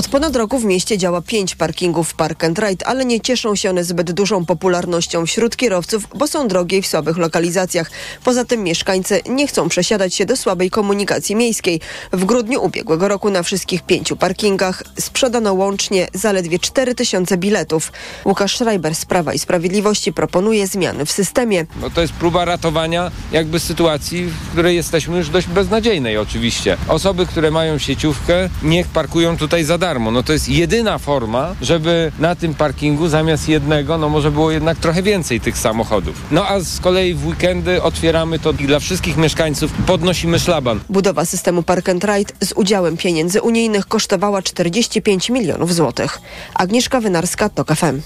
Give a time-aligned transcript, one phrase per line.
[0.00, 3.70] Od ponad roku w mieście działa pięć parkingów Park and Ride, ale nie cieszą się
[3.70, 7.90] one zbyt dużą popularnością wśród kierowców, bo są drogie i w słabych lokalizacjach.
[8.24, 11.80] Poza tym mieszkańcy nie chcą przesiadać się do słabej komunikacji miejskiej.
[12.12, 17.92] W grudniu ubiegłego roku na wszystkich pięciu parkingach sprzedano łącznie zaledwie 4 tysiące biletów.
[18.24, 21.66] Łukasz Schreiber z Prawa i Sprawiedliwości proponuje zmiany w systemie.
[21.80, 26.76] No to jest próba ratowania jakby sytuacji, w której jesteśmy już dość beznadziejnej oczywiście.
[26.88, 29.89] Osoby, które mają sieciówkę, niech parkują tutaj za darmo.
[29.98, 34.78] No to jest jedyna forma, żeby na tym parkingu zamiast jednego, no może było jednak
[34.78, 36.22] trochę więcej tych samochodów.
[36.30, 40.80] No a z kolei w weekendy otwieramy to dla wszystkich mieszkańców, podnosimy szlaban.
[40.88, 46.20] Budowa systemu Park and Ride z udziałem pieniędzy unijnych kosztowała 45 milionów złotych.
[46.54, 48.00] Agnieszka Wynarska, TOK FM.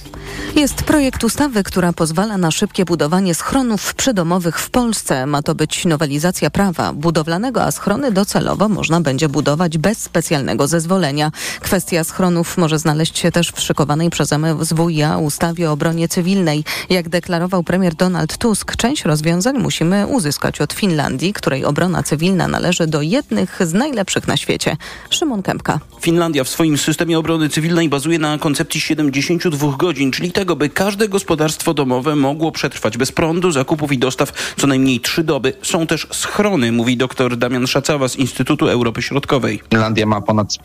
[0.56, 5.26] Jest projekt ustawy, która pozwala na szybkie budowanie schronów przydomowych w Polsce.
[5.26, 11.30] Ma to być nowelizacja prawa budowlanego, a schrony docelowo można będzie budować bez specjalnego zezwolenia.
[11.60, 11.73] Kwestia
[12.04, 16.64] schronów może znaleźć się też w szykowanej przez MSWiA ustawie o obronie cywilnej.
[16.90, 22.86] Jak deklarował premier Donald Tusk, część rozwiązań musimy uzyskać od Finlandii, której obrona cywilna należy
[22.86, 24.76] do jednych z najlepszych na świecie.
[25.10, 25.80] Szymon Kępka.
[26.00, 31.08] Finlandia w swoim systemie obrony cywilnej bazuje na koncepcji 72 godzin, czyli tego, by każde
[31.08, 35.52] gospodarstwo domowe mogło przetrwać bez prądu, zakupów i dostaw co najmniej trzy doby.
[35.62, 39.60] Są też schrony, mówi dr Damian Szacawa z Instytutu Europy Środkowej.
[39.70, 40.58] Finlandia ma ponad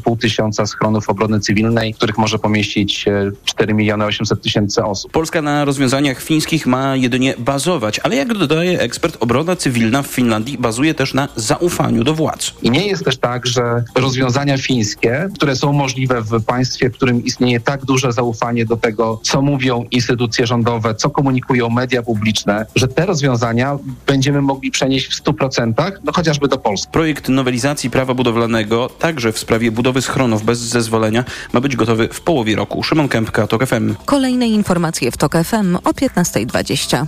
[0.00, 3.04] 50,5 tysiąca schronów obrony cywilnej, w których może pomieścić
[3.44, 5.12] 4 miliony 800 tysięcy osób.
[5.12, 10.58] Polska na rozwiązaniach fińskich ma jedynie bazować, ale jak dodaje ekspert, obrona cywilna w Finlandii
[10.58, 12.54] bazuje też na zaufaniu do władz.
[12.62, 17.24] I nie jest też tak, że rozwiązania fińskie, które są możliwe w państwie, w którym
[17.24, 22.88] istnieje tak duże zaufanie do tego, co mówią instytucje rządowe, co komunikują media publiczne, że
[22.88, 26.92] te rozwiązania będziemy mogli przenieść w 100%, no chociażby do Polski.
[26.92, 32.20] Projekt nowelizacji prawa budowlanego, także w sprawie budowy schronów bez zezwolenia, ma być gotowy w
[32.20, 32.82] połowie roku.
[32.82, 33.94] Szymon Kępka, TOK FM.
[34.04, 37.06] Kolejne informacje w TOK FM o 15.20.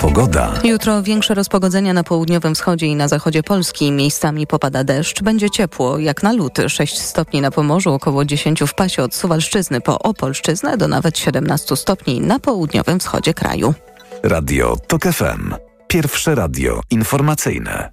[0.00, 0.52] Pogoda.
[0.64, 3.92] Jutro większe rozpogodzenia na południowym wschodzie i na zachodzie Polski.
[3.92, 5.22] Miejscami popada deszcz.
[5.22, 6.68] Będzie ciepło, jak na luty.
[6.68, 11.76] 6 stopni na Pomorzu, około 10 w pasie od Suwalszczyzny po Opolszczyznę do nawet 17
[11.76, 13.74] stopni na południowym wschodzie kraju.
[14.22, 15.67] Radio TOK FM.
[15.88, 17.92] Pierwsze radio informacyjne.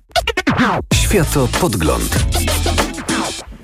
[0.94, 2.26] Światopodgląd.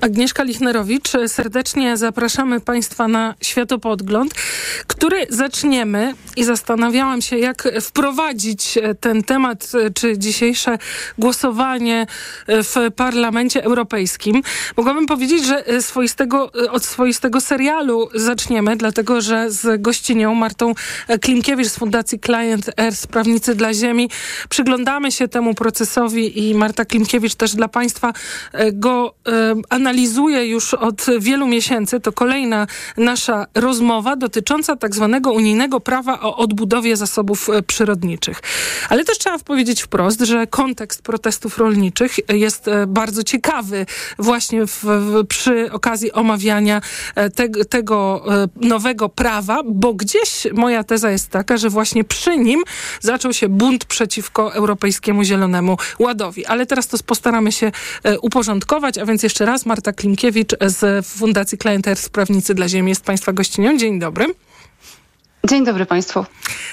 [0.02, 1.10] Agnieszka Lichnerowicz.
[1.26, 4.34] Serdecznie zapraszamy Państwa na światopodgląd,
[4.86, 10.78] który zaczniemy i zastanawiałam się, jak wprowadzić ten temat, czy dzisiejsze
[11.18, 12.06] głosowanie
[12.48, 14.42] w Parlamencie Europejskim.
[14.76, 20.74] Mogłabym powiedzieć, że swoistego, od swoistego serialu zaczniemy, dlatego że z gościnią Martą
[21.20, 24.10] Klimkiewicz z Fundacji Client Earth, Prawnicy dla Ziemi,
[24.48, 28.12] przyglądamy się temu procesowi i Marta Klimkiewicz też dla Państwa
[28.72, 29.14] go
[29.68, 32.00] analizuje analizuje już od wielu miesięcy.
[32.00, 32.66] To kolejna
[32.96, 38.40] nasza rozmowa dotycząca tak zwanego unijnego prawa o odbudowie zasobów e, przyrodniczych.
[38.88, 43.86] Ale też trzeba powiedzieć wprost, że kontekst protestów rolniczych jest e, bardzo ciekawy
[44.18, 46.80] właśnie w, w, przy okazji omawiania
[47.14, 48.24] e, te, tego
[48.56, 52.62] nowego prawa, bo gdzieś moja teza jest taka, że właśnie przy nim
[53.00, 56.46] zaczął się bunt przeciwko Europejskiemu Zielonemu Ładowi.
[56.46, 57.72] Ale teraz to postaramy się
[58.22, 63.04] uporządkować, a więc jeszcze raz Marta Marta Klimkiewicz z Fundacji Clienters Prawnicy dla Ziemi jest
[63.04, 63.78] Państwa gościnią.
[63.78, 64.26] Dzień dobry.
[65.48, 66.24] Dzień dobry Państwu.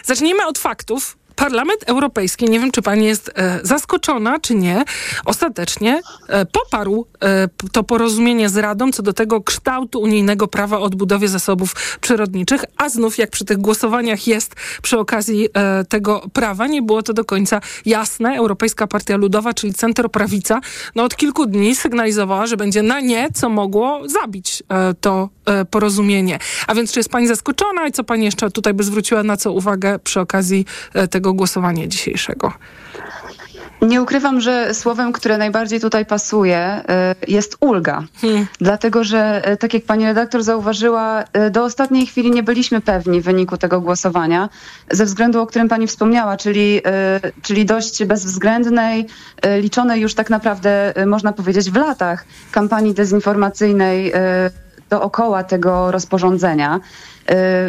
[0.04, 1.18] Zacznijmy od faktów.
[1.40, 4.84] Parlament Europejski, nie wiem czy pani jest e, zaskoczona, czy nie,
[5.26, 10.82] ostatecznie e, poparł e, to porozumienie z Radą co do tego kształtu unijnego prawa o
[10.82, 16.68] odbudowie zasobów przyrodniczych, a znów jak przy tych głosowaniach jest przy okazji e, tego prawa,
[16.68, 18.38] nie było to do końca jasne.
[18.38, 20.62] Europejska Partia Ludowa, czyli centroprawica,
[20.96, 25.66] no od kilku dni sygnalizowała, że będzie na nie, co mogło zabić e, to e,
[25.66, 26.40] porozumienie.
[26.68, 29.52] A więc czy jest pani zaskoczona i co pani jeszcze tutaj by zwróciła na co
[29.52, 30.66] uwagę przy okazji
[31.10, 32.54] tego głosowania dzisiejszego?
[33.82, 36.84] Nie ukrywam, że słowem, które najbardziej tutaj pasuje,
[37.28, 38.04] jest ulga.
[38.22, 38.48] Hmm.
[38.62, 43.82] Dlatego, że tak jak pani redaktor zauważyła, do ostatniej chwili nie byliśmy pewni wyniku tego
[43.82, 44.50] głosowania,
[44.92, 46.82] ze względu, o którym pani wspomniała, czyli,
[47.42, 49.06] czyli dość bezwzględnej,
[49.62, 54.14] liczonej już tak naprawdę, można powiedzieć, w latach kampanii dezinformacyjnej
[54.90, 56.80] dookoła tego rozporządzenia.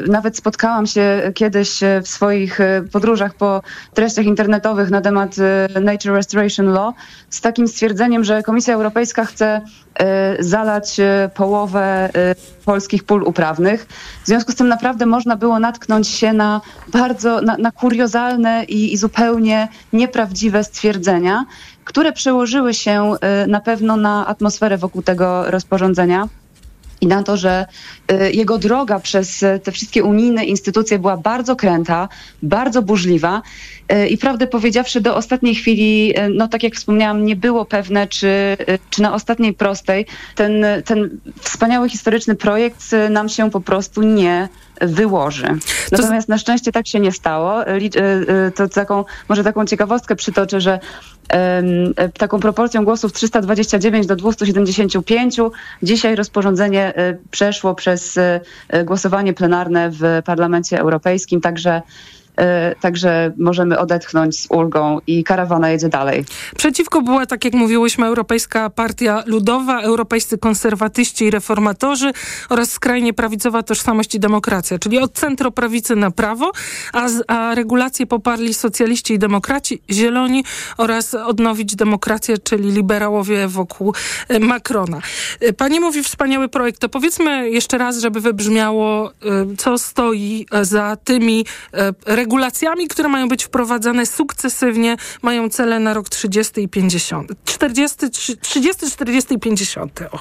[0.09, 2.59] Nawet spotkałam się kiedyś w swoich
[2.93, 3.63] podróżach po
[3.95, 5.37] treściach internetowych na temat
[5.81, 6.95] Nature Restoration Law
[7.31, 9.61] z takim stwierdzeniem, że Komisja Europejska chce
[10.39, 10.97] zalać
[11.35, 12.11] połowę
[12.65, 13.87] polskich pól uprawnych.
[14.25, 18.93] W związku z tym naprawdę można było natknąć się na bardzo, na, na kuriozalne i,
[18.93, 21.45] i zupełnie nieprawdziwe stwierdzenia,
[21.85, 23.13] które przełożyły się
[23.49, 26.29] na pewno na atmosferę wokół tego rozporządzenia
[27.01, 27.67] i na to, że
[28.13, 32.09] y, jego droga przez te wszystkie unijne instytucje była bardzo kręta,
[32.43, 33.43] bardzo burzliwa
[33.93, 38.07] y, i prawdę powiedziawszy do ostatniej chwili, y, no tak jak wspomniałam, nie było pewne,
[38.07, 38.57] czy,
[38.91, 44.49] czy na ostatniej prostej ten, ten wspaniały historyczny projekt nam się po prostu nie
[44.81, 45.47] wyłoży.
[45.93, 47.61] Natomiast na szczęście tak się nie stało.
[48.55, 50.81] To taką, może taką ciekawostkę przytoczę, że
[52.19, 55.37] taką proporcją głosów 329 do 275.
[55.83, 58.41] Dzisiaj rozporządzenie e, przeszło przez e,
[58.85, 61.83] głosowanie plenarne w Parlamencie Europejskim, także E,
[62.81, 66.25] także możemy odetchnąć z ulgą i karawana jedzie dalej.
[66.57, 72.13] Przeciwko była, tak jak mówiłyśmy, Europejska Partia Ludowa, Europejscy Konserwatyści i Reformatorzy
[72.49, 76.53] oraz skrajnie prawicowa Tożsamość i Demokracja, czyli od centroprawicy na prawo,
[76.93, 80.45] a, a regulacje poparli socjaliści i demokraci, zieloni
[80.77, 83.95] oraz odnowić demokrację, czyli liberałowie wokół
[84.29, 85.01] e, Macrona.
[85.41, 89.11] E, pani mówi wspaniały projekt, to powiedzmy jeszcze raz, żeby wybrzmiało,
[89.59, 91.45] co stoi za tymi
[92.07, 97.33] regulacjami, regulacjami, które mają być wprowadzane sukcesywnie, mają cele na rok 30 i 50.
[97.45, 98.11] 40,
[98.41, 100.01] 30, 40 i 50.
[100.13, 100.19] O.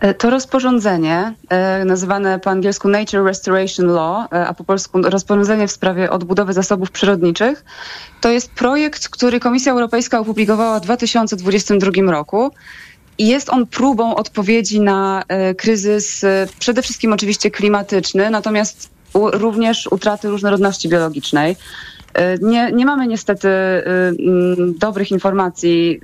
[0.00, 5.68] E, to rozporządzenie, e, nazywane po angielsku Nature Restoration Law, e, a po polsku rozporządzenie
[5.68, 7.64] w sprawie odbudowy zasobów przyrodniczych,
[8.20, 12.50] to jest projekt, który Komisja Europejska opublikowała w 2022 roku.
[13.18, 15.22] I jest on próbą odpowiedzi na
[15.56, 16.24] kryzys,
[16.58, 21.56] przede wszystkim oczywiście klimatyczny, natomiast również utraty różnorodności biologicznej.
[22.16, 23.48] E, nie, nie mamy niestety
[24.78, 26.00] dobrych informacji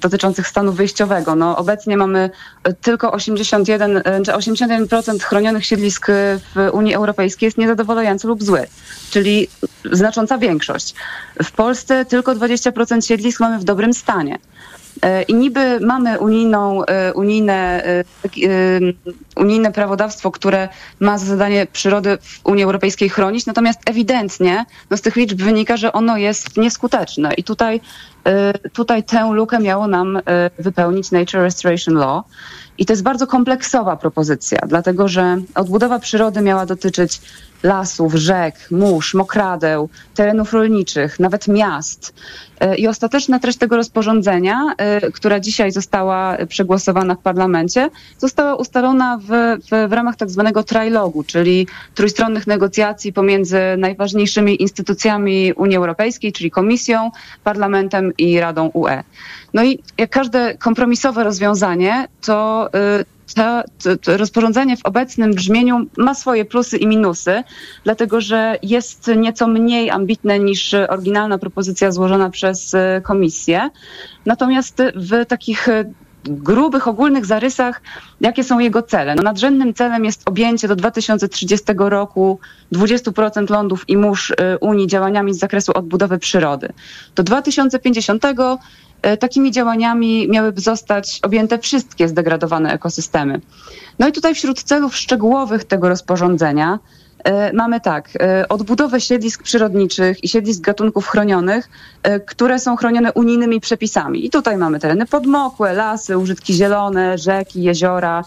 [0.00, 1.34] dotyczących stanu wyjściowego.
[1.34, 2.30] No, obecnie mamy
[2.80, 6.06] tylko 81, e, czy 81% chronionych siedlisk
[6.54, 8.66] w Unii Europejskiej jest niezadowalający lub zły,
[9.10, 9.48] czyli
[9.92, 10.94] znacząca większość.
[11.44, 14.38] W Polsce tylko 20% siedlisk mamy w dobrym stanie.
[15.02, 18.04] E, I niby mamy unijną, e, unijne, e,
[19.36, 20.68] unijne prawodawstwo, które
[21.00, 25.76] ma za zadanie przyrody w Unii Europejskiej chronić, natomiast ewidentnie no z tych liczb wynika,
[25.76, 27.34] że ono jest nieskuteczne.
[27.34, 27.80] I tutaj,
[28.72, 30.20] tutaj tę lukę miało nam
[30.58, 32.24] wypełnić Nature Restoration Law.
[32.78, 37.20] I to jest bardzo kompleksowa propozycja, dlatego że odbudowa przyrody miała dotyczyć
[37.66, 42.14] lasów, rzek, mórz, mokradeł, terenów rolniczych, nawet miast.
[42.60, 49.18] E, I ostateczna treść tego rozporządzenia, e, która dzisiaj została przegłosowana w parlamencie, została ustalona
[49.18, 49.26] w,
[49.64, 56.50] w, w ramach tak zwanego trilogu, czyli trójstronnych negocjacji pomiędzy najważniejszymi instytucjami Unii Europejskiej, czyli
[56.50, 57.10] Komisją,
[57.44, 59.02] Parlamentem i Radą UE.
[59.54, 62.68] No i jak każde kompromisowe rozwiązanie, to
[63.00, 63.62] y, to,
[64.02, 67.42] to, rozporządzenie w obecnym brzmieniu ma swoje plusy i minusy,
[67.84, 73.70] dlatego że jest nieco mniej ambitne niż oryginalna propozycja złożona przez y, komisję.
[74.26, 75.92] Natomiast w takich y,
[76.24, 77.82] grubych, ogólnych zarysach,
[78.20, 79.14] jakie są jego cele.
[79.14, 82.38] No, nadrzędnym celem jest objęcie do 2030 roku
[82.72, 86.72] 20% lądów i mórz Unii działaniami z zakresu odbudowy przyrody.
[87.16, 88.58] Do 2050 E,
[89.20, 93.40] takimi działaniami miałyby zostać objęte wszystkie zdegradowane ekosystemy.
[93.98, 96.78] No i tutaj wśród celów szczegółowych tego rozporządzenia
[97.24, 101.68] e, mamy tak, e, odbudowę siedlisk przyrodniczych i siedlisk gatunków chronionych,
[102.26, 104.26] które są chronione unijnymi przepisami.
[104.26, 108.24] I tutaj mamy tereny podmokłe, lasy, użytki zielone, rzeki, jeziora,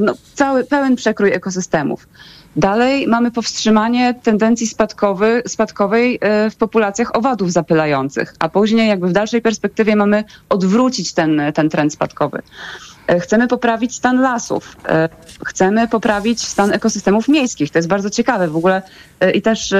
[0.00, 2.08] no, cały pełen przekrój ekosystemów.
[2.56, 9.12] Dalej mamy powstrzymanie tendencji spadkowy, spadkowej e, w populacjach owadów zapylających, a później jakby w
[9.12, 12.42] dalszej perspektywie mamy odwrócić ten, ten trend spadkowy.
[13.06, 15.08] E, chcemy poprawić stan lasów, e,
[15.46, 17.70] chcemy poprawić stan ekosystemów miejskich.
[17.70, 18.82] To jest bardzo ciekawe w ogóle
[19.34, 19.74] i też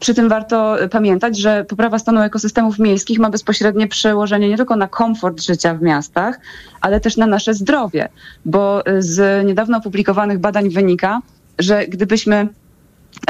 [0.00, 4.88] przy tym warto pamiętać, że poprawa stanu ekosystemów miejskich ma bezpośrednie przełożenie nie tylko na
[4.88, 6.40] komfort życia w miastach,
[6.80, 8.08] ale też na nasze zdrowie,
[8.44, 11.20] bo z niedawno opublikowanych badań wynika,
[11.60, 12.48] że gdybyśmy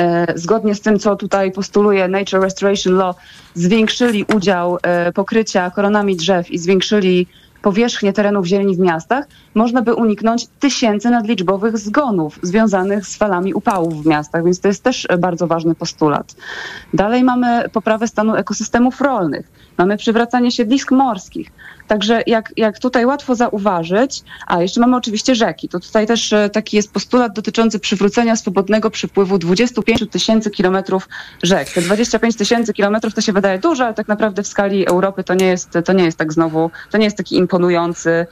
[0.01, 3.17] e, zgodnie z tym, co tutaj postuluje Nature Restoration Law,
[3.55, 7.27] zwiększyli udział e, pokrycia koronami drzew i zwiększyli
[7.63, 14.03] powierzchnię terenów zieleni w miastach, można by uniknąć tysięcy nadliczbowych zgonów związanych z falami upałów
[14.03, 16.37] w miastach, więc to jest też bardzo ważny postulat.
[16.95, 21.53] Dalej mamy poprawę stanu ekosystemów rolnych, mamy przywracanie siedlisk morskich.
[21.91, 26.51] Także jak, jak tutaj łatwo zauważyć, a jeszcze mamy oczywiście rzeki, to tutaj też e,
[26.51, 31.09] taki jest postulat dotyczący przywrócenia swobodnego przypływu 25 tysięcy kilometrów
[31.43, 31.71] rzek.
[31.71, 35.35] Te 25 tysięcy kilometrów to się wydaje dużo, ale tak naprawdę w skali Europy to
[35.35, 38.27] nie jest, to nie jest tak znowu, to nie jest taki imponujący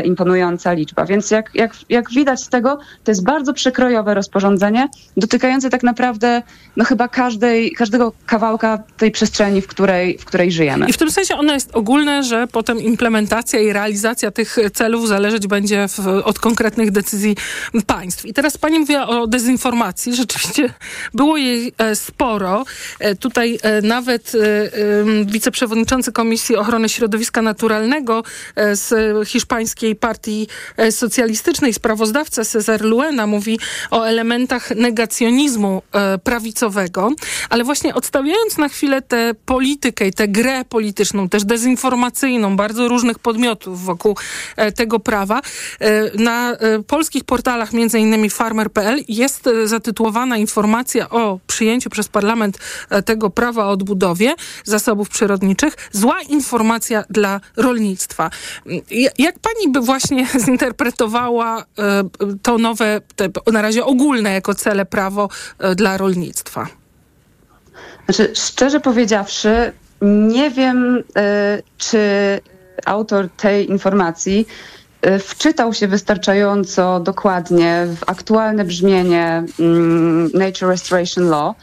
[0.00, 1.04] imponująca liczba.
[1.04, 6.42] Więc jak, jak, jak widać z tego, to jest bardzo przekrojowe rozporządzenie, dotykające tak naprawdę
[6.76, 10.86] no chyba każdej, każdego kawałka tej przestrzeni, w której, w której żyjemy.
[10.88, 15.46] I w tym sensie ono jest ogólne, że potem implementacja i realizacja tych celów zależeć
[15.46, 17.36] będzie w, od konkretnych decyzji
[17.86, 18.26] państw.
[18.26, 20.14] I teraz pani mówiła o dezynformacji.
[20.14, 20.74] Rzeczywiście
[21.14, 22.64] było jej e, sporo.
[22.98, 24.32] E, tutaj e, nawet
[25.26, 28.22] wiceprzewodniczący Komisji Ochrony Środowiska Naturalnego
[28.72, 28.94] z
[29.28, 30.48] hiszpańskiej partii
[30.90, 33.58] socjalistycznej, sprawozdawca Cesar Luena mówi
[33.90, 35.82] o elementach negacjonizmu
[36.24, 37.10] prawicowego,
[37.50, 43.18] ale właśnie odstawiając na chwilę tę politykę i tę grę polityczną, też dezinformacyjną, bardzo różnych
[43.18, 44.16] podmiotów wokół
[44.76, 45.40] tego prawa,
[46.14, 52.58] na polskich portalach, między innymi farmer.pl, jest zatytułowana informacja o przyjęciu przez parlament
[52.90, 54.34] e, tego prawa o odbudowie
[54.64, 55.74] zasobów przyrodniczych.
[55.92, 58.30] Zła informacja dla rolnictwa.
[59.18, 62.02] Jak pani by właśnie zinterpretowała e,
[62.42, 66.66] to nowe, te, na razie ogólne jako cele prawo e, dla rolnictwa?
[68.04, 69.72] Znaczy, szczerze powiedziawszy,
[70.28, 71.04] nie wiem,
[71.78, 71.98] czy
[72.86, 74.46] autor tej informacji
[75.20, 81.54] wczytał się wystarczająco dokładnie w aktualne brzmienie mm, Nature Restoration Law,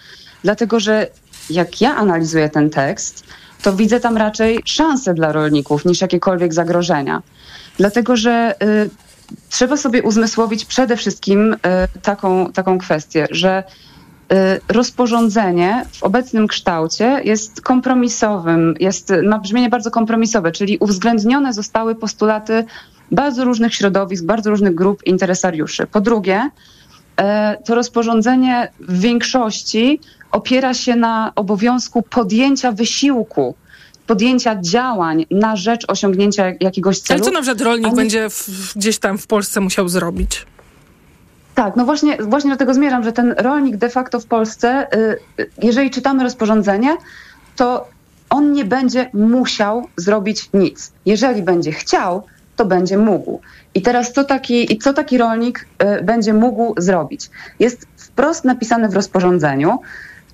[0.43, 1.07] dlatego że
[1.49, 3.23] jak ja analizuję ten tekst,
[3.61, 7.21] to widzę tam raczej szanse dla rolników niż jakiekolwiek zagrożenia.
[7.79, 8.89] Dlatego że y,
[9.50, 11.57] trzeba sobie uzmysłowić przede wszystkim y,
[12.01, 14.36] taką, taką kwestię, że y,
[14.67, 22.65] rozporządzenie w obecnym kształcie jest kompromisowym, jest, ma brzmienie bardzo kompromisowe, czyli uwzględnione zostały postulaty
[23.12, 25.88] bardzo różnych środowisk, bardzo różnych grup interesariuszy.
[25.88, 26.50] Po drugie,
[27.65, 30.00] to rozporządzenie w większości
[30.31, 33.55] opiera się na obowiązku podjęcia wysiłku,
[34.09, 37.17] podjęcia działań na rzecz osiągnięcia jakiegoś celu.
[37.17, 40.45] Ale co na przykład rolnik będzie w, gdzieś tam w Polsce musiał zrobić?
[41.55, 44.87] Tak, no właśnie, właśnie do tego zmierzam, że ten rolnik de facto w Polsce,
[45.39, 46.97] y, jeżeli czytamy rozporządzenie,
[47.55, 47.87] to
[48.29, 50.91] on nie będzie musiał zrobić nic.
[51.05, 52.23] Jeżeli będzie chciał,
[52.55, 53.41] to będzie mógł.
[53.75, 55.65] I teraz co taki, co taki rolnik
[55.99, 57.29] y, będzie mógł zrobić?
[57.59, 59.79] Jest wprost napisane w rozporządzeniu,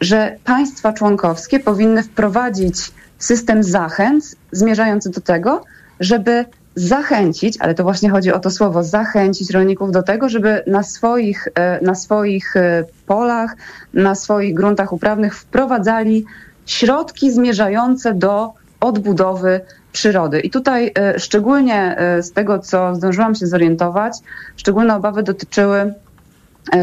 [0.02, 5.64] że państwa członkowskie powinny wprowadzić system zachęt zmierzający do tego,
[6.00, 10.84] żeby zachęcić, ale to właśnie chodzi o to słowo, zachęcić rolników do tego, żeby na
[10.84, 13.56] swoich, y, na swoich y, polach,
[13.94, 16.25] na swoich gruntach uprawnych wprowadzali
[16.66, 19.62] środki zmierzające do odbudowy
[19.92, 20.40] przyrody.
[20.40, 24.14] I tutaj e, szczególnie e, z tego, co zdążyłam się zorientować,
[24.58, 25.94] szczególne obawy dotyczyły, e,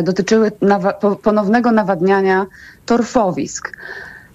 [0.02, 0.52] dotyczyły
[1.22, 2.46] ponownego nawadniania
[2.86, 3.72] torfowisk.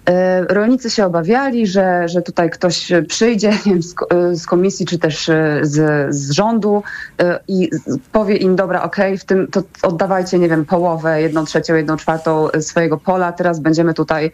[0.08, 3.94] E, rolnicy się obawiali, że, że tutaj ktoś przyjdzie wiem, z,
[4.32, 6.82] z, komisji czy też e, z, z rządu
[7.20, 7.70] e, i
[8.12, 11.96] powie im, dobra, okej, okay, w tym to oddawajcie, nie wiem, połowę, jedną trzecią, jedną
[11.96, 14.32] czwartą swojego pola, teraz będziemy tutaj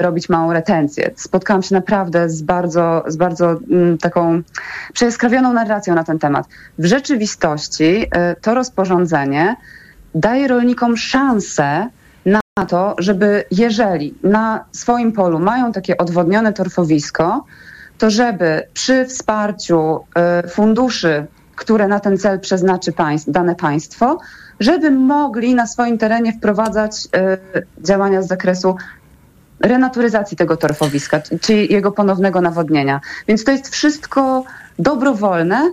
[0.00, 1.10] robić małą retencję.
[1.16, 4.42] Spotkałam się naprawdę z bardzo, z bardzo mm, taką
[4.92, 6.46] przejeskrawioną narracją na ten temat.
[6.78, 9.56] W rzeczywistości to rozporządzenie
[10.14, 11.88] daje rolnikom szansę
[12.56, 17.44] na to, żeby jeżeli na swoim polu mają takie odwodnione torfowisko,
[17.98, 20.04] to żeby przy wsparciu
[20.44, 21.26] y, funduszy,
[21.56, 24.18] które na ten cel przeznaczy państw, dane państwo,
[24.60, 28.76] żeby mogli na swoim terenie wprowadzać y, działania z zakresu
[29.60, 33.00] renaturyzacji tego torfowiska, czyli jego ponownego nawodnienia.
[33.28, 34.44] Więc to jest wszystko
[34.78, 35.72] dobrowolne,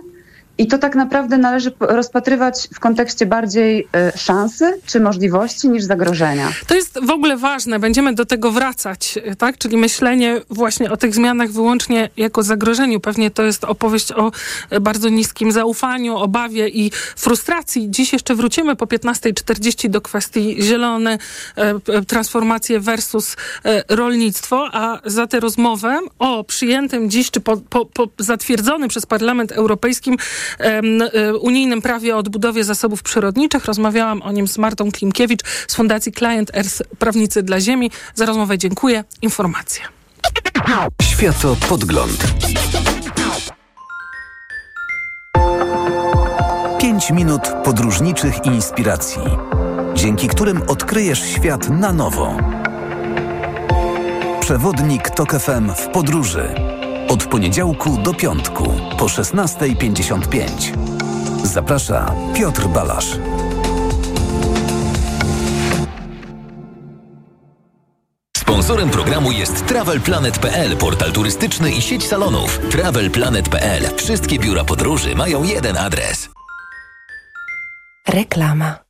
[0.60, 6.52] i to tak naprawdę należy rozpatrywać w kontekście bardziej y, szansy czy możliwości niż zagrożenia.
[6.66, 9.58] To jest w ogóle ważne, będziemy do tego wracać, y, tak?
[9.58, 13.00] Czyli myślenie właśnie o tych zmianach wyłącznie jako zagrożeniu.
[13.00, 14.32] Pewnie to jest opowieść o
[14.72, 17.90] y, bardzo niskim zaufaniu, obawie i frustracji.
[17.90, 21.18] Dziś jeszcze wrócimy po 15.40 do kwestii zielone,
[22.06, 23.36] transformacje versus
[23.88, 29.52] rolnictwo, a za tę rozmowę o przyjętym dziś, czy po, po, po zatwierdzonym przez Parlament
[29.52, 30.16] Europejskim
[30.49, 30.49] E,
[31.40, 33.64] unijnym prawie o odbudowie zasobów przyrodniczych.
[33.64, 37.90] Rozmawiałam o nim z Martą Klimkiewicz z Fundacji Client Earth Prawnicy dla Ziemi.
[38.14, 39.04] Za rozmowę dziękuję.
[39.22, 39.82] Informacje.
[41.02, 42.24] Światopodgląd.
[46.80, 49.22] Pięć minut podróżniczych inspiracji,
[49.94, 52.36] dzięki którym odkryjesz świat na nowo.
[54.40, 56.54] Przewodnik TOK FM w podróży.
[57.10, 58.64] Od poniedziałku do piątku
[58.98, 60.46] po 16.55.
[61.44, 63.06] Zaprasza Piotr Balasz.
[68.36, 72.58] Sponsorem programu jest TravelPlanet.pl, portal turystyczny i sieć salonów.
[72.70, 73.96] TravelPlanet.pl.
[73.96, 76.28] Wszystkie biura podróży mają jeden adres.
[78.08, 78.89] Reklama.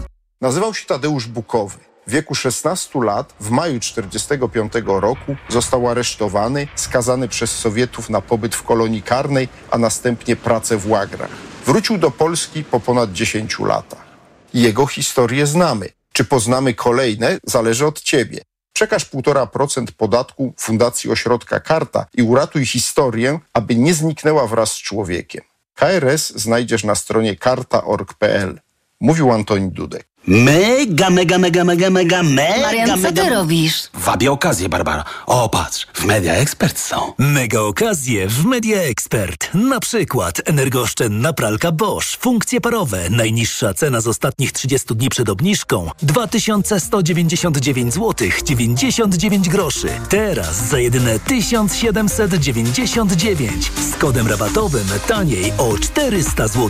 [0.41, 1.77] Nazywał się Tadeusz Bukowy.
[2.07, 8.55] W wieku 16 lat, w maju 1945 roku, został aresztowany, skazany przez Sowietów na pobyt
[8.55, 11.29] w kolonii karnej, a następnie pracę w łagrach.
[11.65, 14.05] Wrócił do Polski po ponad 10 latach.
[14.53, 15.89] Jego historię znamy.
[16.13, 18.41] Czy poznamy kolejne, zależy od ciebie.
[18.73, 25.43] Przekaż 1,5% podatku Fundacji Ośrodka Karta i uratuj historię, aby nie zniknęła wraz z człowiekiem.
[25.75, 28.61] KRS znajdziesz na stronie karta.org.pl.
[28.99, 30.10] Mówił Antoni Dudek.
[30.27, 33.23] Mega, mega, mega, mega, mega, mega, Marian, co mega...
[33.23, 33.83] ty robisz?
[33.93, 35.03] Wabię okazję, Barbara.
[35.25, 37.13] O, patrz, w Media Expert są.
[37.17, 39.49] Mega okazje w Media Expert.
[39.53, 45.89] Na przykład energooszczędna pralka Bosch, funkcje parowe, najniższa cena z ostatnich 30 dni przed obniżką
[46.01, 49.89] 2199 zł 99 groszy.
[50.09, 56.69] Teraz za jedyne 1799 z kodem rabatowym taniej o 400 zł.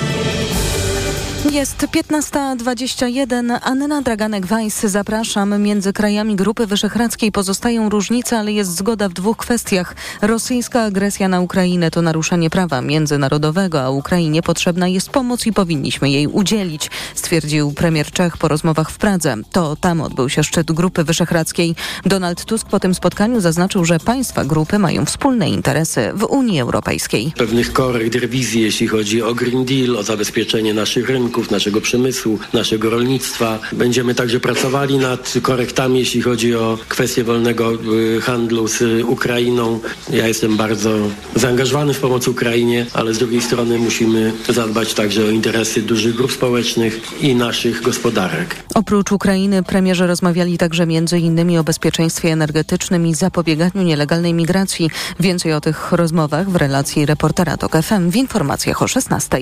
[1.49, 3.59] Jest 15.21.
[3.61, 4.87] Anna Draganek-Weiss.
[4.87, 5.61] Zapraszam.
[5.61, 9.95] Między krajami Grupy Wyszehradzkiej pozostają różnice, ale jest zgoda w dwóch kwestiach.
[10.21, 16.09] Rosyjska agresja na Ukrainę to naruszenie prawa międzynarodowego, a Ukrainie potrzebna jest pomoc i powinniśmy
[16.09, 19.35] jej udzielić, stwierdził premier Czech po rozmowach w Pradze.
[19.51, 21.75] To tam odbył się szczyt Grupy Wyszehradzkiej.
[22.05, 27.33] Donald Tusk po tym spotkaniu zaznaczył, że państwa grupy mają wspólne interesy w Unii Europejskiej.
[27.37, 32.89] Pewnych korekt rewizji, jeśli chodzi o Green Deal, o zabezpieczenie naszych rynków, naszego przemysłu, naszego
[32.89, 33.59] rolnictwa.
[33.73, 37.73] Będziemy także pracowali nad korektami, jeśli chodzi o kwestię wolnego
[38.17, 39.79] y, handlu z Ukrainą.
[40.13, 40.89] Ja jestem bardzo
[41.35, 46.31] zaangażowany w pomoc Ukrainie, ale z drugiej strony musimy zadbać także o interesy dużych grup
[46.31, 48.55] społecznych i naszych gospodarek.
[48.75, 50.85] Oprócz Ukrainy premierzy rozmawiali także
[51.19, 54.89] innymi o bezpieczeństwie energetycznym i zapobieganiu nielegalnej migracji.
[55.19, 59.37] Więcej o tych rozmowach w relacji reportera TOK FM w informacjach o 16.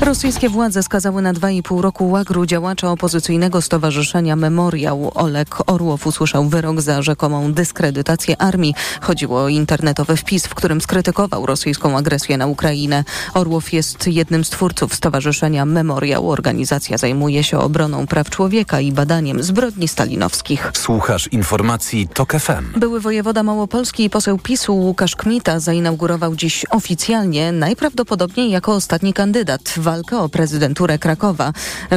[0.00, 5.12] Rosyjskie władze skazały na 2,5 roku łagru działacza opozycyjnego stowarzyszenia Memoriał.
[5.14, 8.74] Oleg Orłow usłyszał wyrok za rzekomą dyskredytację armii.
[9.00, 13.04] Chodziło o internetowy wpis, w którym skrytykował rosyjską agresję na Ukrainę.
[13.34, 16.30] Orłow jest jednym z twórców stowarzyszenia Memoriał.
[16.30, 20.70] Organizacja zajmuje się obroną praw człowieka i badaniem zbrodni stalinowskich.
[20.74, 22.80] Słuchasz informacji TOK FM.
[22.80, 29.74] Były wojewoda Małopolski i poseł PiSu Łukasz Kmita zainaugurował dziś oficjalnie, najprawdopodobniej jako ostatni kandydat,
[29.76, 31.52] walkę o prezydenturę Krakowa.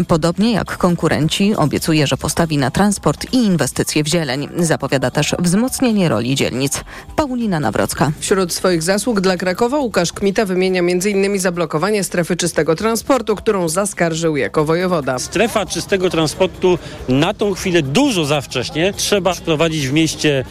[0.07, 4.47] Podobnie jak konkurenci obiecuje, że postawi na transport i inwestycje w zieleń.
[4.57, 6.83] Zapowiada też wzmocnienie roli dzielnic.
[7.15, 8.11] Paulina Nawrocka.
[8.19, 11.39] Wśród swoich zasług dla Krakowa Łukasz Kmita wymienia m.in.
[11.39, 15.19] zablokowanie strefy czystego transportu, którą zaskarżył jako wojewoda.
[15.19, 18.93] Strefa czystego transportu na tą chwilę dużo za wcześnie.
[18.93, 20.45] Trzeba wprowadzić w mieście,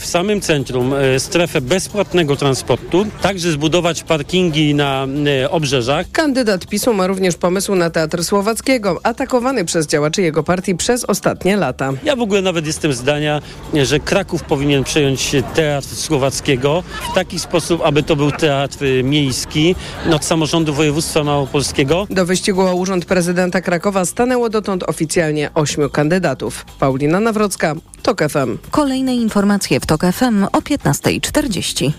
[0.00, 5.06] w samym centrum, e, strefę bezpłatnego transportu, także zbudować parkingi na
[5.42, 6.06] e, obrzeżach.
[6.12, 11.56] Kandydat PiSu ma również pomysł na Teatr Słowackiego, atakowany przez działaczy jego partii przez ostatnie
[11.56, 11.92] lata.
[12.02, 13.42] Ja w ogóle nawet jestem zdania,
[13.82, 19.74] że Kraków powinien przejąć Teatr Słowackiego w taki sposób, aby to był teatr miejski
[20.12, 22.06] od samorządu województwa małopolskiego.
[22.10, 26.64] Do wyścigu o urząd prezydenta Krakowa stanęło dotąd oficjalnie ośmiu kandydatów.
[26.78, 28.58] Paulina Nawrocka, TOK FM.
[28.70, 31.92] Kolejne informacje w TOK FM o 15.40.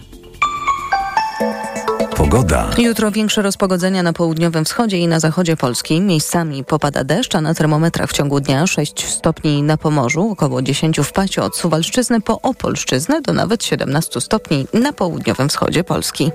[2.16, 2.70] Pogoda.
[2.78, 6.02] Jutro większe rozpogodzenia na południowym wschodzie i na zachodzie Polski.
[6.02, 11.00] Miejscami popada deszcz, a na termometrach w ciągu dnia 6 stopni na Pomorzu, około 10
[11.00, 16.32] w Pacie od Suwalszczyzny po Opolszczyznę do nawet 17 stopni na południowym wschodzie Polski.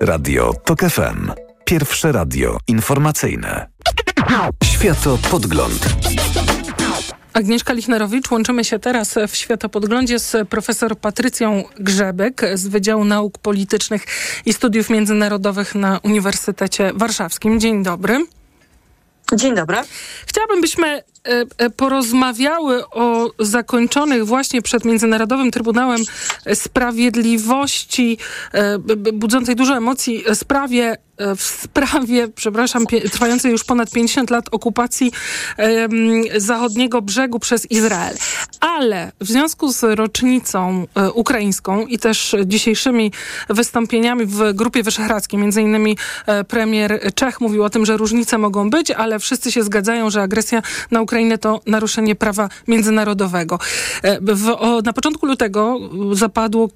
[0.00, 1.32] Radio TOK FM.
[1.64, 3.66] Pierwsze radio informacyjne.
[4.64, 5.88] Światopodgląd.
[7.32, 8.30] Agnieszka Lichnerowicz.
[8.30, 14.04] Łączymy się teraz w Światopodglądzie z profesor Patrycją Grzebek z Wydziału Nauk Politycznych
[14.46, 17.60] i Studiów Międzynarodowych na Uniwersytecie Warszawskim.
[17.60, 18.26] Dzień dobry.
[19.34, 19.76] Dzień dobry.
[20.26, 21.02] Chciałabym, byśmy
[21.76, 26.00] porozmawiały o zakończonych właśnie przed Międzynarodowym Trybunałem
[26.54, 28.18] Sprawiedliwości,
[28.52, 28.78] e,
[29.12, 30.96] budzącej dużo emocji, sprawie
[31.36, 35.12] w sprawie, przepraszam, trwającej już ponad 50 lat okupacji
[36.36, 38.16] zachodniego brzegu przez Izrael.
[38.60, 43.12] Ale w związku z rocznicą e, ukraińską i też dzisiejszymi
[43.48, 48.70] wystąpieniami w Grupie Wyszehradzkiej, między innymi e, premier Czech mówił o tym, że różnice mogą
[48.70, 53.58] być, ale wszyscy się zgadzają, że agresja na Ukrainę to naruszenie prawa międzynarodowego.
[54.02, 55.78] E, w, o, na początku lutego
[56.12, 56.68] zapadło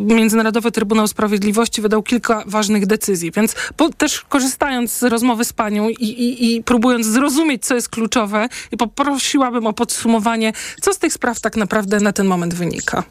[0.00, 5.88] Międzynarodowy Trybunał Sprawiedliwości, wydał kilka ważnych decyzji, więc po, też korzystając z rozmowy z panią
[5.88, 11.40] i, i, i próbując zrozumieć, co jest kluczowe, poprosiłabym o podsumowanie, co z tych spraw
[11.40, 13.04] tak naprawdę na ten moment wynika.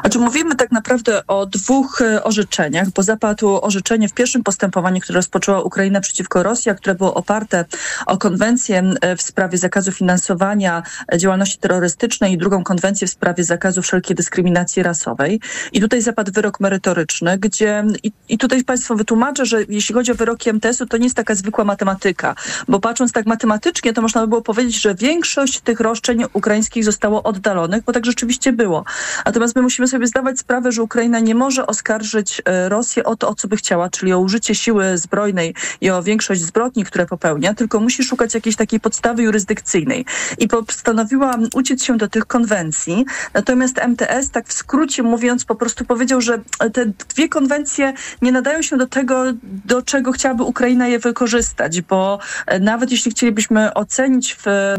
[0.00, 5.16] Znaczy mówimy tak naprawdę o dwóch e, orzeczeniach, bo zapadło orzeczenie w pierwszym postępowaniu, które
[5.16, 7.64] rozpoczęła Ukraina przeciwko Rosji, a które było oparte
[8.06, 13.44] o konwencję e, w sprawie zakazu finansowania e, działalności terrorystycznej i drugą konwencję w sprawie
[13.44, 15.40] zakazu wszelkiej dyskryminacji rasowej.
[15.72, 20.14] I tutaj zapadł wyrok merytoryczny, gdzie i, i tutaj Państwu wytłumaczę, że jeśli chodzi o
[20.14, 22.34] wyroki MTS-u, to nie jest taka zwykła matematyka,
[22.68, 27.22] bo patrząc tak matematycznie, to można by było powiedzieć, że większość tych roszczeń ukraińskich zostało
[27.22, 28.84] oddalonych, bo tak rzeczywiście było.
[29.26, 33.28] Natomiast my musimy sobie zdawać sprawę, że Ukraina nie może oskarżyć e, Rosję o to,
[33.28, 37.54] o co by chciała, czyli o użycie siły zbrojnej i o większość zbrodni, które popełnia,
[37.54, 40.04] tylko musi szukać jakiejś takiej podstawy jurysdykcyjnej.
[40.38, 43.04] I postanowiła uciec się do tych konwencji.
[43.34, 46.40] Natomiast MTS, tak w skrócie mówiąc, po prostu powiedział, że
[46.72, 52.18] te dwie konwencje nie nadają się do tego, do czego chciałaby Ukraina je wykorzystać, bo
[52.46, 54.74] e, nawet jeśli chcielibyśmy ocenić w,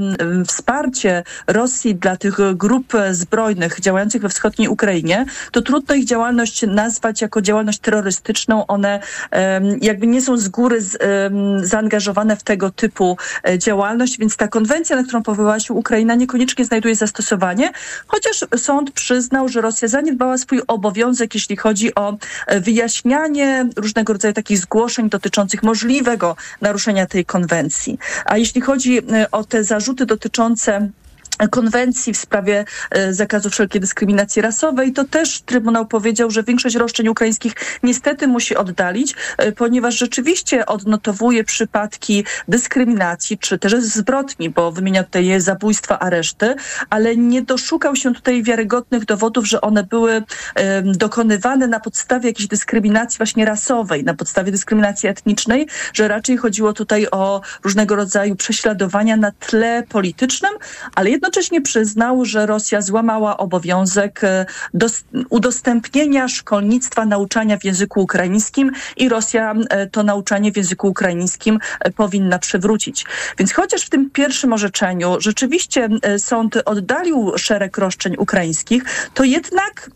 [0.47, 7.21] wsparcie Rosji dla tych grup zbrojnych działających we wschodniej Ukrainie, to trudno ich działalność nazwać
[7.21, 8.67] jako działalność terrorystyczną.
[8.67, 8.99] One
[9.81, 10.97] jakby nie są z góry z,
[11.67, 16.65] zaangażowane w tego typu e, działalność, więc ta konwencja, na którą powołała się Ukraina, niekoniecznie
[16.65, 17.71] znajduje zastosowanie,
[18.07, 24.33] chociaż sąd przyznał, że Rosja zaniedbała swój obowiązek, jeśli chodzi o e, wyjaśnianie różnego rodzaju
[24.33, 27.97] takich zgłoszeń dotyczących możliwego naruszenia tej konwencji.
[28.25, 30.89] A jeśli chodzi e, o te zarzuty dotyczące
[31.51, 37.07] konwencji w sprawie e, zakazu wszelkiej dyskryminacji rasowej, to też Trybunał powiedział, że większość roszczeń
[37.07, 45.03] ukraińskich niestety musi oddalić, e, ponieważ rzeczywiście odnotowuje przypadki dyskryminacji czy też zbrodni, bo wymienia
[45.03, 46.55] tutaj je zabójstwa, areszty,
[46.89, 50.23] ale nie doszukał się tutaj wiarygodnych dowodów, że one były
[50.83, 57.07] dokonywane na podstawie jakiejś dyskryminacji właśnie rasowej, na podstawie dyskryminacji etnicznej, że raczej chodziło tutaj
[57.11, 60.51] o różnego rodzaju prześladowania na tle politycznym,
[60.95, 64.45] ale jednocześnie jednocześnie przyznał, że Rosja złamała obowiązek e,
[65.29, 71.91] udostępnienia szkolnictwa nauczania w języku ukraińskim i Rosja e, to nauczanie w języku ukraińskim e,
[71.91, 73.05] powinna przywrócić.
[73.37, 78.83] Więc chociaż w tym pierwszym orzeczeniu rzeczywiście sąd oddalił szereg roszczeń ukraińskich,
[79.13, 79.89] to jednak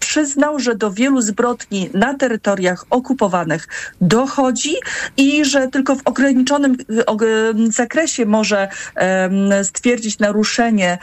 [0.00, 3.68] przyznał, że do wielu zbrodni na terytoriach okupowanych
[4.00, 4.74] dochodzi
[5.16, 6.76] i że tylko w ograniczonym
[7.70, 8.68] zakresie może
[9.62, 10.98] stwierdzić naruszenie naruszenie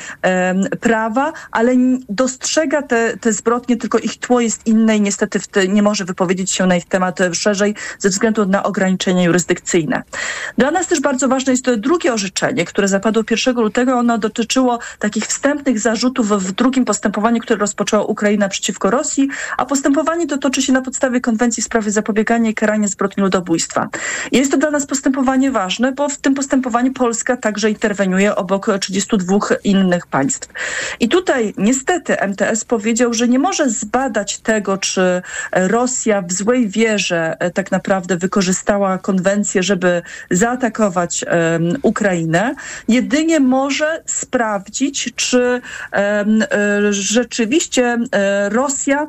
[0.80, 1.76] prawa, ale
[2.10, 6.52] dostrzega te, te zbrodnie, tylko ich tło jest inne i niestety te, nie może wypowiedzieć
[6.52, 10.04] się na ich temat szerzej ze względu na ograniczenia jurysdykcyjne.
[10.58, 13.94] Dla nas też bardzo ważne jest to drugie orzeczenie, które zapadło 1 lutego.
[13.94, 20.28] Ono dotyczyło takich wstępnych zarzutów w drugim postępowaniu, które rozpoczęła Ukraina przeciwko Rosji, a postępowanie
[20.28, 23.90] to toczy się na podstawie konwencji w sprawie zapobiegania i karania zbrodni ludobójstwa.
[24.32, 29.39] Jest to dla nas postępowanie ważne, bo w tym postępowaniu Polska także interweniuje obok 32
[29.64, 30.50] innych państw.
[31.00, 35.22] I tutaj niestety MTS powiedział, że nie może zbadać tego, czy
[35.52, 42.56] Rosja w złej wierze e, tak naprawdę wykorzystała konwencję, żeby zaatakować um, Ukrainę.
[42.88, 45.62] Jedynie może sprawdzić, czy
[45.94, 46.44] um,
[46.90, 48.08] rzeczywiście um,
[48.50, 49.08] Rosja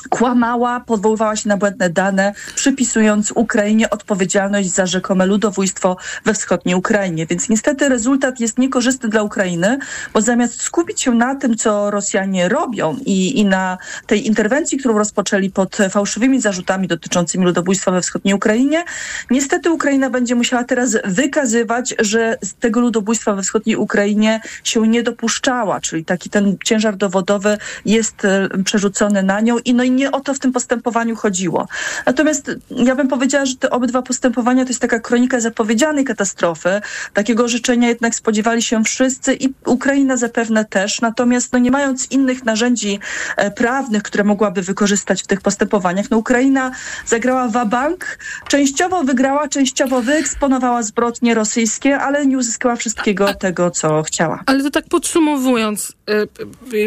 [0.00, 7.26] kłamała, powoływała się na błędne dane, przypisując Ukrainie odpowiedzialność za rzekome ludobójstwo we wschodniej Ukrainie.
[7.26, 9.78] Więc niestety rezultat jest niekorzystny dla Ukrainy,
[10.14, 14.98] bo zamiast skupić się na tym, co Rosjanie robią i, i na tej interwencji, którą
[14.98, 18.84] rozpoczęli pod fałszywymi zarzutami dotyczącymi ludobójstwa we wschodniej Ukrainie,
[19.30, 25.02] niestety Ukraina będzie musiała teraz wykazywać, że z tego ludobójstwa we wschodniej Ukrainie się nie
[25.02, 30.12] dopuszczała, czyli taki ten ciężar dowodowy jest e, przerzucony na nią i no i nie
[30.12, 31.68] o to w tym postępowaniu chodziło.
[32.06, 36.80] Natomiast ja bym powiedziała, że te obydwa postępowania to jest taka kronika zapowiedzianej katastrofy.
[37.14, 41.00] Takiego życzenia jednak spodziewali się wszyscy i Ukraina zapewne też.
[41.00, 43.00] Natomiast no nie mając innych narzędzi
[43.36, 46.70] e, prawnych, które mogłaby wykorzystać w tych postępowaniach, no Ukraina
[47.06, 54.42] zagrała wabank, częściowo wygrała, częściowo wyeksponowała zbrodnie rosyjskie, ale nie uzyskała wszystkiego tego, co chciała.
[54.46, 55.92] Ale to tak podsumowując,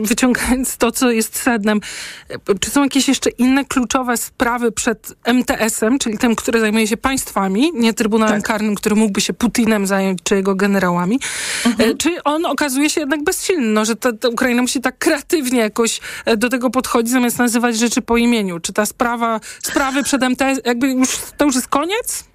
[0.01, 1.79] wyciągając to, co jest sednem,
[2.59, 7.71] czy są jakieś jeszcze inne kluczowe sprawy przed MTS-em, czyli tym, który zajmuje się państwami,
[7.73, 8.47] nie Trybunałem tak.
[8.47, 11.19] Karnym, który mógłby się Putinem zająć, czy jego generałami.
[11.65, 11.97] Mhm.
[11.97, 15.99] Czy on okazuje się jednak bezsilny, no, że ta, ta, Ukraina musi tak kreatywnie jakoś
[16.37, 18.59] do tego podchodzić, zamiast nazywać rzeczy po imieniu?
[18.59, 22.30] Czy ta sprawa, sprawy przed MTS, jakby już, to już jest koniec?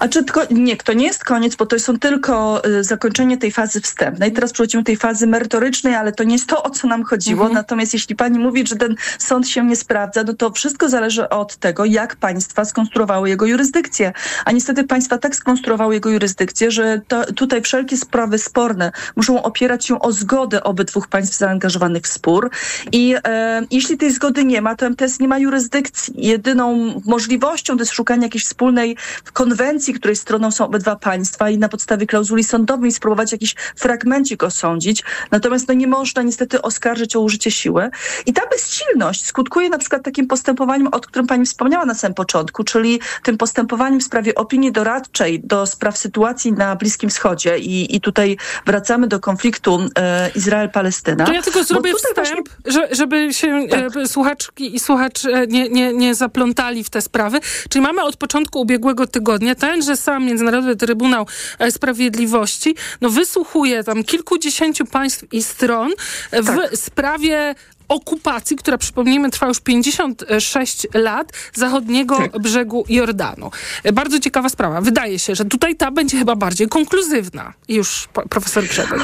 [0.00, 3.52] A czy tylko, nie, to nie jest koniec, bo to są tylko y, zakończenie tej
[3.52, 4.32] fazy wstępnej.
[4.32, 7.42] Teraz przechodzimy do tej fazy merytorycznej, ale to nie jest to, o co nam chodziło.
[7.42, 7.54] Mhm.
[7.54, 11.56] Natomiast jeśli pani mówi, że ten sąd się nie sprawdza, no to wszystko zależy od
[11.56, 14.12] tego, jak państwa skonstruowały jego jurysdykcję.
[14.44, 19.86] A niestety państwa tak skonstruowały jego jurysdykcję, że to, tutaj wszelkie sprawy sporne muszą opierać
[19.86, 22.50] się o zgodę obydwu państw zaangażowanych w spór.
[22.92, 26.14] I e, jeśli tej zgody nie ma, to MTS nie ma jurysdykcji.
[26.16, 28.96] Jedyną możliwością to jest szukanie jakiejś wspólnej
[29.32, 34.42] konwencji, konwencji, której stroną są obydwa państwa i na podstawie klauzuli sądowej spróbować jakiś fragmencik
[34.42, 35.04] osądzić.
[35.30, 37.90] Natomiast no, nie można niestety oskarżyć o użycie siły.
[38.26, 42.64] I ta bezsilność skutkuje na przykład takim postępowaniem, o którym pani wspomniała na samym początku,
[42.64, 47.58] czyli tym postępowaniem w sprawie opinii doradczej do spraw sytuacji na Bliskim Wschodzie.
[47.58, 51.26] I, i tutaj wracamy do konfliktu e, Izrael-Palestyna.
[51.26, 52.42] To ja tylko zrobię wstęp, właśnie...
[52.90, 53.96] żeby się e, tak.
[53.96, 57.40] e, słuchaczki i słuchacz e, nie, nie, nie zaplątali w te sprawy.
[57.70, 61.26] Czyli mamy od początku ubiegłego tygodnia tenże sam Międzynarodowy Trybunał
[61.58, 65.92] e, Sprawiedliwości no, wysłuchuje tam kilkudziesięciu państw i stron
[66.32, 66.76] w tak.
[66.76, 67.54] sprawie
[67.88, 72.38] okupacji, która przypomnijmy trwa już 56 lat zachodniego tak.
[72.38, 73.50] brzegu Jordanu.
[73.92, 74.80] Bardzo ciekawa sprawa.
[74.80, 77.52] Wydaje się, że tutaj ta będzie chyba bardziej konkluzywna.
[77.68, 79.02] Już profesor Grzegory.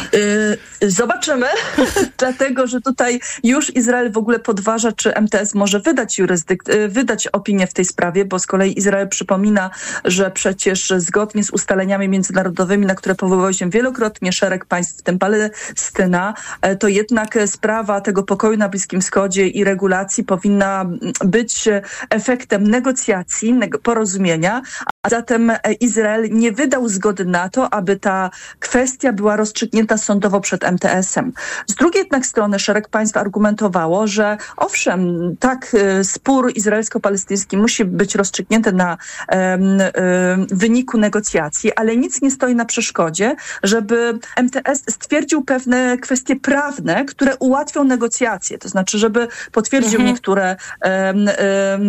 [0.80, 1.46] Yy, zobaczymy,
[2.18, 7.26] dlatego, że tutaj już Izrael w ogóle podważa, czy MTS może wydać, jurystyk- y, wydać
[7.26, 9.70] opinię w tej sprawie, bo z kolei Izrael przypomina,
[10.04, 15.18] że przecież zgodnie z ustaleniami międzynarodowymi, na które powoływał się wielokrotnie szereg państw, w tym
[15.18, 20.86] Palestyna, e, to jednak sprawa tego pokoju na Bliskim Wschodzie i regulacji powinna
[21.24, 21.68] być
[22.10, 24.62] efektem negocjacji, porozumienia,
[25.02, 30.64] a zatem Izrael nie wydał zgody na to, aby ta kwestia była rozstrzygnięta sądowo przed
[30.64, 31.32] MTS-em.
[31.66, 35.00] Z drugiej jednak strony szereg państw argumentowało, że owszem,
[35.40, 38.96] tak, y, spór izraelsko-palestyński musi być rozstrzygnięty na
[39.28, 46.36] um, um, wyniku negocjacji, ale nic nie stoi na przeszkodzie, żeby MTS stwierdził pewne kwestie
[46.36, 48.58] prawne, które ułatwią negocjacje.
[48.64, 50.06] To znaczy, żeby potwierdził mhm.
[50.06, 50.56] niektóre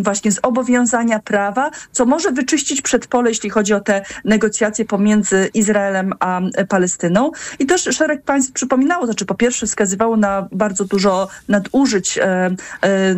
[0.03, 6.13] właśnie zobowiązania prawa, co może wyczyścić przed pole, jeśli chodzi o te negocjacje pomiędzy Izraelem
[6.19, 7.31] a Palestyną.
[7.59, 13.15] I też szereg państw przypominało, znaczy po pierwsze wskazywało na bardzo dużo nadużyć e, e,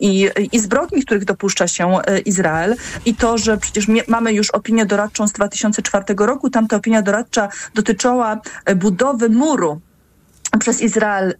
[0.00, 4.86] i, i zbrodni, których dopuszcza się e, Izrael i to, że przecież mamy już opinię
[4.86, 6.50] doradczą z 2004 roku.
[6.50, 8.40] Tamta opinia doradcza dotyczyła
[8.76, 9.80] budowy muru
[10.58, 11.34] przez Izrael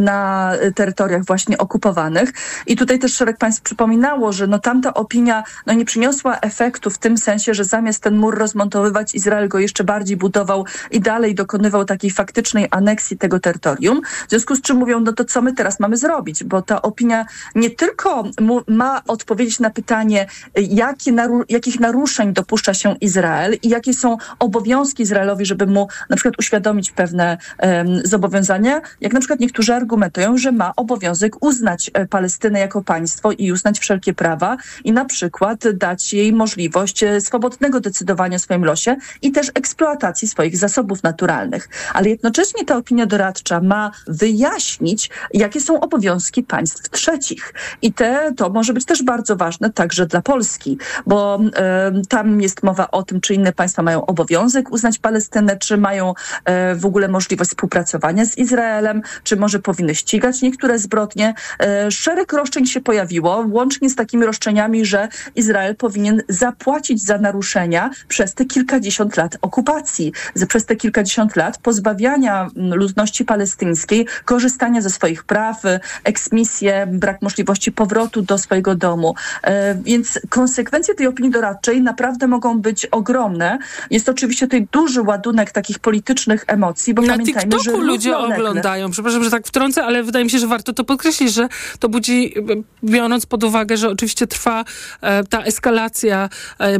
[0.00, 2.32] na terytoriach właśnie okupowanych.
[2.66, 6.98] I tutaj też szereg państw przypominało, że no tamta opinia no nie przyniosła efektu w
[6.98, 11.84] tym sensie, że zamiast ten mur rozmontowywać, Izrael go jeszcze bardziej budował i dalej dokonywał
[11.84, 14.00] takiej faktycznej aneksji tego terytorium.
[14.26, 16.44] W związku z czym mówią, no to co my teraz mamy zrobić?
[16.44, 18.24] Bo ta opinia nie tylko
[18.68, 25.02] ma odpowiedzieć na pytanie, jakie naru jakich naruszeń dopuszcza się Izrael i jakie są obowiązki
[25.02, 30.38] Izraelowi, żeby mu na przykład uświadomić pewne um, zobowiązania rozwiązania, jak na przykład niektórzy argumentują,
[30.38, 35.68] że ma obowiązek uznać e, Palestynę jako państwo i uznać wszelkie prawa i na przykład
[35.74, 41.68] dać jej możliwość e, swobodnego decydowania o swoim losie i też eksploatacji swoich zasobów naturalnych.
[41.94, 47.54] Ale jednocześnie ta opinia doradcza ma wyjaśnić, jakie są obowiązki państw trzecich.
[47.82, 52.62] I te, to może być też bardzo ważne także dla Polski, bo y, tam jest
[52.62, 57.08] mowa o tym, czy inne państwa mają obowiązek uznać Palestynę, czy mają y, w ogóle
[57.08, 61.34] możliwość współpracowania z Izraelem, czy może powinny ścigać niektóre zbrodnie.
[61.60, 67.90] E, szereg roszczeń się pojawiło, łącznie z takimi roszczeniami, że Izrael powinien zapłacić za naruszenia
[68.08, 70.12] przez te kilkadziesiąt lat okupacji,
[70.48, 75.62] przez te kilkadziesiąt lat pozbawiania ludności palestyńskiej korzystania ze swoich praw,
[76.04, 79.14] eksmisję, brak możliwości powrotu do swojego domu.
[79.42, 83.58] E, więc konsekwencje tej opinii doradczej naprawdę mogą być ogromne.
[83.90, 88.90] Jest oczywiście tutaj duży ładunek takich politycznych emocji, bo Na pamiętajmy, TikToku że ludzie oglądają.
[88.90, 91.48] Przepraszam, że tak wtrącę, ale wydaje mi się, że warto to podkreślić, że
[91.78, 92.34] to budzi,
[92.84, 94.64] biorąc pod uwagę, że oczywiście trwa
[95.00, 96.78] e, ta eskalacja, e,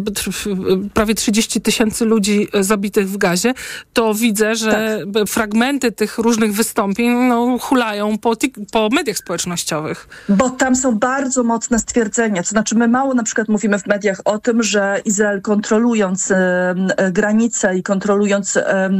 [0.94, 3.54] prawie 30 tysięcy ludzi e, zabitych w gazie,
[3.92, 8.32] to widzę, że b- fragmenty tych różnych wystąpień no, hulają po,
[8.72, 10.08] po mediach społecznościowych.
[10.28, 12.42] Bo tam są bardzo mocne stwierdzenia.
[12.42, 16.74] To znaczy, my mało na przykład mówimy w mediach o tym, że Izrael kontrolując e,
[17.12, 18.90] granice i kontrolując e,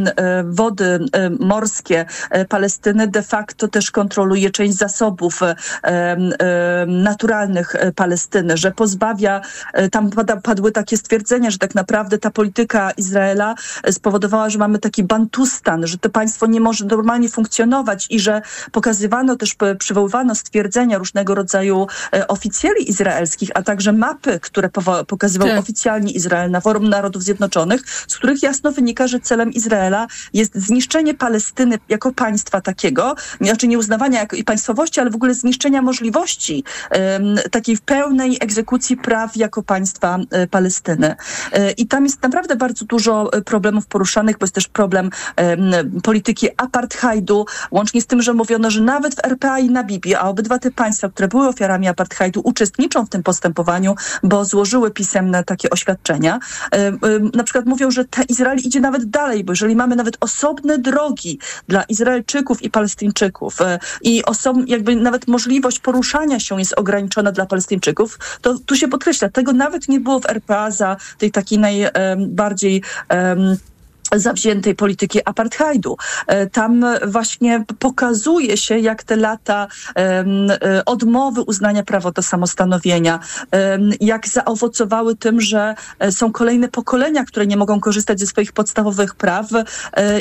[0.46, 0.99] wody
[1.40, 2.07] morskie
[2.49, 9.41] Palestyny, de facto też kontroluje część zasobów e, e, naturalnych e, Palestyny, że pozbawia,
[9.73, 10.11] e, tam
[10.43, 15.87] padły takie stwierdzenia, że tak naprawdę ta polityka Izraela e, spowodowała, że mamy taki bantustan,
[15.87, 21.87] że to państwo nie może normalnie funkcjonować i że pokazywano też, przywoływano stwierdzenia różnego rodzaju
[22.12, 24.71] e, oficjeli izraelskich, a także mapy, które
[25.07, 25.59] pokazywał Tak.
[25.59, 31.15] oficjalnie Izrael na Forum Narodów Zjednoczonych, z których jasno wynika, że celem Izraela jest zniszczenie
[31.15, 36.64] Palestyny jako państwa takiego, znaczy nie uznawania jako i państwowości, ale w ogóle zniszczenia możliwości
[37.50, 41.16] takiej pełnej egzekucji praw jako państwa e, Palestyny.
[41.52, 45.72] E, I tam jest naprawdę bardzo dużo e, problemów poruszanych, bo jest też problem em,
[46.02, 50.59] polityki apartheidu, łącznie z tym, że mówiono, że nawet w RPA i Namibii, a obydwa
[50.59, 56.38] te państwa, które były ofiarami apartheidu, uczestniczą w tym postępowaniu, bo złożyły pisemne takie oświadczenia.
[57.35, 61.83] Na przykład mówią, że Izrael idzie nawet dalej, bo jeżeli mamy nawet osobne drogi dla
[62.07, 63.61] Izraelczyków i Palestyńczyków.
[63.61, 68.88] E, i osob, jakby nawet możliwość poruszania się jest ograniczona dla Palestyńczyków, to tu się
[68.88, 72.83] podkreśla, tego nawet nie było w RPA za tej takiej najbardziej
[74.14, 75.97] zawziętej polityki apartheidu.
[76.27, 79.66] E, Tam właśnie pokazuje się, jak te lata
[79.97, 80.25] e,
[80.87, 83.21] odmowy uznania prawa do samostanowienia,
[84.01, 89.14] jak zaowocowały tym, że e, są kolejne pokolenia, które nie mogą korzystać ze swoich podstawowych
[89.14, 89.47] praw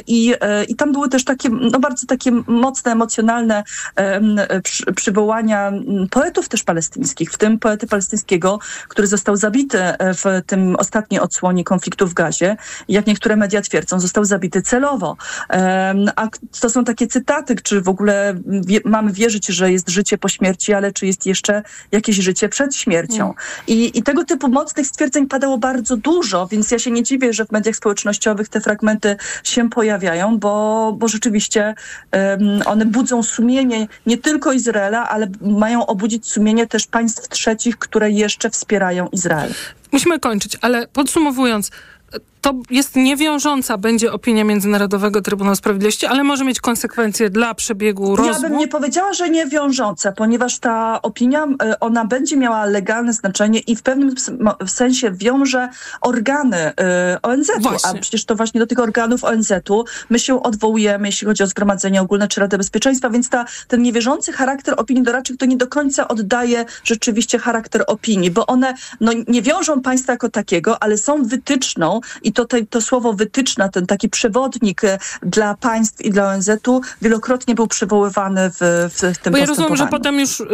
[0.08, 0.34] i,
[0.67, 3.63] i tam były też takie, no bardzo takie mocne, emocjonalne
[3.95, 5.71] em, przy, przywołania
[6.12, 12.08] poetów też palestyńskich, w tym poety palestyńskiego, który został zabity w tym ostatniej odsłonie konfliktu
[12.08, 12.58] w Gazie.
[12.88, 15.18] Jak niektóre media twierdzą, został zabity celowo.
[16.16, 16.28] A
[16.62, 18.36] to są takie cytaty, czy w ogóle
[18.86, 23.24] mamy wierzyć, że jest życie po śmierci, ale czy jest jeszcze jakieś życie przed śmiercią.
[23.24, 23.36] Mm.
[23.68, 27.46] I, I tego typu mocnych stwierdzeń padało bardzo dużo, więc ja się nie dziwię, że
[27.46, 31.76] w mediach społecznościowych te fragmenty się pojawiają, bo, bo rzeczywiście
[32.12, 38.12] em, one budzą sumienie nie tylko Izraela, ale mają obudzić sumienie też państw trzecich, które
[38.12, 39.54] jeszcze wspierają Izrael.
[39.92, 41.72] Musimy kończyć, ale podsumowując,
[42.45, 48.15] to jest niewiążąca będzie opinia Międzynarodowego Trybunału Sprawiedliwości, ale może mieć konsekwencje dla przebiegu Ja
[48.15, 48.41] rozmów.
[48.41, 53.60] bym nie powiedziała, że nie wiążące, ponieważ ta opinia, y, ona będzie miała legalne znaczenie
[53.60, 54.15] i w pewnym
[54.67, 55.69] sensie wiąże
[56.01, 56.73] organy y,
[57.21, 61.47] ONZ-u, a przecież to właśnie do tych organów ONZ-u my się odwołujemy, jeśli chodzi o
[61.47, 65.67] Zgromadzenie Ogólne czy Radę Bezpieczeństwa, więc ta, ten niewierzący charakter opinii doradczych to nie do
[65.67, 71.23] końca oddaje rzeczywiście charakter opinii, bo one no, nie wiążą państwa jako takiego, ale są
[71.23, 76.30] wytyczną i to, te, to słowo wytyczna, ten taki przewodnik e, dla państw i dla
[76.30, 80.45] ONZ-u wielokrotnie był przywoływany w, w, tym Bo ja rozumiem, że potem już y,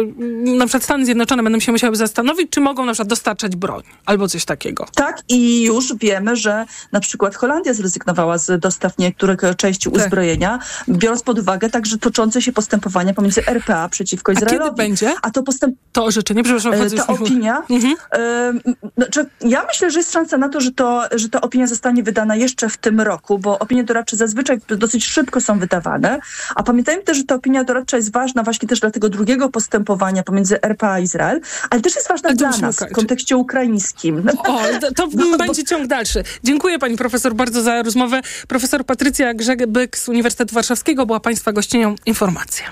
[0.44, 4.28] na przykład Stany Zjednoczone będą się musiały zastanowić, czy mogą na przykład dostarczać broń albo
[4.28, 4.86] coś takiego.
[4.94, 10.02] Tak, i już wiemy, że na przykład Holandia zrezygnowała z dostaw niektórych części Tak.
[10.02, 14.64] uzbrojenia, biorąc pod uwagę także toczące się postępowania pomiędzy RPA przeciwko A Izraelowi.
[14.64, 15.12] kiedy będzie?
[15.22, 15.76] A to postęp...
[15.92, 17.62] To orzeczenie, przepraszam, E, ta opinia.
[17.70, 17.94] Mhm.
[18.12, 18.52] e,
[18.96, 22.36] znaczy, ja myślę, że jest szansa na to, że, to, że ta opinia zostanie wydana
[22.36, 26.18] jeszcze w tym roku, bo opinie doradcze zazwyczaj dosyć szybko są wydawane.
[26.54, 30.22] A pamiętajmy też, że ta opinia doradcza jest ważna właśnie też dla tego drugiego postępowania
[30.22, 34.28] pomiędzy RPA a Izrael, ale też jest ważna dla nas w kontekście ukraińskim.
[34.38, 34.58] O,
[34.96, 36.24] to, No, bo- będzie ciąg dalszy.
[36.44, 38.20] Dziękuję pani profesor bardzo za rozmowę.
[38.48, 41.94] Profesor Patrycja Grzebyk z Uniwersytetu Warszawskiego była państwa gościnią.
[42.06, 42.64] Informacja.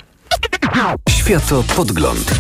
[1.09, 2.31] Światopodgląd.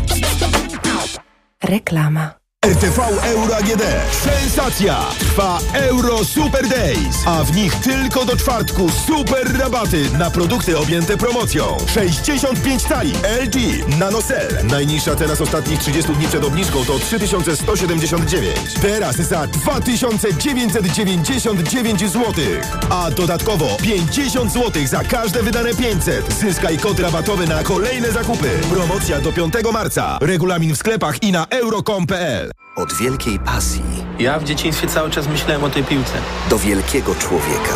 [1.64, 2.39] Reklama.
[2.66, 3.83] RTV Euro AGD.
[4.12, 4.96] Sensacja!
[5.18, 11.16] Trwa Euro Super Days, a w nich tylko do czwartku super rabaty na produkty objęte
[11.16, 11.77] promocją.
[11.94, 13.12] 65 tali
[13.44, 13.55] LG
[13.99, 14.49] NanoCell.
[14.64, 18.57] Najniższa teraz ostatnich 30 dni przed obniżką to 3179.
[18.83, 22.25] Teraz za 2999 zł.
[22.90, 26.33] A dodatkowo 50 zł za każde wydane 500.
[26.33, 28.51] Zyskaj kod rabatowy na kolejne zakupy.
[28.70, 30.18] Promocja do 5 marca.
[30.20, 32.50] Regulamin w sklepach i na euro.com.pl.
[32.77, 33.83] Od wielkiej pasji
[34.19, 36.13] Ja w dzieciństwie cały czas myślałem o tej piłce.
[36.51, 37.75] do wielkiego człowieka.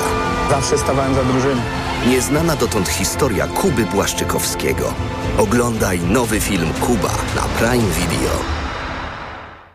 [0.50, 1.62] Zawsze stawałem za drużyną.
[2.06, 4.94] Nieznana dotąd historia Kuby Błaszczykowskiego.
[5.38, 8.63] Oglądaj nowy film Kuba na Prime Video.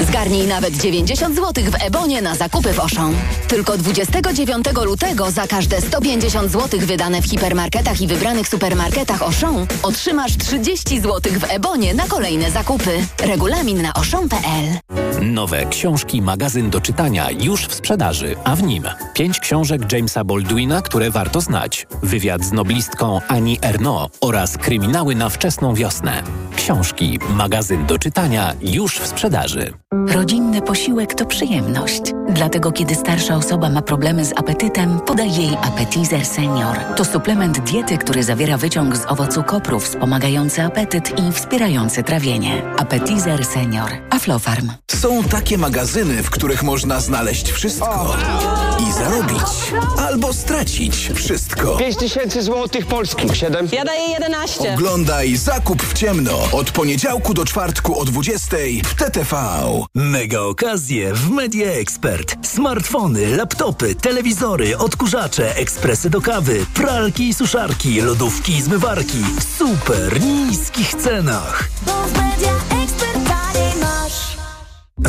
[0.00, 3.14] Zgarnij nawet 90 zł w Ebonie na zakupy w Auchan.
[3.48, 10.36] Tylko 29 lutego za każde 150 zł wydane w hipermarketach i wybranych supermarketach Auchan otrzymasz
[10.36, 13.06] 30 zł w Ebonie na kolejne zakupy.
[13.22, 14.64] Regulamin na auchan.pl
[15.22, 18.82] Nowe książki, magazyn do czytania już w sprzedaży, a w nim
[19.14, 25.28] pięć książek Jamesa Baldwina, które warto znać, wywiad z noblistką Annie Ernaux oraz kryminały na
[25.28, 26.22] wczesną wiosnę.
[26.56, 29.57] Książki, magazyn do czytania już w sprzedaży.
[30.08, 32.02] Rodzinny posiłek to przyjemność.
[32.28, 36.76] Dlatego kiedy starsza osoba ma problemy z apetytem, podaj jej Appetizer Senior.
[36.96, 42.62] To suplement diety, który zawiera wyciąg z owocu kopru wspomagający apetyt i wspierający trawienie.
[42.76, 43.90] Appetizer Senior.
[44.10, 44.70] Aflofarm.
[44.90, 48.16] Są takie magazyny, w których można znaleźć wszystko
[48.88, 49.42] i zarobić
[49.98, 51.76] albo stracić wszystko.
[51.76, 53.36] 5 tysięcy złotych polskich.
[53.36, 53.68] 7.
[53.72, 54.74] Ja daję 11.
[54.74, 59.47] Oglądaj Zakup w ciemno od poniedziałku do czwartku o 20 w TTV.
[59.94, 62.46] Mega okazje w Media Expert.
[62.46, 70.20] Smartfony, laptopy, telewizory, odkurzacze, ekspresy do kawy, pralki i suszarki, lodówki i zmywarki w super
[70.20, 71.70] niskich cenach.
[71.86, 72.57] W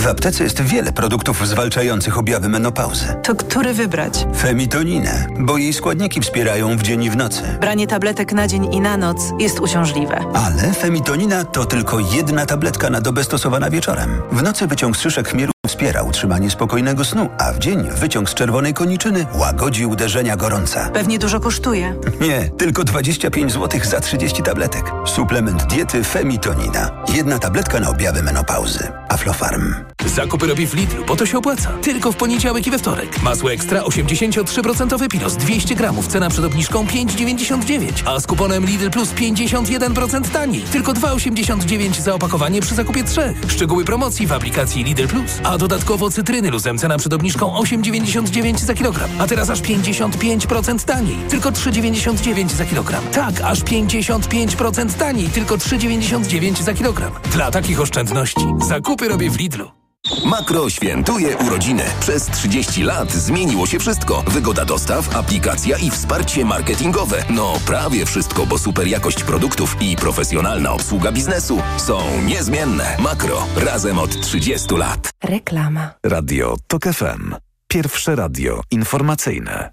[0.08, 3.06] aptece jest wiele produktów zwalczających objawy menopauzy.
[3.24, 4.26] To który wybrać?
[4.38, 7.44] Femitoninę, bo jej składniki wspierają w dzień i w nocy.
[7.62, 10.26] Branie tabletek na dzień i na noc jest uciążliwe.
[10.34, 14.22] Ale femitonina to tylko jedna tabletka na dobę stosowana wieczorem.
[14.32, 18.34] W nocy wyciąg z szyszek chmielu wspiera utrzymanie spokojnego snu, a w dzień wyciąg z
[18.34, 20.90] czerwonej koniczyny łagodzi uderzenia gorąca.
[20.90, 21.96] Pewnie dużo kosztuje.
[22.28, 24.92] Nie, tylko 25 zł za 30 tabletek.
[25.06, 26.92] Suplement diety Femitonina.
[27.14, 28.92] Jedna tabletka na objawy menopauzy.
[29.10, 29.74] Aflofarm.
[30.06, 31.72] Zakupy robię w Lidlu, bo to się opłaca.
[31.82, 33.22] Tylko w poniedziałek i we wtorek.
[33.22, 36.08] Masło ekstra 83% pilos 200 gramów.
[36.08, 37.90] Cena przed obniżką 5,99.
[38.06, 40.62] A z kuponem Lidl Plus 51% taniej.
[40.62, 43.38] Tylko 2,89 za opakowanie przy zakupie trzech.
[43.48, 45.40] Szczegóły promocji w aplikacji Lidl Plus.
[45.44, 46.78] A dodatkowo cytryny luzem.
[46.78, 49.10] Cena przed obniżką 8,99 za kilogram.
[49.20, 51.18] A teraz aż 55% taniej.
[51.30, 53.04] Tylko 3,99 za kilogram.
[53.12, 55.30] Tak, aż 55% taniej.
[55.30, 57.12] Tylko 3,99 za kilogram.
[57.32, 59.79] Dla takich oszczędności zakupy robię w Lidlu.
[60.26, 61.84] Makro świętuje urodziny.
[62.00, 64.24] Przez 30 lat zmieniło się wszystko.
[64.28, 67.24] Wygoda dostaw, aplikacja i wsparcie marketingowe.
[67.30, 72.98] No prawie wszystko, bo super jakość produktów i profesjonalna obsługa biznesu są niezmienne.
[73.00, 73.44] Makro.
[73.56, 75.10] Razem od 30 lat.
[75.24, 75.92] Reklama.
[76.06, 77.36] Radio TOK FM.
[77.68, 79.72] Pierwsze radio informacyjne.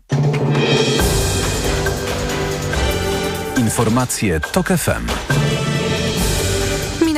[3.56, 5.06] Informacje TOK FM.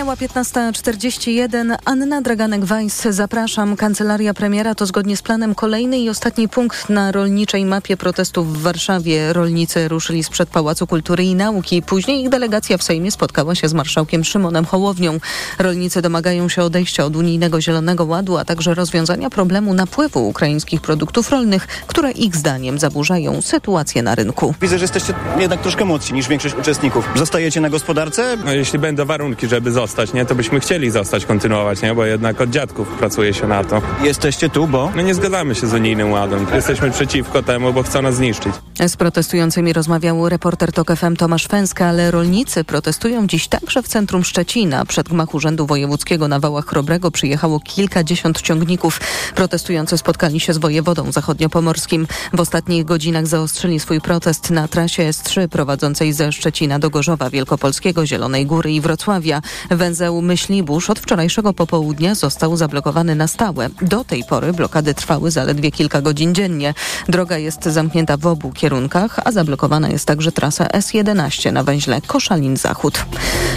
[0.09, 1.77] Minęła 15.41.
[1.85, 3.77] Anna Draganek-Weiss, zapraszam.
[3.77, 8.63] Kancelaria premiera to zgodnie z planem kolejny i ostatni punkt na rolniczej mapie protestów w
[8.63, 9.33] Warszawie.
[9.33, 11.83] Rolnicy ruszyli sprzed Pałacu Kultury i Nauki.
[11.83, 15.19] Później ich delegacja w Sejmie spotkała się z marszałkiem Szymonem Hołownią.
[15.59, 21.31] Rolnicy domagają się odejścia od unijnego Zielonego Ładu, a także rozwiązania problemu napływu ukraińskich produktów
[21.31, 24.55] rolnych, które ich zdaniem zaburzają sytuację na rynku.
[24.63, 27.09] Widzę, że jesteście jednak troszkę młodsi niż większość uczestników.
[27.15, 28.37] Zostajecie na gospodarce?
[28.45, 32.41] No, jeśli będą warunki, żeby zostać, nie, to byśmy chcieli zostać, kontynuować, nie, bo jednak
[32.41, 33.83] od dziadków pracuje się na to.
[34.05, 34.93] Jesteście tu, bo?
[34.97, 36.47] No nie zgadzamy się z unijnym ładem.
[36.55, 38.53] Jesteśmy przeciwko temu, bo chcą nas zniszczyć.
[38.87, 44.25] Z protestującymi rozmawiał reporter TOK FM Tomasz Fęska, ale rolnicy protestują dziś także w centrum
[44.25, 44.85] Szczecina.
[44.85, 49.01] Przed gmach Urzędu Wojewódzkiego na Wałach Chrobrego przyjechało kilkadziesiąt ciągników.
[49.35, 52.07] Protestujący spotkali się z wojewodą zachodniopomorskim.
[52.33, 58.07] W ostatnich godzinach zaostrzyli swój protest na trasie S3 prowadzącej ze Szczecina do Gorzowa Wielkopolskiego,
[58.07, 59.43] Zielonej Góry i Wrocławia.
[59.71, 63.69] W Węzeł Myślibórz od wczorajszego popołudnia został zablokowany na stałe.
[63.83, 66.75] Do tej pory blokady trwały zaledwie kilka godzin dziennie.
[67.09, 73.05] Droga jest zamknięta w obu kierunkach, a zablokowana jest także trasa S11 na węźle Koszalin-Zachód.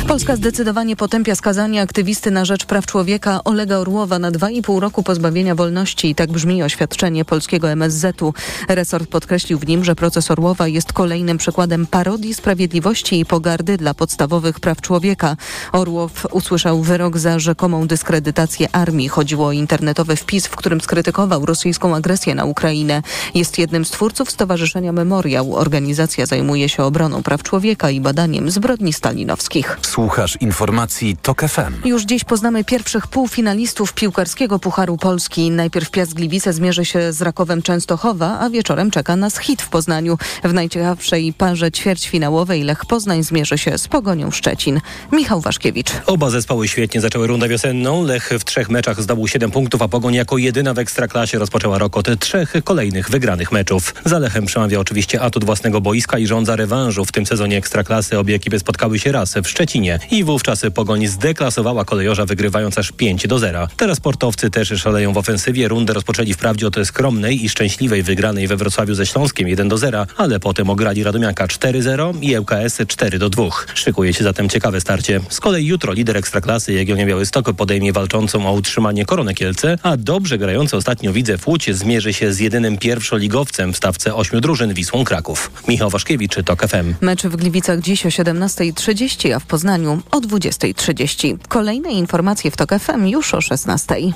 [0.08, 5.56] Polska zdecydowanie potępia skazanie aktywisty na rzecz praw człowieka Olega Orłowa na 2,5 roku pozbawienia
[5.56, 6.16] wolności.
[6.16, 8.34] Tak brzmi oświadczenie polskiego MSZ-u.
[8.68, 13.94] Resort podkreślił w nim, że proces Orłowa jest kolejnym przykładem parodii sprawiedliwości i pogardy dla
[13.94, 15.36] podstawowych praw człowieka.
[15.72, 19.10] Orłow usłyszał wyrok za rzekomą dyskredytację armii.
[19.10, 23.02] Chodziło o internetowy wpis, w którym skrytykował rosyjską agresję na Ukrainę.
[23.34, 25.56] Jest jednym z twórców Stowarzyszenia Memoriał.
[25.56, 29.78] Organizacja zajmuje się obroną praw człowieka i badaniem zbrodni stalinowskich.
[29.82, 31.88] Słuchasz informacji TOK FM.
[31.88, 35.52] Już dziś poznamy pierwszych półfinalistów piłkarskiego Pucharu Polski.
[35.52, 40.18] Najpierw Piast Gliwice zmierzy się z Rakowem Częstochowa, a wieczorem czeka nas hit w Poznaniu.
[40.44, 44.82] W najciekawszej parze ćwierćfinałowej Lech Poznań zmierzy się z Pogonią Szczecin.
[45.12, 45.92] Michał Waszkiewicz.
[46.12, 48.04] Oba zespoły świetnie zaczęły rundę wiosenną.
[48.04, 51.98] Lech w trzech meczach zdobył 7 punktów, a Pogoń jako jedyna w Ekstraklasie rozpoczęła rok
[51.98, 53.96] od trzech kolejnych wygranych meczów.
[54.06, 57.06] Za Lechem przemawia oczywiście atut własnego boiska i rządza rewanżu.
[57.06, 61.86] W tym sezonie Ekstraklasy obie ekipy spotkały się raz w Szczecinie i wówczas Pogoń zdeklasowała
[61.86, 63.68] kolejorza wygrywając aż 5 do 0.
[63.78, 65.68] Teraz sportowcy też szaleją w ofensywie.
[65.68, 70.06] Rundę rozpoczęli wprawdzie od skromnej i szczęśliwej wygranej we Wrocławiu ze Śląskiem 1 do 0,
[70.18, 73.44] ale potem ograli Radomiaka 4-0 i ŁKS 4 do 2.
[73.74, 75.20] Szykuje się zatem ciekawe starcie.
[75.30, 80.38] Z kolei jutro lider Ekstraklasy Jagiellonia Białystok podejmie walczącą o utrzymanie Koronę Kielce, a dobrze
[80.38, 85.52] grający ostatnio Widzew Łódź zmierzy się z jedynym pierwszoligowcem w stawce ośmiu drużyn Wisłą Kraków.
[85.68, 86.94] Michał Waszkiewicz, TOK FM.
[87.02, 91.38] Mecz w Gliwicach dziś o 17.30, a w Poznaniu o 20.30.
[91.48, 94.12] Kolejne informacje w TOK FM już o 16.00.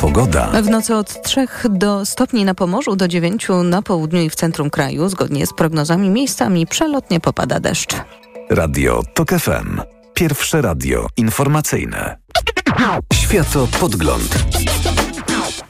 [0.00, 0.46] Pogoda.
[0.62, 4.70] W nocy od 3 do stopni na Pomorzu, do 9 na południu i w centrum
[4.70, 5.08] kraju.
[5.08, 7.94] Zgodnie z prognozami miejscami przelotnie popada deszcz.
[8.50, 9.80] Radio TOK FM.
[10.14, 12.16] Pierwsze radio informacyjne.
[13.14, 14.44] Światopodgląd.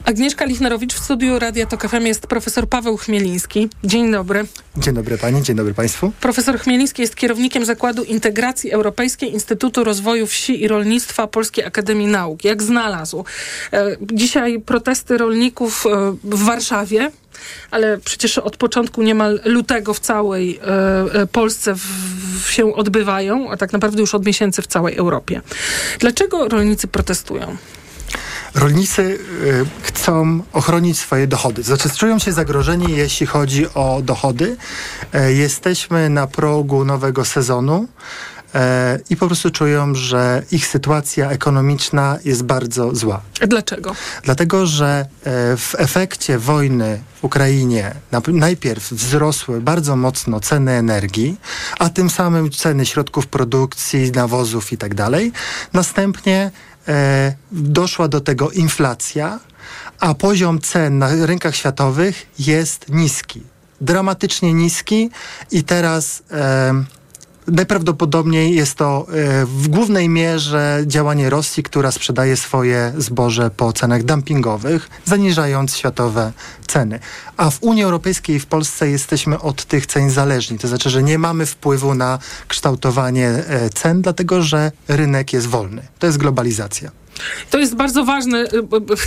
[0.07, 3.69] Agnieszka Lichnerowicz w studiu Radia Tok FM jest profesor Paweł Chmieliński.
[3.83, 4.45] Dzień dobry.
[4.77, 6.11] Dzień dobry pani, dzień dobry państwu.
[6.21, 12.43] Profesor Chmieliński jest kierownikiem Zakładu Integracji Europejskiej Instytutu Rozwoju Wsi i Rolnictwa Polskiej Akademii Nauk.
[12.43, 13.25] Jak znalazł.
[13.73, 17.11] E, dzisiaj protesty rolników e, w Warszawie
[17.71, 20.59] ale przecież od początku niemal lutego w całej
[21.13, 21.79] e, Polsce w,
[22.43, 25.41] w się odbywają, a tak naprawdę już od miesięcy w całej Europie.
[25.99, 27.57] Dlaczego rolnicy protestują?
[28.57, 31.63] Rolnicy y, chcą ochronić swoje dochody.
[31.63, 34.57] Znaczy, czują się zagrożeni, jeśli chodzi o dochody.
[35.13, 37.87] E, jesteśmy na progu nowego sezonu
[38.55, 43.21] e, i po prostu czują, że ich sytuacja ekonomiczna jest bardzo zła.
[43.47, 43.95] Dlaczego?
[44.23, 47.95] Dlatego, że e, w efekcie wojny w Ukrainie
[48.27, 51.37] najpierw wzrosły bardzo mocno ceny energii,
[51.79, 54.91] a tym samym ceny środków produkcji, nawozów i tak.
[55.73, 56.51] Następnie
[57.51, 59.39] doszła do tego inflacja,
[59.99, 63.41] a poziom cen na rynkach światowych jest niski.
[63.81, 65.09] Dramatycznie niski
[65.51, 66.73] i teraz e,
[67.47, 74.03] najprawdopodobniej jest to e, w głównej mierze działanie Rosji, która sprzedaje swoje zboże po cenach
[74.03, 76.31] dumpingowych, zaniżając światowe
[76.67, 76.99] ceny.
[77.37, 80.57] A w Unii Europejskiej i w Polsce jesteśmy od tych cen zależni.
[80.57, 85.81] To znaczy, że nie mamy wpływu na kształtowanie e, cen, dlatego że rynek jest wolny.
[85.99, 86.91] To jest globalizacja.
[87.49, 88.43] To jest bardzo ważne,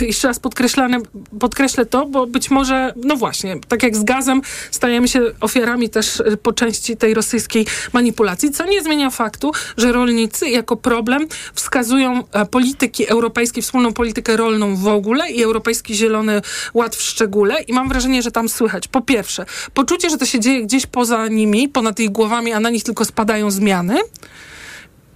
[0.01, 0.97] y, jeszcze raz podkreślane,
[1.39, 4.41] podkreślę to, bo być może, no właśnie, tak jak z gazem,
[4.71, 9.91] stajemy się ofiarami też y, po części tej rosyjskiej manipulacji, co nie zmienia faktu, że
[9.91, 16.41] rolnicy jako problem wskazują e, polityki europejskiej, wspólną politykę rolną w ogóle i Europejski Zielony
[16.73, 18.87] Ład w szczególe i mam wrażenie, że tam słychać.
[18.87, 22.69] Po pierwsze poczucie, że to się dzieje gdzieś poza nimi, ponad ich głowami, a na
[22.69, 23.99] nich tylko spadają zmiany,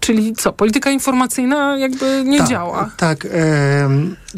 [0.06, 2.92] Czyli co, polityka informacyjna jakby nie tak, działa.
[2.98, 3.28] Tak,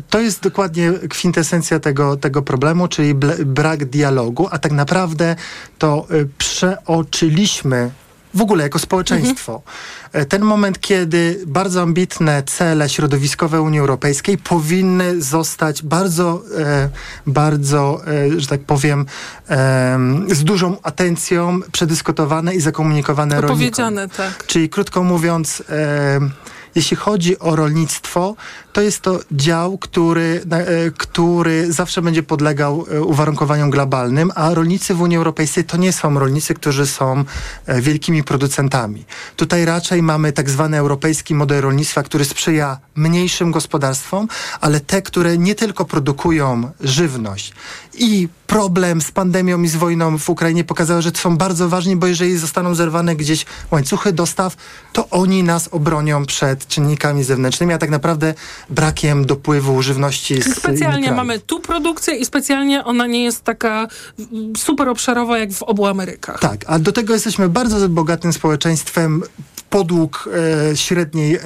[0.10, 3.14] to jest dokładnie kwintesencja tego, tego problemu, czyli
[3.46, 5.36] brak dialogu, a tak naprawdę
[5.78, 7.92] to e, przeoczyliśmy
[8.38, 9.62] w ogóle jako społeczeństwo.
[10.06, 10.26] Mhm.
[10.26, 16.90] Ten moment, kiedy bardzo ambitne cele środowiskowe Unii Europejskiej powinny zostać bardzo, e,
[17.28, 19.06] bardzo, e, że tak powiem,
[19.50, 20.00] e,
[20.32, 23.96] z dużą atencją przedyskutowane i zakomunikowane rolnikom.
[24.18, 24.46] tak.
[24.48, 26.20] Czyli krótko mówiąc, e,
[26.78, 28.36] jeśli chodzi o rolnictwo,
[28.74, 34.94] to jest to dział, który, e, który zawsze będzie podlegał e, uwarunkowaniom globalnym, a rolnicy
[34.94, 37.24] w Unii Europejskiej to nie są rolnicy, którzy są
[37.66, 39.06] e, wielkimi producentami.
[39.36, 44.28] Tutaj raczej mamy tak zwany europejski model rolnictwa, który sprzyja mniejszym gospodarstwom,
[44.62, 47.54] ale te, które nie tylko produkują żywność
[47.94, 52.08] i problem z pandemią i z wojną w Ukrainie pokazały, że są bardzo ważni, bo
[52.08, 54.56] jeżeli zostaną zerwane gdzieś łańcuchy dostaw,
[54.94, 58.34] to oni nas obronią przed czynnikami zewnętrznymi, a tak naprawdę
[58.70, 63.88] brakiem dopływu żywności z Specjalnie mamy tu produkcję i specjalnie ona nie jest taka
[64.20, 66.40] mm, super obszarowa jak w obu Amerykach.
[66.40, 69.24] Tak, a do tego jesteśmy bardzo bogatym społeczeństwem
[69.70, 70.30] podług
[70.72, 71.40] e, średniej e,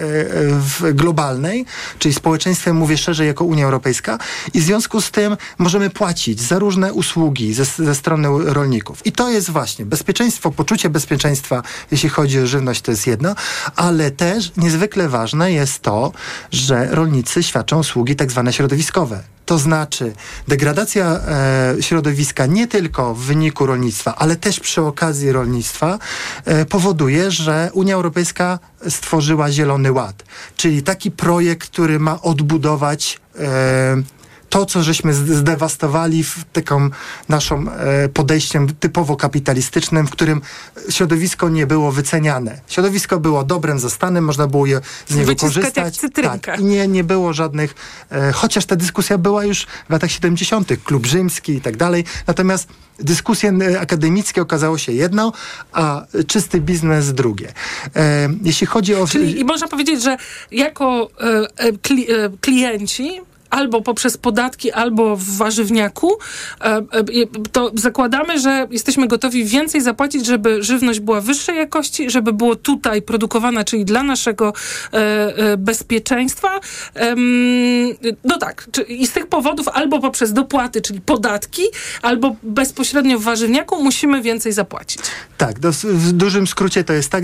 [0.49, 1.65] w globalnej,
[1.99, 4.17] czyli społeczeństwem, mówię szerzej, jako Unia Europejska
[4.53, 9.05] i w związku z tym możemy płacić za różne usługi ze, ze strony rolników.
[9.05, 13.35] I to jest właśnie bezpieczeństwo, poczucie bezpieczeństwa, jeśli chodzi o żywność, to jest jedno,
[13.75, 16.11] ale też niezwykle ważne jest to,
[16.51, 19.23] że rolnicy świadczą usługi tak zwane środowiskowe.
[19.45, 20.13] To znaczy
[20.47, 25.99] degradacja e, środowiska nie tylko w wyniku rolnictwa, ale też przy okazji rolnictwa
[26.45, 30.23] e, powoduje, że Unia Europejska stworzyła Zielony Ład,
[30.57, 34.20] czyli taki projekt, który ma odbudować e,
[34.51, 36.89] to, co żeśmy zdewastowali w taką
[37.29, 40.41] naszą e, podejściem typowo kapitalistycznym, w którym
[40.89, 42.61] środowisko nie było wyceniane.
[42.67, 45.99] Środowisko było dobrem zastanym, można było je z niego korzystać.
[46.41, 47.75] Tak, I nie, nie było żadnych,
[48.11, 52.03] e, chociaż ta dyskusja była już w latach 70., klub rzymski i tak dalej.
[52.27, 52.67] Natomiast
[52.99, 55.33] dyskusje e, akademickie okazało się jedno,
[55.71, 57.53] a czysty biznes drugie.
[58.43, 59.07] Jeśli chodzi o...
[59.07, 60.17] Czyli i można powiedzieć, że
[60.51, 61.09] jako
[61.81, 62.07] kli,
[62.41, 63.21] klienci
[63.51, 66.17] albo poprzez podatki, albo w warzywniaku,
[66.61, 66.83] e, e,
[67.51, 73.01] to zakładamy, że jesteśmy gotowi więcej zapłacić, żeby żywność była wyższej jakości, żeby było tutaj
[73.01, 74.53] produkowana, czyli dla naszego
[74.91, 76.59] e, bezpieczeństwa.
[78.23, 81.63] No tak, i z tych powodów albo poprzez dopłaty, czyli podatki,
[82.01, 85.01] albo bezpośrednio w warzywniaku musimy więcej zapłacić.
[85.37, 87.23] Tak, w dużym skrócie to jest tak.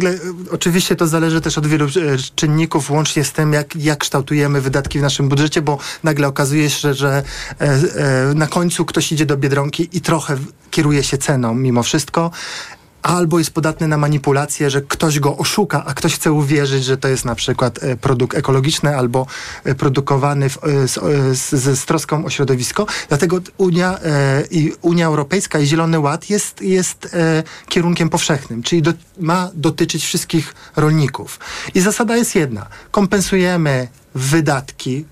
[0.51, 1.87] Oczywiście to zależy też od wielu
[2.35, 6.69] czynników, łącznie z tym, jak, jak kształtujemy wydatki w naszym budżecie, bo na nagle okazuje
[6.69, 7.23] się, że
[7.61, 10.37] e, e, na końcu ktoś idzie do Biedronki i trochę
[10.71, 12.31] kieruje się ceną mimo wszystko
[13.01, 17.07] albo jest podatny na manipulację, że ktoś go oszuka, a ktoś chce uwierzyć, że to
[17.07, 19.25] jest na przykład e, produkt ekologiczny albo
[19.77, 20.93] produkowany w, z,
[21.39, 22.85] z, z, troską o środowisko.
[23.09, 23.99] Dlatego Unia,
[24.51, 27.15] i Unia Europejska i Zielony Ład jest, jest
[27.69, 31.39] kierunkiem powszechnym, czyli do, ma dotyczyć wszystkich rolników.
[31.75, 32.65] I zasada jest jedna.
[32.91, 35.05] Kompensujemy wydatki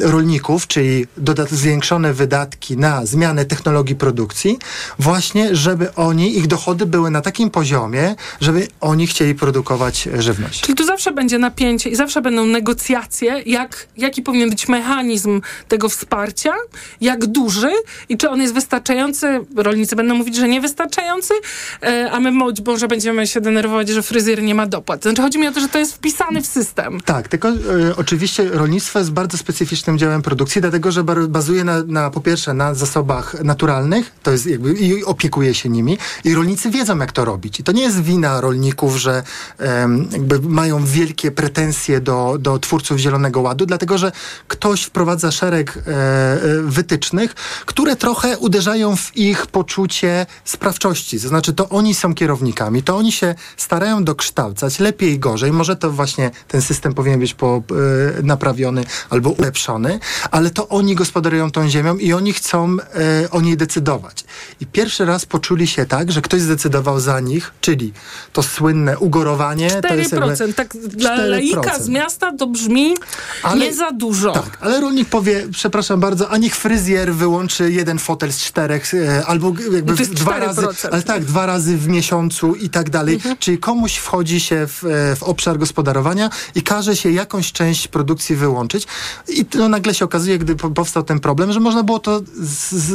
[0.00, 1.06] rolników, czyli
[1.50, 4.58] zwiększone wydatki na zmianę technologii produkcji,
[4.98, 10.60] właśnie żeby oni, ich dochody były na takim poziomie, żeby oni chcieli produkować żywność.
[10.60, 15.88] Czyli tu zawsze będzie napięcie i zawsze będą negocjacje, jak, jaki powinien być mechanizm tego
[15.88, 16.52] wsparcia,
[17.00, 17.72] jak duży
[18.08, 19.40] i czy on jest wystarczający.
[19.56, 21.34] Rolnicy będą mówić, że niewystarczający,
[21.82, 22.32] e, a my
[22.66, 25.02] może będziemy się denerwować, że fryzjer nie ma dopłat.
[25.02, 27.00] Znaczy chodzi mi o to, że to jest wpisane w system.
[27.04, 27.54] Tak, tylko e,
[27.96, 32.74] oczywiście rolnictwo jest bardzo specyficznym działem produkcji, dlatego że bazuje na, na po pierwsze na
[32.74, 37.60] zasobach naturalnych, to jest jakby i opiekuje się nimi i rolnicy wiedzą jak to robić.
[37.60, 39.22] I to nie jest wina rolników, że
[39.58, 44.12] um, jakby mają wielkie pretensje do, do twórców Zielonego Ładu, dlatego że
[44.48, 47.34] ktoś wprowadza szereg e, e, wytycznych,
[47.66, 51.20] które trochę uderzają w ich poczucie sprawczości.
[51.20, 55.52] To znaczy to oni są kierownikami, to oni się starają dokształcać lepiej i gorzej.
[55.52, 57.62] Może to właśnie ten system powinien być po,
[58.18, 60.00] e, naprawiony albo ulepszony,
[60.30, 62.76] ale to oni gospodarują tą ziemią i oni chcą
[63.24, 64.24] e, o niej decydować.
[64.60, 67.92] I pierwszy raz poczuli się tak, że ktoś zdecydował za nich, czyli
[68.32, 69.70] to słynne ugorowanie.
[69.70, 71.28] 4%, to jest jakby tak dla 4%.
[71.28, 72.94] laika z miasta to brzmi
[73.42, 74.32] ale, nie za dużo.
[74.32, 79.26] Tak, ale rolnik powie, przepraszam bardzo, a niech fryzjer wyłączy jeden fotel z czterech, e,
[79.26, 83.14] albo jakby dwa razy, ale tak, dwa razy w miesiącu i tak dalej.
[83.14, 83.36] Mhm.
[83.38, 88.36] Czyli komuś wchodzi się w, e, w obszar gospodarowania i każe się jakąś część produkcji
[88.36, 88.86] wyłączyć.
[89.28, 92.20] I no, nagle się okazuje, gdy powstał ten problem, że można było to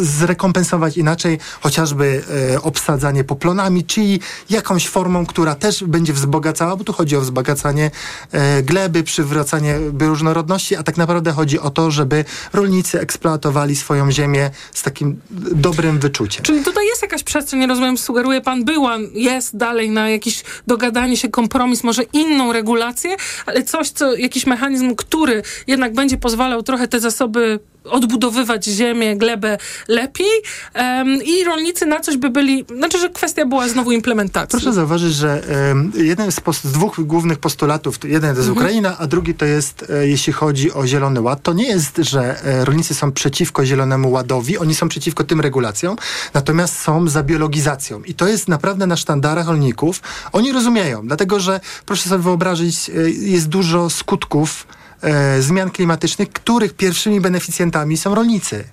[0.02, 6.94] zrekompensować inaczej, chociażby e, obsadzanie poplonami, czyli jakąś formą, która też będzie wzbogacała, bo tu
[6.94, 7.92] chodzi o wzbogacanie
[8.32, 14.52] e, gleby, przywracanie bioróżnorodności, a tak naprawdę chodzi o to, żeby rolnicy eksploatowali swoją ziemię
[14.74, 15.20] z takim
[15.52, 16.44] dobrym wyczuciem.
[16.44, 21.30] Czyli tutaj jest jakaś przestrzeń, rozumiem, sugeruje pan, była, jest dalej na jakiś dogadanie się,
[21.30, 27.00] kompromis, może inną regulację, ale coś, co, jakiś mechanizm, który jednak będzie pozwalał trochę te
[27.00, 30.42] zasoby odbudowywać ziemię, glebę lepiej
[30.76, 34.52] um, i rolnicy na coś by byli, znaczy, że kwestia była znowu implementacji.
[34.52, 38.58] Proszę zauważyć, że um, jeden z, z, dwóch głównych postulatów, jeden to jest mhm.
[38.58, 42.44] Ukraina, a drugi to jest, e, jeśli chodzi o Zielony Ład, to nie jest, że
[42.44, 45.96] e, rolnicy są przeciwko Zielonemu Ładowi, oni są przeciwko tym regulacjom,
[46.34, 50.02] natomiast są za biologizacją i to jest naprawdę na sztandarach rolników.
[50.32, 54.68] Oni rozumieją, dlatego, że proszę sobie wyobrazić, e, jest dużo skutków
[55.02, 58.64] e, zmian klimatycznych, których pierwszymi beneficjentami są rolnicy.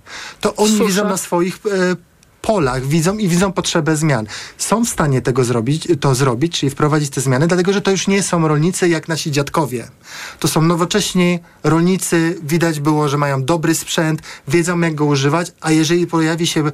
[0.41, 0.85] To oni Susza.
[0.85, 1.97] widzą na swoich e,
[2.43, 4.27] polach widzą i widzą potrzebę zmian.
[4.59, 8.09] Są w stanie tego zrobić, to zrobić, czyli wprowadzić te zmiany, dlatego że to już
[8.09, 9.89] nie są rolnicy jak nasi dziadkowie.
[10.41, 15.71] To są nowocześni rolnicy, widać było, że mają dobry sprzęt, wiedzą jak go używać, a
[15.71, 16.71] jeżeli pojawi się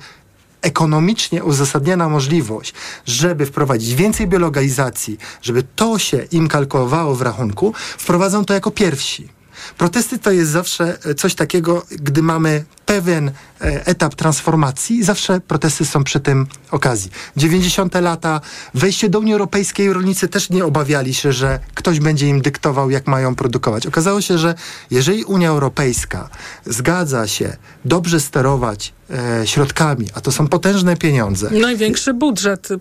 [0.63, 2.75] ekonomicznie uzasadniona możliwość,
[3.07, 9.38] żeby wprowadzić więcej biologalizacji, żeby to się im kalkulowało w rachunku, wprowadzą to jako pierwsi.
[9.79, 13.31] Protesty to jest zawsze e, coś takiego, gdy mamy pewien
[13.61, 17.11] etap transformacji, zawsze protesty są przy tym okazji.
[17.37, 17.95] 90.
[17.95, 18.41] lata,
[18.75, 23.07] wejście do Unii Europejskiej, rolnicy też nie obawiali się, że ktoś będzie im dyktował, jak
[23.07, 23.87] mają produkować.
[23.87, 24.55] Okazało się, że
[24.91, 26.29] jeżeli Unia Europejska
[26.67, 32.79] zgadza się dobrze sterować e, środkami, a to są potężne pieniądze, Największy budżet e,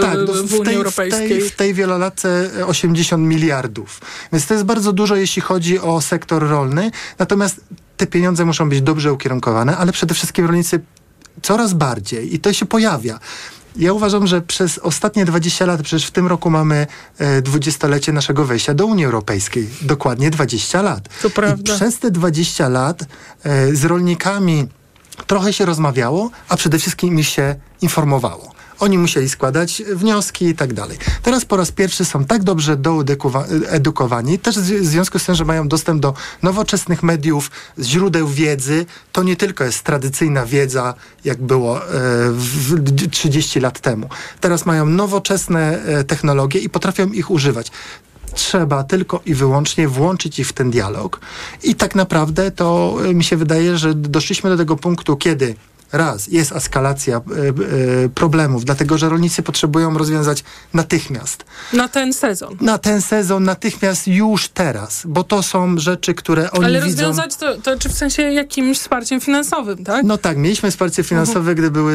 [0.00, 1.28] tak, no w w, Unii tej, w, Europejskiej.
[1.28, 4.00] tej, w tej wielolatce e, 80 miliardów.
[4.32, 6.90] Więc to jest bardzo dużo, jeśli chodzi o sektor rolny.
[7.18, 7.60] Natomiast
[8.00, 10.80] te pieniądze muszą być dobrze ukierunkowane, ale przede wszystkim rolnicy
[11.42, 13.18] coraz bardziej, i to się pojawia.
[13.76, 16.86] Ja uważam, że przez ostatnie 20 lat, przecież w tym roku mamy
[17.18, 19.68] e, dwudziestolecie naszego wejścia do Unii Europejskiej.
[19.82, 21.08] Dokładnie 20 lat.
[21.22, 21.74] To prawda.
[21.74, 24.68] I przez te 20 lat e, z rolnikami
[25.26, 28.52] trochę się rozmawiało, a przede wszystkim ich się informowało.
[28.80, 30.98] Oni musieli składać wnioski i tak dalej.
[31.22, 35.68] Teraz po raz pierwszy są tak dobrze doedukowani, też w związku z tym, że mają
[35.68, 38.86] dostęp do nowoczesnych mediów, źródeł wiedzy.
[39.12, 41.88] To nie tylko jest tradycyjna wiedza, jak było e,
[42.32, 44.08] w 30 lat temu.
[44.40, 47.70] Teraz mają nowoczesne e, technologie i potrafią ich używać
[48.34, 51.20] trzeba tylko i wyłącznie włączyć ich w ten dialog.
[51.62, 55.54] I tak naprawdę to e, mi się wydaje, że doszliśmy do tego punktu, kiedy
[55.92, 61.44] raz jest eskalacja e, e, problemów, dlatego że rolnicy potrzebują rozwiązać natychmiast.
[61.72, 62.56] Na ten sezon.
[62.60, 66.86] Na ten sezon natychmiast już teraz, bo to są rzeczy, które oni Ale widzą.
[66.86, 70.04] rozwiązać to, to czy w sensie jakimś wsparciem finansowym, tak?
[70.04, 71.94] No tak, mieliśmy wsparcie finansowe, gdy były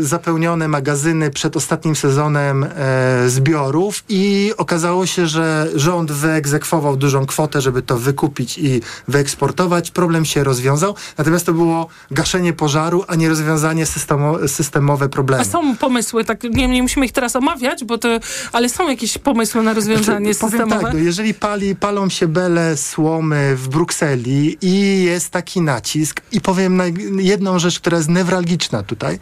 [0.00, 7.26] e, zapełnione magazyny przed ostatnim sezonem e, zbiorów i okazało się, że rząd wyegzekwował dużą
[7.26, 9.90] kwotę, żeby to wykupić i wyeksportować.
[9.90, 15.42] Problem się rozwiązał, natomiast to było gaszenie pożaru, a nie rozwiązanie systemo, systemowe problemu.
[15.42, 18.08] A są pomysły, tak nie, nie musimy ich teraz omawiać, bo to,
[18.52, 20.84] ale są jakieś pomysły na rozwiązanie Znaczy, powiem systemowe?
[20.84, 26.40] tak, no jeżeli pali, palą się bele słomy w Brukseli i jest taki nacisk i
[26.40, 29.18] powiem naj- jedną rzecz, która jest newralgiczna tutaj.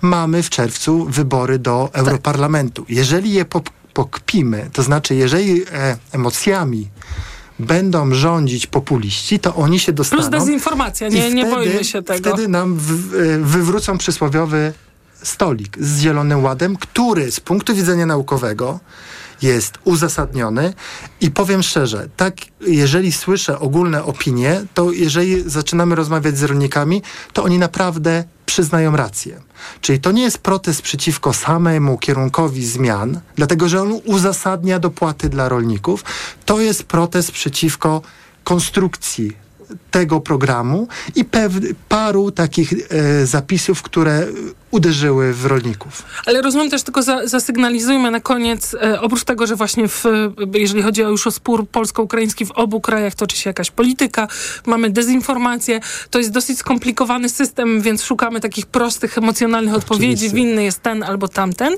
[0.00, 2.84] Mamy w czerwcu wybory do Europarlamentu.
[2.88, 6.88] Jeżeli je pop- pokpimy, to znaczy jeżeli e, emocjami
[7.58, 10.22] będą rządzić populiści, to oni się dostaną.
[10.22, 12.28] Plus dezinformacja, nie, I nie wtedy- boimy się tego.
[12.30, 12.90] Wtedy nam w,
[13.42, 14.72] wywrócą przysłowiowy
[15.22, 18.80] stolik z Zielonym Ładem, który z punktu widzenia naukowego
[19.42, 20.74] jest uzasadniony
[21.20, 27.44] i powiem szczerze, tak jeżeli słyszę ogólne opinie, to jeżeli zaczynamy rozmawiać z rolnikami, to
[27.44, 29.40] oni naprawdę przyznają rację.
[29.80, 35.48] Czyli to nie jest protest przeciwko samemu kierunkowi zmian, dlatego że on uzasadnia dopłaty dla
[35.48, 36.04] rolników.
[36.44, 38.02] To jest protest przeciwko
[38.44, 39.48] konstrukcji
[39.90, 41.24] tego programu i
[41.88, 44.26] paru takich e, zapisów, które
[44.70, 46.02] uderzyły w rolników.
[46.26, 50.04] Ale rozumiem też, tylko za, zasygnalizujmy na koniec, e, oprócz tego, że właśnie w,
[50.54, 54.28] jeżeli chodzi o już o spór polsko-ukraiński w obu krajach toczy się jakaś polityka,
[54.66, 60.82] mamy dezinformację, to jest dosyć skomplikowany system, więc szukamy takich prostych, emocjonalnych odpowiedzi, winny jest
[60.82, 61.76] ten albo tamten,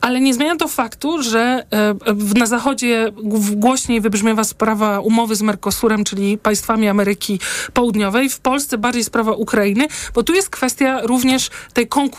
[0.00, 3.12] ale nie zmienia to faktu, że e, w, na zachodzie
[3.56, 7.40] głośniej wybrzmiewa sprawa umowy z Mercosurem, czyli państwami Ameryki
[7.74, 12.15] Południowej, w Polsce bardziej sprawa Ukrainy, bo tu jest kwestia również tej konkurencji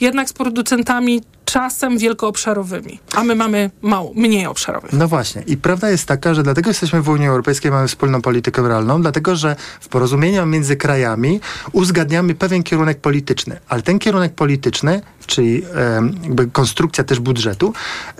[0.00, 4.92] jednak z producentami czasem wielkoobszarowymi, a my mamy mało, mniej obszarowych.
[4.92, 5.42] No właśnie.
[5.46, 9.36] I prawda jest taka, że dlatego jesteśmy w Unii Europejskiej, mamy wspólną politykę rolną, dlatego
[9.36, 11.40] że w porozumieniach między krajami
[11.72, 13.60] uzgadniamy pewien kierunek polityczny.
[13.68, 17.72] Ale ten kierunek polityczny, czyli e, konstrukcja też budżetu,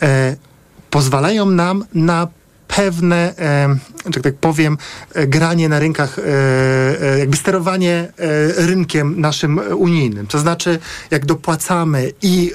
[0.03, 0.37] e,
[0.91, 2.29] pozwalają nam na
[2.77, 3.35] pewne,
[4.15, 4.79] że tak powiem,
[5.15, 6.23] e, granie na rynkach, e,
[7.03, 10.27] e, jakby sterowanie e, rynkiem naszym unijnym.
[10.27, 10.79] To znaczy,
[11.11, 12.53] jak dopłacamy i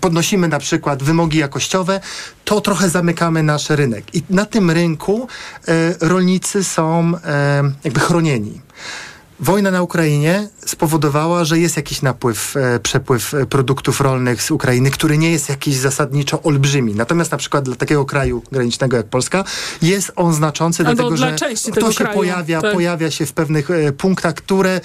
[0.00, 2.00] podnosimy na przykład wymogi jakościowe,
[2.44, 4.14] to trochę zamykamy nasz rynek.
[4.14, 5.28] I na tym rynku
[6.00, 7.12] rolnicy są
[7.84, 8.60] jakby chronieni.
[9.42, 14.90] Wojna na Ukrainie spowodowała, że jest jakiś napływ, e, przepływ e, produktów rolnych z Ukrainy,
[14.90, 16.94] który nie jest jakiś zasadniczo olbrzymi.
[16.94, 19.44] Natomiast na przykład dla takiego kraju granicznego jak Polska
[19.82, 22.72] jest on znaczący, Albo dlatego dla że to się kraju, pojawia, tak.
[22.72, 24.80] pojawia się w pewnych e, punktach, które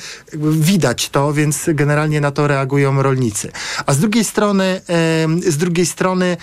[0.51, 3.51] widać to, więc generalnie na to reagują rolnicy.
[3.85, 4.81] A z drugiej strony,
[5.47, 6.37] z drugiej strony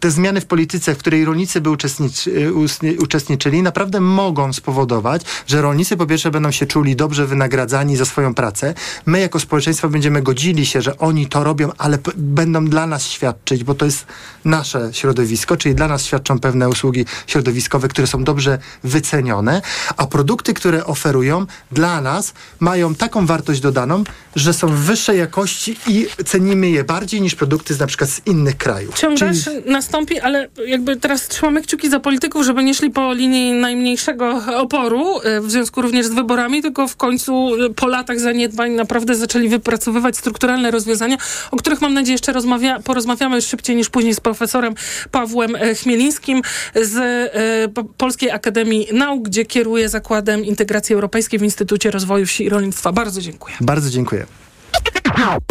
[0.00, 2.52] te zmiany w polityce, w której rolnicy by uczestniczy,
[2.98, 8.34] uczestniczyli, naprawdę mogą spowodować, że rolnicy po pierwsze będą się czuli dobrze wynagradzani za swoją
[8.34, 8.74] pracę.
[9.06, 13.64] My jako społeczeństwo będziemy godzili się, że oni to robią, ale będą dla nas świadczyć,
[13.64, 14.06] bo to jest
[14.44, 19.62] nasze środowisko, czyli dla nas świadczą pewne usługi środowiskowe, które są dobrze wycenione,
[19.96, 24.04] a produkty, które oferują dla nas mają taką wartość dodaną,
[24.36, 28.56] że są wyższej jakości i cenimy je bardziej niż produkty z na przykład z innych
[28.56, 28.94] krajów.
[28.94, 33.52] Ciągasz Czyli nastąpi, ale jakby teraz trzymamy kciuki za polityków, żeby nie szli po linii
[33.52, 38.72] najmniejszego oporu, e, w związku również z wyborami, tylko w końcu e, po latach zaniedbań
[38.72, 41.16] naprawdę zaczęli wypracowywać strukturalne rozwiązania,
[41.50, 44.74] o których mam nadzieję jeszcze rozmawia, porozmawiamy szybciej niż później z profesorem
[45.10, 46.42] Pawłem e, Chmielińskim
[46.74, 52.44] z e, Po- Polskiej Akademii Nauk, gdzie kieruje Zakładem Integracji Europejskiej w Instytucie Rozwoju Wsi
[52.44, 52.92] i Rolnictwa.
[52.92, 53.56] Bardzo dziękuję.
[53.60, 54.26] Bardzo dziękuję.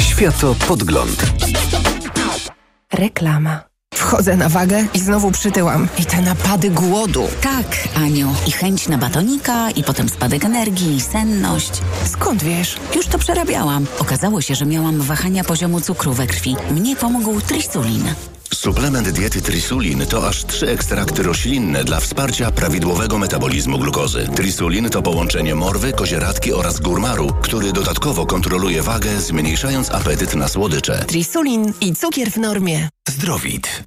[0.02, 1.24] Światopodgląd.
[2.94, 3.75] Reklama.
[3.96, 5.88] Wchodzę na wagę i znowu przytyłam.
[5.98, 7.28] I te napady głodu.
[7.42, 8.34] Tak, Aniu.
[8.48, 11.72] I chęć na batonika, i potem spadek energii, i senność.
[12.12, 12.78] Skąd wiesz?
[12.96, 13.86] Już to przerabiałam.
[14.00, 16.56] Okazało się, że miałam wahania poziomu cukru we krwi.
[16.72, 18.04] Mnie pomógł trisulin.
[18.54, 24.28] Suplement diety Trisulin to aż trzy ekstrakty roślinne dla wsparcia prawidłowego metabolizmu glukozy.
[24.36, 31.06] Trisulin to połączenie morwy, kozieradki oraz górmaru, który dodatkowo kontroluje wagę, zmniejszając apetyt na słodycze.
[31.08, 32.90] Trisulin i cukier w normie.
[33.10, 33.84] Zdrowit.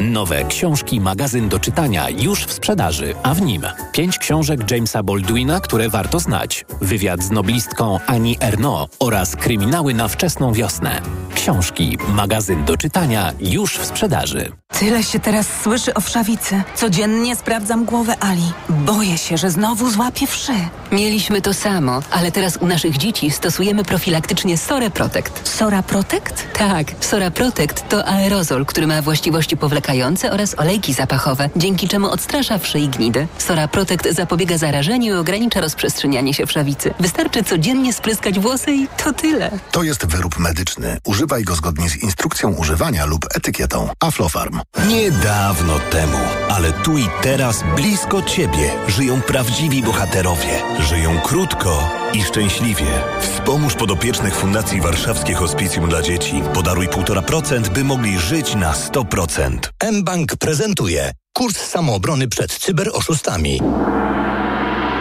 [0.00, 3.62] Nowe książki, magazyn do czytania już w sprzedaży, a w nim
[3.92, 10.08] pięć książek Jamesa Baldwina, które warto znać, wywiad z noblistką Annie Ernaux oraz kryminały na
[10.08, 11.00] wczesną wiosnę.
[11.34, 14.52] Książki, magazyn do czytania już w sprzedaży.
[14.78, 16.62] Tyle się teraz słyszy o wszawicy.
[16.74, 18.52] Codziennie sprawdzam głowę Ali.
[18.68, 20.52] Boję się, że znowu złapię wszy.
[20.92, 25.48] Mieliśmy to samo, ale teraz u naszych dzieci stosujemy profilaktycznie Sora Protect.
[25.48, 26.46] Sora Protect?
[26.58, 32.58] Tak, Sora Protect to aerozol, który ma właściwości powlekające oraz olejki zapachowe, dzięki czemu odstrasza
[32.58, 33.26] wszy i gnidy.
[33.38, 36.94] Sora Protect zapobiega zarażeniu i ogranicza rozprzestrzenianie się wszawicy.
[37.00, 39.50] Wystarczy codziennie spryskać włosy i to tyle.
[39.70, 40.98] To jest wyrób medyczny.
[41.06, 43.88] Używaj go zgodnie z instrukcją używania lub etykietą.
[44.00, 44.60] Aflofarm.
[44.88, 46.18] Niedawno temu,
[46.50, 50.62] ale tu i teraz blisko Ciebie żyją prawdziwi bohaterowie.
[50.80, 52.86] Żyją krótko i szczęśliwie.
[53.20, 56.42] Wspomóż podopiecznych Fundacji Warszawskie Hospicjum dla Dzieci.
[56.54, 59.58] Podaruj 1,5%, by mogli żyć na 100%.
[59.92, 63.60] mBank prezentuje kurs samoobrony przed cyberoszustami.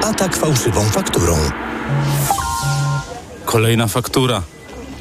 [0.04, 1.38] Atak fałszywą fakturą.
[3.46, 4.42] Kolejna faktura.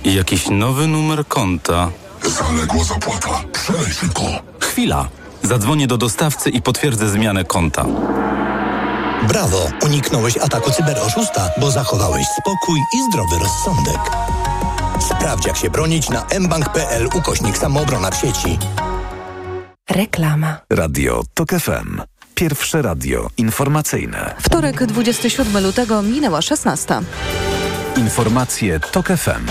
[0.04, 1.90] I jakiś nowy numer konta.
[2.22, 3.28] Zaległa zapłata.
[3.52, 4.22] Przelej szybko.
[4.60, 5.08] Chwila.
[5.42, 7.84] Zadzwonię do dostawcy i potwierdzę zmianę konta.
[9.28, 9.70] Brawo!
[9.86, 14.00] Uniknąłeś ataku cyberoszusta, bo zachowałeś spokój i zdrowy rozsądek.
[15.00, 18.58] Sprawdź, jak się bronić na mbank.pl ukośnik samoobrona w sieci.
[19.90, 20.56] Reklama.
[20.70, 22.00] Radio TOK FM.
[22.34, 24.34] Pierwsze radio informacyjne.
[24.40, 26.94] Wtorek, 27 lutego, minęła 16.
[27.96, 29.46] Informacje TOK FM.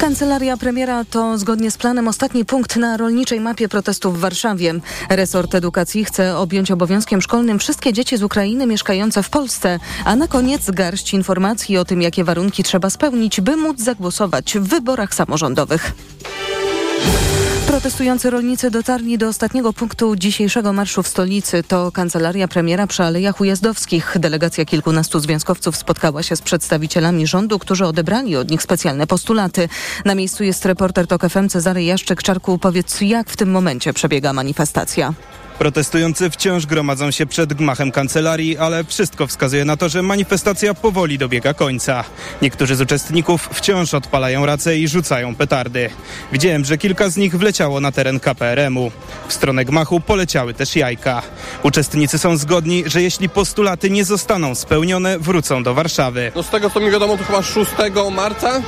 [0.00, 4.74] Kancelaria premiera to zgodnie z planem ostatni punkt na rolniczej mapie protestów w Warszawie.
[5.10, 10.28] Resort edukacji chce objąć obowiązkiem szkolnym wszystkie dzieci z Ukrainy mieszkające w Polsce, a na
[10.28, 15.92] koniec garść informacji o tym, jakie warunki trzeba spełnić, by móc zagłosować w wyborach samorządowych.
[17.78, 21.62] Protestujący rolnicy dotarli do ostatniego punktu dzisiejszego marszu w stolicy.
[21.62, 24.16] To kancelaria premiera przy Alejach Ujazdowskich.
[24.20, 29.68] Delegacja kilkunastu związkowców spotkała się z przedstawicielami rządu, którzy odebrali od nich specjalne postulaty.
[30.04, 32.58] Na miejscu jest reporter TOK FM Cezary Jaszczyk-Czarku.
[32.58, 35.14] Powiedz, jak w tym momencie przebiega manifestacja?
[35.58, 41.18] Protestujący wciąż gromadzą się przed gmachem kancelarii, ale wszystko wskazuje na to, że manifestacja powoli
[41.18, 42.04] dobiega końca.
[42.42, 45.90] Niektórzy z uczestników wciąż odpalają race i rzucają petardy.
[46.32, 48.90] Widziałem, że kilka z nich wleciało na teren KPRM-u.
[49.28, 51.22] W stronę gmachu poleciały też jajka.
[51.62, 56.32] Uczestnicy są zgodni, że jeśli postulaty nie zostaną spełnione, wrócą do Warszawy.
[56.36, 57.70] No z tego co mi wiadomo, to chyba 6
[58.12, 58.62] marca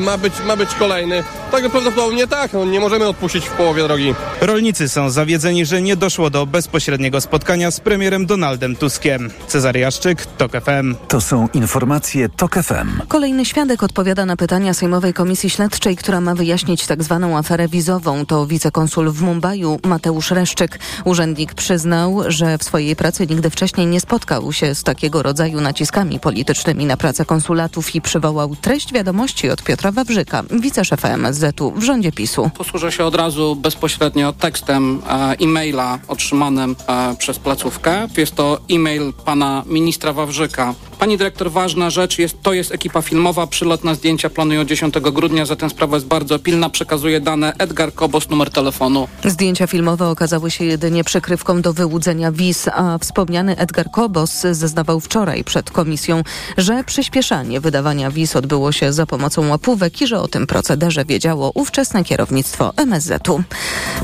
[0.00, 1.24] ma być, ma być kolejny.
[1.50, 4.14] Tak prawdopodobnie tak, no, nie możemy odpuścić w połowie drogi.
[4.40, 9.30] Rolnicy są zawiedzeni, że nie doszło do bezpośredniego spotkania z premierem Donaldem Tuskiem.
[9.46, 10.94] Cezary Jaszczyk, TOK FM.
[11.08, 13.00] To są informacje TOK FM.
[13.08, 18.26] Kolejny świadek odpowiada na pytania Sejmowej Komisji Śledczej, która ma wyjaśnić tak zwaną aferę wizową.
[18.26, 20.78] To wicekonsul w Mumbaiu Mateusz Reszczyk.
[21.04, 26.20] Urzędnik przyznał, że w swojej pracy nigdy wcześniej nie spotkał się z takiego rodzaju naciskami
[26.20, 32.12] politycznymi na pracę konsulatów i przywołał treść wiadomości od Piotra Wawrzyka, wiceszefa MSZ-u w rządzie
[32.12, 32.50] PiSu.
[32.58, 38.08] Posłużę się od razu bezpośrednio tekstem e, e-maila otrzymanym e, przez placówkę.
[38.16, 40.74] Jest to e-mail pana ministra Wawrzyka.
[40.98, 45.46] Pani dyrektor, ważna rzecz, jest, to jest ekipa filmowa, przylot na zdjęcia planują 10 grudnia,
[45.46, 46.70] zatem sprawa jest bardzo pilna.
[46.70, 49.08] Przekazuję dane Edgar Kobos, numer telefonu.
[49.24, 55.44] Zdjęcia filmowe okazały się jedynie przykrywką do wyłudzenia wiz, a wspomniany Edgar Kobos zeznawał wczoraj
[55.44, 56.22] przed komisją,
[56.58, 61.50] że przyspieszanie wydawania wiz odbyło się za pomocą łapówek i że o tym procederze wiedziało
[61.54, 63.42] ówczesne kierownictwo MSZ-u.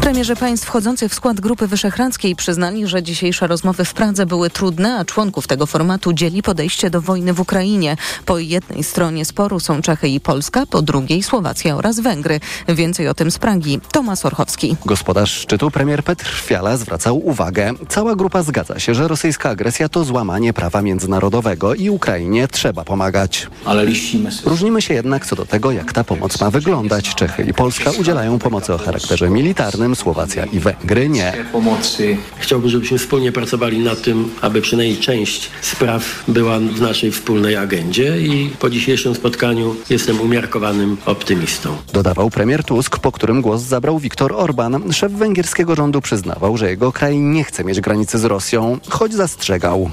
[0.00, 4.96] Premierzy państw wchodzących w skład Grupy Wyszehradzkiej przyznali, że dzisiejsze rozmowy w Pradze były trudne,
[4.96, 7.96] a członków tego formatu dzieli podejście do wojny w Ukrainie.
[8.26, 12.40] Po jednej stronie sporu są Czechy i Polska, po drugiej Słowacja oraz Węgry.
[12.68, 13.80] Więcej o tym z Pragi.
[13.92, 14.76] Tomasz Orchowski.
[14.86, 17.72] Gospodarz szczytu premier Petr Fiala zwracał uwagę.
[17.88, 23.46] Cała grupa zgadza się, że rosyjska agresja to złamanie prawa międzynarodowego i Ukrainie trzeba pomagać.
[23.64, 27.14] Ale liścimy Różnimy się jednak co do tego, jak ta pomoc ma wyglądać.
[27.14, 31.32] Czechy i Polska udzielają pomocy o charakterze militarnym, Słowacja i Węgry nie.
[31.52, 32.16] pomocy.
[32.38, 38.20] Chciałbym, żebyśmy wspólnie pracowali nad tym, aby przynajmniej część spraw była w naszej wspólnej agendzie
[38.20, 41.76] i po dzisiejszym spotkaniu jestem umiarkowanym optymistą.
[41.92, 44.92] Dodawał premier Tusk, po którym głos zabrał Viktor Orban.
[44.92, 49.90] Szef węgierskiego rządu przyznawał, że jego kraj nie chce mieć granicy z Rosją, choć zastrzegał.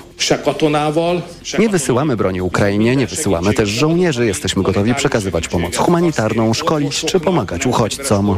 [1.59, 4.25] Nie wysyłamy broni Ukrainie, nie wysyłamy też żołnierzy.
[4.25, 8.37] Jesteśmy gotowi przekazywać pomoc humanitarną, szkolić czy pomagać uchodźcom.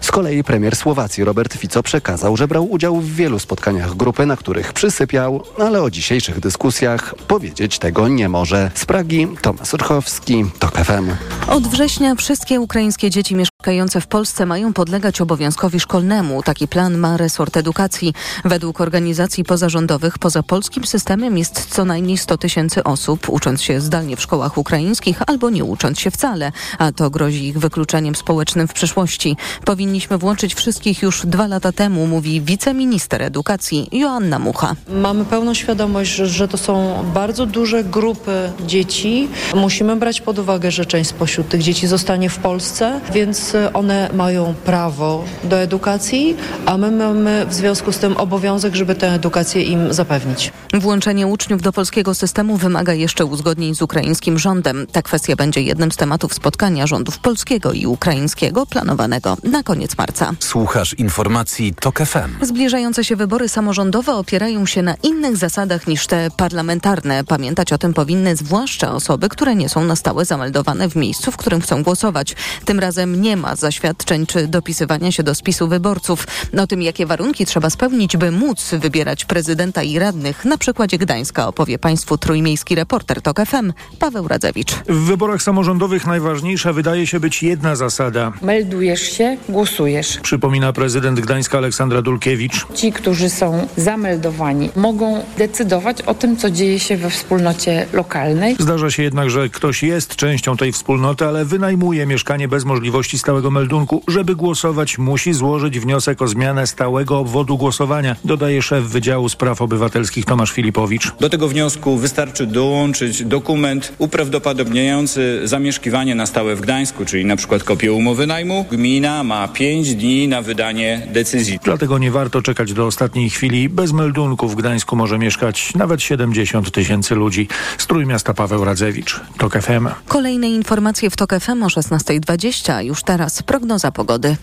[0.00, 4.36] Z kolei premier Słowacji Robert Fico przekazał, że brał udział w wielu spotkaniach grupy, na
[4.36, 8.70] których przysypiał, ale o dzisiejszych dyskusjach powiedzieć tego nie może.
[8.74, 11.10] Z Pragi Tomasz Urchowski, TOK FM.
[11.48, 16.42] Od września wszystkie ukraińskie dzieci mieszkające w Polsce mają podlegać obowiązkowi szkolnemu.
[16.42, 18.14] Taki plan ma resort edukacji.
[18.44, 24.16] Według organizacji pozarządowych poza polskim systemem jest co najmniej 100 tysięcy osób, ucząc się zdalnie
[24.16, 28.72] w szkołach ukraińskich albo nie ucząc się wcale, a to grozi ich wykluczeniem społecznym w
[28.72, 29.36] przyszłości.
[29.64, 34.76] Powinniśmy włączyć wszystkich już dwa lata temu, mówi wiceminister edukacji Joanna Mucha.
[34.88, 39.28] Mamy pełną świadomość, że, to są bardzo duże grupy dzieci.
[39.54, 44.54] Musimy brać pod uwagę, że część spośród tych dzieci zostanie w Polsce, więc one mają
[44.64, 49.92] prawo do edukacji, a my mamy w związku z tym obowiązek, żeby tę edukację im
[49.92, 50.52] zapewnić.
[50.74, 54.86] Włączenie uczniów do polskiego systemu wymaga jeszcze uzgodnień z ukraińskim rządem.
[54.92, 60.32] Ta kwestia będzie jednym z tematów spotkania rządów polskiego i ukraińskiego planowanego na koniec marca.
[60.40, 62.46] Słuchasz informacji TOK FM.
[62.46, 67.24] Zbliżające się wybory samorządowe opierają się na innych zasadach niż te parlamentarne.
[67.24, 71.36] Pamiętać o tym powinny zwłaszcza osoby, które nie są na stałe zameldowane w miejscu, w
[71.36, 72.36] którym chcą głosować.
[72.64, 76.26] Tym razem nie ma zaświadczeń czy dopisywania się do spisu wyborców.
[76.58, 81.48] O tym, jakie warunki trzeba spełnić, by móc wybierać prezydenta i radnych, na przykładzie Gdańska
[81.48, 84.74] opowie Państwu trójmiejski reporter TOK FM Paweł Radzewicz.
[85.08, 88.32] W wyborach samorządowych najważniejsza wydaje się być jedna zasada.
[88.42, 90.18] Meldujesz się, głosujesz.
[90.22, 92.66] Przypomina prezydent Gdańska Aleksandra Dulkiewicz.
[92.74, 98.56] Ci, którzy są zameldowani, mogą decydować o tym, co dzieje się we wspólnocie lokalnej.
[98.58, 103.50] Zdarza się jednak, że ktoś jest częścią tej wspólnoty, ale wynajmuje mieszkanie bez możliwości stałego
[103.50, 104.02] meldunku.
[104.08, 110.24] Żeby głosować, musi złożyć wniosek o zmianę stałego obwodu głosowania, dodaje szef Wydziału Spraw Obywatelskich
[110.24, 111.12] Tomasz Filipowicz.
[111.20, 114.97] Do tego wniosku wystarczy dołączyć dokument uprawdopodobniający
[115.44, 118.64] zamieszkiwanie na stałe w Gdańsku, czyli na przykład kopię umowy najmu.
[118.70, 121.58] Gmina ma 5 dni na wydanie decyzji.
[121.64, 123.68] Dlatego nie warto czekać do ostatniej chwili.
[123.68, 127.48] Bez meldunku w Gdańsku może mieszkać nawet 70 tysięcy ludzi.
[127.78, 129.88] Z Trójmiasta Paweł Radzewicz, TOK FM.
[130.08, 132.84] Kolejne informacje w TOK FM o 16.20.
[132.84, 134.36] Już teraz prognoza pogody.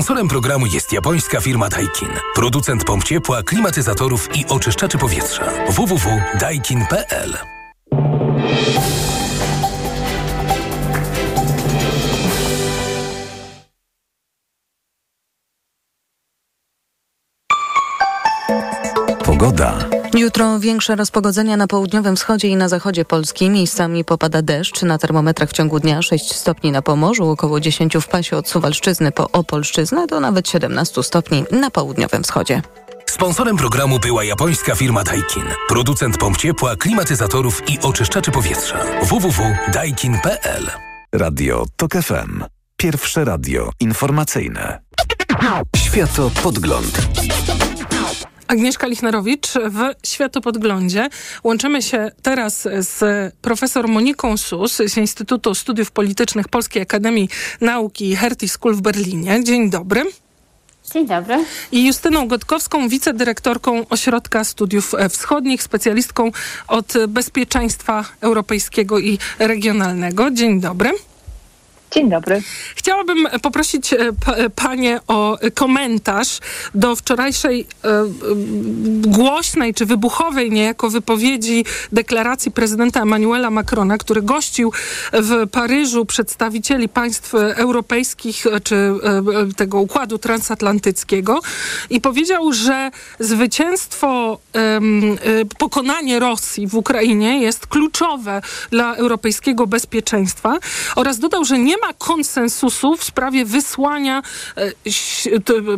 [0.00, 2.08] Sponsorem programu jest japońska firma Daikin.
[2.34, 5.44] Producent pomp ciepła, klimatyzatorów i oczyszczaczy powietrza.
[5.68, 7.38] www.daikin.pl
[19.24, 19.89] Pogoda.
[20.20, 23.50] Jutro większe rozpogodzenia na południowym wschodzie i na zachodzie Polski.
[23.50, 24.82] Miejscami popada deszcz.
[24.82, 29.12] Na termometrach w ciągu dnia 6 stopni na Pomorzu, około 10 w pasie od Suwalszczyzny
[29.12, 32.62] po Opolszczyznę do nawet 17 stopni na południowym wschodzie.
[33.06, 35.44] Sponsorem programu była japońska firma Daikin.
[35.68, 38.78] Producent pomp ciepła, klimatyzatorów i oczyszczaczy powietrza.
[39.02, 40.70] www.daikin.pl
[41.14, 42.44] Radio TOK FM.
[42.76, 44.80] Pierwsze radio informacyjne.
[45.76, 47.00] Światopodgląd.
[48.50, 51.08] Agnieszka Lichnerowicz w Światopodglądzie.
[51.44, 53.02] Łączymy się teraz z
[53.42, 57.28] profesor Moniką Sus z Instytutu Studiów Politycznych Polskiej Akademii
[57.60, 59.44] Nauki Hertie School w Berlinie.
[59.44, 60.02] Dzień dobry.
[60.92, 61.44] Dzień dobry.
[61.72, 66.30] I Justyną Gotkowską, wicedyrektorką Ośrodka Studiów Wschodnich, specjalistką
[66.68, 70.30] od bezpieczeństwa europejskiego i regionalnego.
[70.30, 70.90] Dzień dobry.
[71.90, 72.42] Dzień dobry.
[72.76, 73.94] Chciałabym poprosić
[74.54, 76.38] Panie o komentarz
[76.74, 78.04] do wczorajszej e,
[79.00, 84.72] głośnej czy wybuchowej niejako wypowiedzi deklaracji prezydenta Emmanuela Macrona, który gościł
[85.12, 88.92] w Paryżu przedstawicieli państw europejskich czy e,
[89.56, 91.40] tego układu transatlantyckiego
[91.90, 94.80] i powiedział, że zwycięstwo, e,
[95.58, 100.58] pokonanie Rosji w Ukrainie jest kluczowe dla europejskiego bezpieczeństwa
[100.96, 104.22] oraz dodał, że nie ma konsensusu w sprawie wysłania
[104.56, 104.72] e,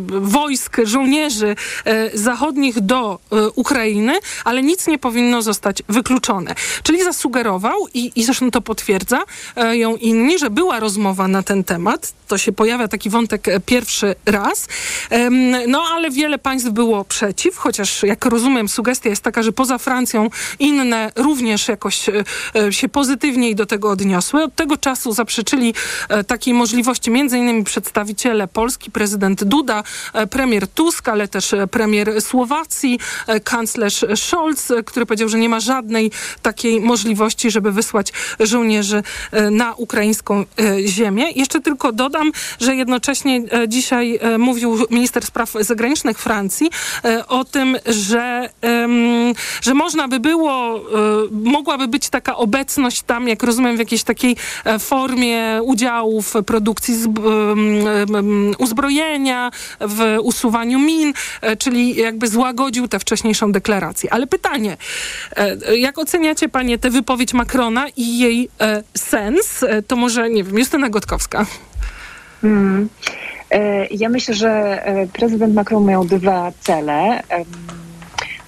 [0.07, 4.13] wojsk, żołnierzy e, zachodnich do e, Ukrainy,
[4.45, 6.55] ale nic nie powinno zostać wykluczone.
[6.83, 9.23] Czyli zasugerował, i, i zresztą to potwierdza
[9.71, 12.13] ją inni, że była rozmowa na ten temat.
[12.27, 14.67] To się pojawia taki wątek pierwszy raz.
[15.67, 20.29] No ale wiele państw było przeciw, chociaż jak rozumiem, sugestia jest taka, że poza Francją
[20.59, 22.05] inne również jakoś
[22.69, 24.43] się pozytywniej do tego odniosły.
[24.43, 25.73] Od tego czasu zaprzeczyli E,
[26.27, 29.83] takiej możliwości między innymi przedstawiciele Polski, prezydent Duda,
[30.13, 32.99] e, premier Tusk, ale też e, premier Słowacji,
[33.43, 39.03] kanclerz Scholz, który powiedział, że nie ma żadnej takiej możliwości, żeby wysłać żołnierzy
[39.51, 40.45] na ukraińską
[40.85, 41.31] ziemię.
[41.35, 46.69] Jeszcze tylko dodam, że jednocześnie dzisiaj mówił minister spraw zagranicznych Francji
[47.27, 48.49] o tym, że,
[49.61, 50.81] że można by było,
[51.31, 54.35] mogłaby być taka obecność tam, jak rozumiem, w jakiejś takiej
[54.79, 55.82] formie udziału
[56.21, 56.95] w produkcji
[58.57, 64.13] uzbrojenia, w usuwaniu min, e, czyli jakby złagodził tę wcześniejszą deklarację.
[64.13, 64.77] Ale pytanie,
[65.35, 69.65] e, jak oceniacie panie tę wypowiedź Macrona i jej e, sens?
[69.87, 71.45] To może, nie wiem, Justyna Gotkowska.
[72.41, 72.89] Hmm.
[73.91, 77.23] Ja myślę, że prezydent Macron miał dwa cele.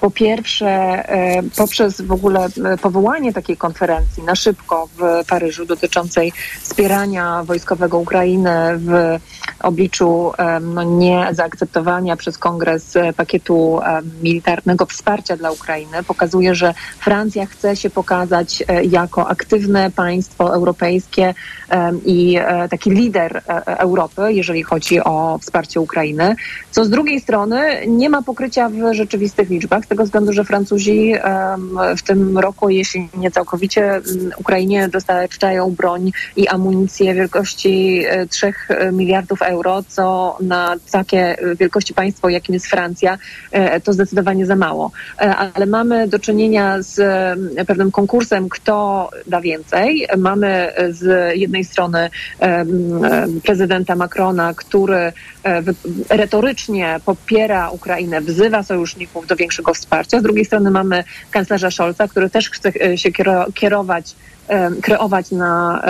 [0.02, 6.34] Po pierwsze, e, poprzez w ogóle e, powołanie takiej konferencji na szybko w Paryżu dotyczącej
[6.62, 8.92] wspierania wojskowego Ukrainy w
[9.60, 13.80] obliczu e, no, nie zaakceptowania przez kongres pakietu
[14.24, 21.34] militarnego wsparcia dla Ukrainy, pokazuje, że Francja chce się pokazać jako aktywne państwo europejskie
[22.06, 22.40] i
[22.70, 26.36] taki lider Europy, jeżeli chodzi o wsparcie Ukrainy,
[26.72, 31.14] co z drugiej strony nie ma pokrycia w rzeczywistych liczbach tego względu, że Francuzi
[31.98, 34.02] w tym roku, jeśli nie całkowicie,
[34.38, 42.30] Ukrainie dostarczają broń i amunicję wielkości 3 e, miliardów euro, co na takie wielkości państwo,
[42.30, 43.18] jakim jest Francja,
[43.52, 44.92] e, to zdecydowanie za mało.
[45.22, 47.00] E, ale mamy do czynienia z
[47.68, 50.08] pewnym konkursem, kto da więcej.
[50.18, 52.10] Mamy z jednej strony
[53.44, 55.14] prezydenta Macrona, który
[56.10, 60.20] retorycznie popiera Ukrainę, wzywa sojuszników do większego wsparcia.
[60.20, 63.12] Z drugiej strony mamy kanclerza Scholza, który też chce e, się
[63.54, 64.16] kierować
[64.82, 65.82] kreować na,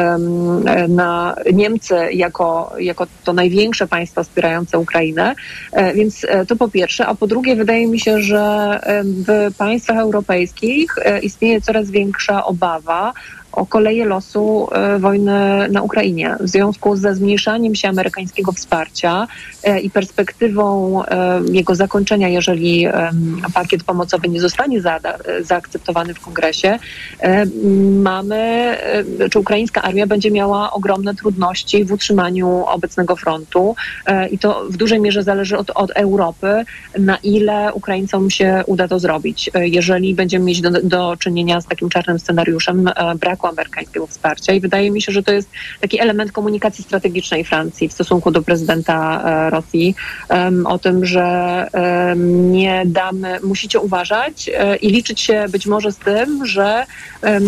[0.90, 5.36] na Niemcy jako, jako to największe państwo wspierające Ukrainę.
[5.72, 7.06] E, więc e, to po pierwsze.
[7.06, 13.14] A po drugie, wydaje mi się, że w państwach europejskich istnieje coraz większa obawa
[13.56, 16.36] o koleje losu e, wojny na Ukrainie.
[16.40, 19.28] W związku ze zmniejszaniem się amerykańskiego wsparcia
[19.64, 22.88] e, i perspektywą e, jego zakończenia, jeżeli
[23.54, 25.00] pakiet pomocowy nie zostanie za,
[25.42, 26.80] zaakceptowany w kongresie,
[28.04, 28.78] mamy,
[29.32, 33.76] czy ukraińska armia będzie miała ogromne trudności w utrzymaniu obecnego frontu
[34.32, 36.64] i to w dużej mierze zależy od, od Europy,
[37.00, 39.50] na ile Ukraińcom się uda to zrobić.
[39.56, 42.90] Jeżeli będziemy mieć do, do czynienia z takim czarnym scenariuszem
[43.20, 45.50] braku amerykańskiego wsparcia i wydaje mi się, że to jest
[45.82, 49.96] taki element komunikacji strategicznej Francji w stosunku do prezydenta e, Rosji
[50.66, 51.68] o tym, że
[52.26, 56.86] nie damy, musicie uważać e, i liczyć się być może z tym, że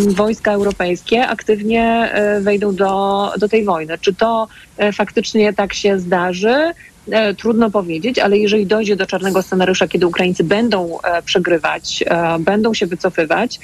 [0.08, 3.98] wojska europejskie aktywnie e, wejdą do, do tej wojny.
[3.98, 4.48] Czy to
[4.94, 6.74] faktycznie tak się zdarzy?
[7.12, 12.40] E, trudno powiedzieć, ale jeżeli dojdzie do czarnego scenariusza, kiedy Ukraińcy będą e, przegrywać, e,
[12.40, 13.60] będą się wycofywać,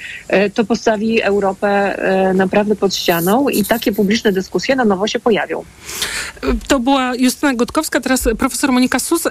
[0.54, 1.98] to postawi Europę
[2.34, 5.64] naprawdę pod ścianą i takie publiczne dyskusje na nowo się pojawią.
[6.68, 9.22] To była Justyna Gotkowska, teraz profesor Monika Sus.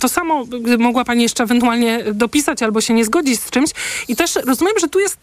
[0.00, 0.44] To samo
[0.78, 3.70] mogła Pani jeszcze ewentualnie dopisać albo się nie zgodzić z czymś.
[4.08, 5.18] I też rozumiem, że tu jest,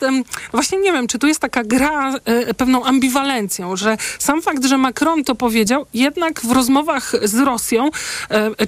[0.51, 2.13] właśnie nie wiem, czy tu jest taka gra
[2.57, 7.89] pewną ambiwalencją, że sam fakt, że Macron to powiedział, jednak w rozmowach z Rosją,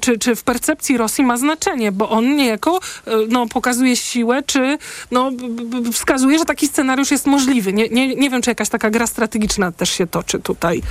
[0.02, 4.78] czy, czy w percepcji Rosji ma znaczenie, bo on niejako e, no, pokazuje siłę, czy
[5.12, 5.32] no,
[5.94, 7.74] wskazuje, że taki scenariusz jest możliwy.
[7.74, 10.82] Nie, nie, nie wiem, czy jakaś taka gra strategiczna też się toczy tutaj.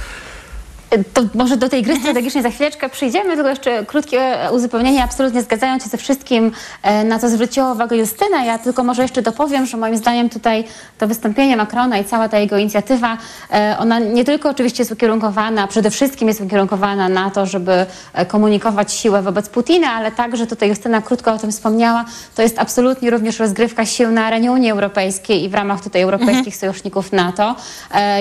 [1.15, 5.05] To może do tej gry strategicznej za chwileczkę przyjdziemy, tylko jeszcze krótkie uzupełnienie.
[5.05, 8.45] Absolutnie zgadzając się ze wszystkim, e, na co zwróciła uwagę Justyna.
[8.45, 10.65] Ja tylko może jeszcze dopowiem, że moim zdaniem tutaj
[10.99, 13.19] to wystąpienie Macrona i cała ta jego inicjatywa,
[13.53, 18.27] e, ona nie tylko oczywiście jest ukierunkowana, przede wszystkim jest ukierunkowana na to, żeby e,
[18.27, 23.11] komunikować siłę wobec Putina, ale także tutaj Justyna krótko o tym wspomniała, to jest absolutnie
[23.11, 27.57] również rozgrywka sił na arenie Unii Europejskiej i w ramach tutaj europejskich sojuszników NATO.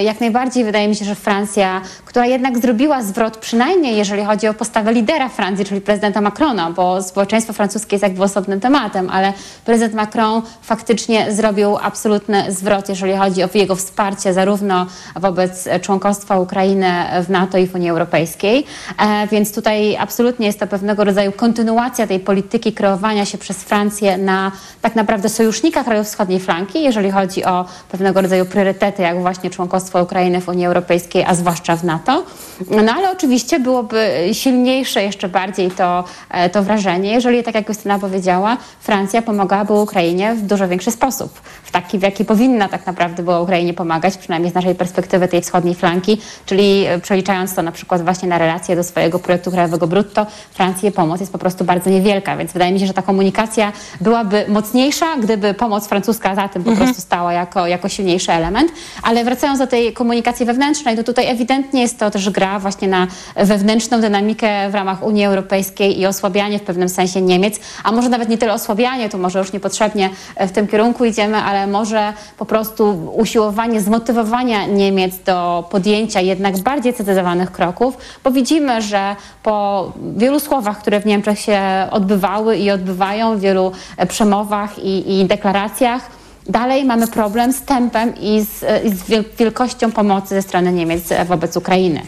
[0.03, 4.53] Jak najbardziej wydaje mi się, że Francja, która jednak zrobiła zwrot, przynajmniej jeżeli chodzi o
[4.53, 9.33] postawę lidera Francji, czyli prezydenta Macrona, bo społeczeństwo francuskie jest jakby osobnym tematem, ale
[9.65, 14.85] prezydent Macron faktycznie zrobił absolutny zwrot, jeżeli chodzi o jego wsparcie zarówno
[15.15, 16.93] wobec członkostwa Ukrainy
[17.25, 18.65] w NATO i w Unii Europejskiej.
[18.99, 24.17] E, Więc tutaj absolutnie jest to pewnego rodzaju kontynuacja tej polityki kreowania się przez Francję
[24.17, 24.51] na
[24.81, 30.03] tak naprawdę sojusznika krajów wschodniej flanki, jeżeli chodzi o pewnego rodzaju priorytety, jak właśnie członkostwo
[30.03, 32.23] Ukrainy w Unii Europejskiej, a zwłaszcza w NATO.
[32.69, 37.99] No ale oczywiście byłoby silniejsze jeszcze bardziej to, e, to wrażenie, jeżeli, tak jak Justyna
[37.99, 41.39] powiedziała, Francja pomagałaby Ukrainie w dużo większy sposób.
[41.63, 45.41] W taki, w jaki powinna tak naprawdę była Ukrainie pomagać, przynajmniej z naszej perspektywy tej
[45.41, 49.87] wschodniej flanki, czyli e, przeliczając to na przykład właśnie na relacje do swojego projektu krajowego
[49.87, 53.71] brutto, Francji pomoc jest po prostu bardzo niewielka, więc wydaje mi się, że ta komunikacja
[54.01, 56.87] byłaby mocniejsza, gdyby pomoc francuska za tym po Mhm.
[56.87, 58.71] prostu stała jako, jako silniejszy element.
[59.03, 63.07] Ale wracając do tej komunikacji wewnętrznej, to tutaj ewidentnie jest to też gra właśnie na
[63.35, 68.29] wewnętrzną dynamikę w ramach Unii Europejskiej i osłabianie w pewnym sensie Niemiec, a może nawet
[68.29, 72.45] nie tyle osłabianie, to może już niepotrzebnie e, w tym kierunku idziemy, ale może po
[72.45, 80.39] prostu usiłowanie zmotywowania Niemiec do podjęcia jednak bardziej zdecydowanych kroków, bo widzimy, że po wielu
[80.39, 81.61] słowach, które w Niemczech się
[81.91, 86.20] odbywały i odbywają, wielu e, przemowach i, i deklaracjach,
[86.51, 91.11] Dalej mamy problem z tempem i z, i z wiel- wielkością pomocy ze strony Niemiec
[91.11, 92.01] e, wobec Ukrainy.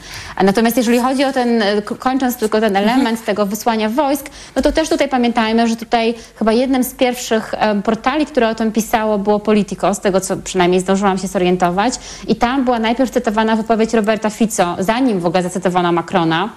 [0.44, 4.72] Natomiast jeżeli chodzi o ten, e, kończąc tylko ten element tego wysłania wojsk, no to
[4.72, 9.18] też tutaj pamiętajmy, że tutaj chyba jednym z pierwszych em, portali, które o tym pisało
[9.18, 11.94] było Politico, z tego co przynajmniej zdążyłam się zorientować.
[12.28, 16.49] I tam była najpierw cytowana wypowiedź Roberta Fico, zanim w ogóle zacytowano Macrona.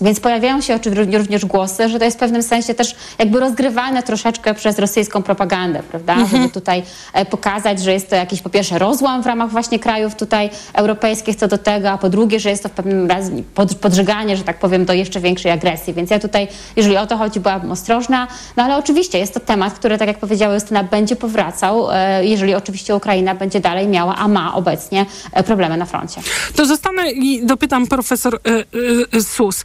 [0.00, 4.02] Więc pojawiają się oczywiście również głosy, że to jest w pewnym sensie też jakby rozgrywane
[4.02, 6.16] troszeczkę przez rosyjską propagandę, prawda?
[6.32, 6.82] Żeby tutaj
[7.12, 11.36] e, pokazać, że jest to jakiś po pierwsze rozłam w ramach właśnie krajów tutaj europejskich
[11.36, 14.44] co do tego, a po drugie, że jest to w pewnym razie pod, podżeganie, że
[14.44, 15.94] tak powiem, do jeszcze większej agresji.
[15.94, 18.28] Więc ja tutaj, jeżeli o to chodzi, byłabym ostrożna.
[18.56, 22.54] No ale oczywiście jest to temat, który, tak jak powiedziała Justyna, będzie powracał, e, jeżeli
[22.54, 26.20] oczywiście Ukraina będzie dalej miała, a ma obecnie e, problemy na froncie.
[26.56, 28.38] To zostanę i dopytam profesor e,
[29.16, 29.64] e, Sus.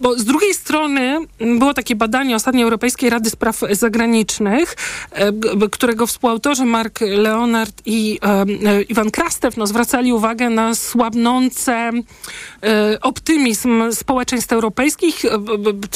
[0.00, 1.18] Bo z drugiej strony
[1.58, 4.76] było takie badanie ostatniej Europejskiej Rady Spraw Zagranicznych,
[5.12, 5.32] e,
[5.70, 13.92] którego współautorzy Mark Leonard i e, Iwan Krastew no, zwracali uwagę na słabnące e, optymizm
[13.92, 15.22] społeczeństw europejskich.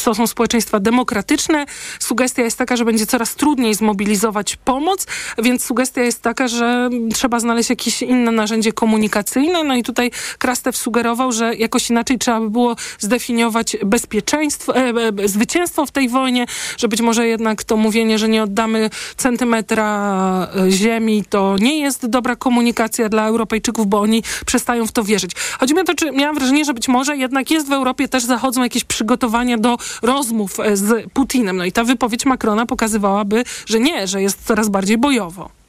[0.05, 1.67] To są społeczeństwa demokratyczne.
[1.99, 5.07] Sugestia jest taka, że będzie coraz trudniej zmobilizować pomoc,
[5.39, 9.65] więc sugestia jest taka, że trzeba znaleźć jakieś inne narzędzie komunikacyjne.
[9.65, 14.93] No i tutaj Krastew sugerował, że jakoś inaczej trzeba by było zdefiniować bezpieczeństwo, e,
[15.25, 16.47] e, zwycięstwo w tej wojnie,
[16.77, 22.07] że być może jednak to mówienie, że nie oddamy centymetra e, ziemi, to nie jest
[22.07, 25.33] dobra komunikacja dla Europejczyków, bo oni przestają w to wierzyć.
[25.61, 28.25] Chodzi mi o to, czy miałam wrażenie, że być może jednak jest w Europie też
[28.25, 31.57] zachodzą jakieś przygotowania do rozmów z Putinem.
[31.57, 35.62] No i ta wypowiedź Macrona pokazywałaby, że nie, że jest coraz bardziej bojowo.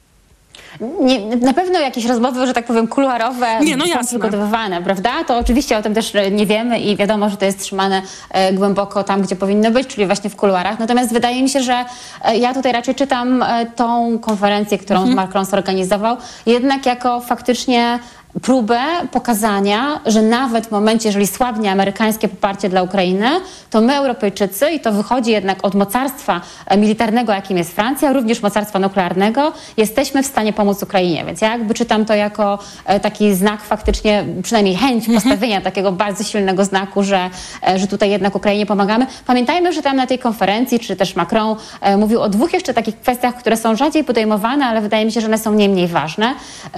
[1.00, 4.04] Nie, na pewno jakieś rozmowy, że tak powiem, kuluarowe Nie, no są jasne.
[4.06, 5.10] przygotowywane, prawda?
[5.26, 8.52] To oczywiście o tym też e, nie wiemy i wiadomo, że to jest trzymane e,
[8.52, 10.78] głęboko tam, gdzie powinno być, czyli właśnie w kuluarach.
[10.78, 11.84] Natomiast wydaje mi się, że
[12.24, 13.44] e, ja tutaj raczej czytam
[13.76, 15.16] tą konferencję, którą Mhm.
[15.16, 17.98] Macron zorganizował, jednak jako faktycznie
[18.42, 18.80] próbę
[19.12, 23.28] pokazania, że nawet w momencie, jeżeli słabnie amerykańskie poparcie dla Ukrainy,
[23.70, 28.42] to my, Europejczycy, i to wychodzi jednak od mocarstwa e, militarnego, jakim jest Francja, również
[28.42, 31.24] mocarstwa nuklearnego, jesteśmy w stanie pomóc Ukrainie.
[31.24, 35.22] Więc ja jakby czytam to jako e, taki znak faktycznie, przynajmniej chęć Mhm.
[35.22, 37.30] postawienia takiego bardzo silnego znaku, że,
[37.68, 39.06] e, że tutaj jednak Ukrainie pomagamy.
[39.26, 41.56] Pamiętajmy, że tam na tej konferencji, czy też Macron
[41.98, 45.26] mówił o dwóch jeszcze takich kwestiach, które są rzadziej podejmowane, ale wydaje mi się, że
[45.26, 46.34] one są nie mniej ważne.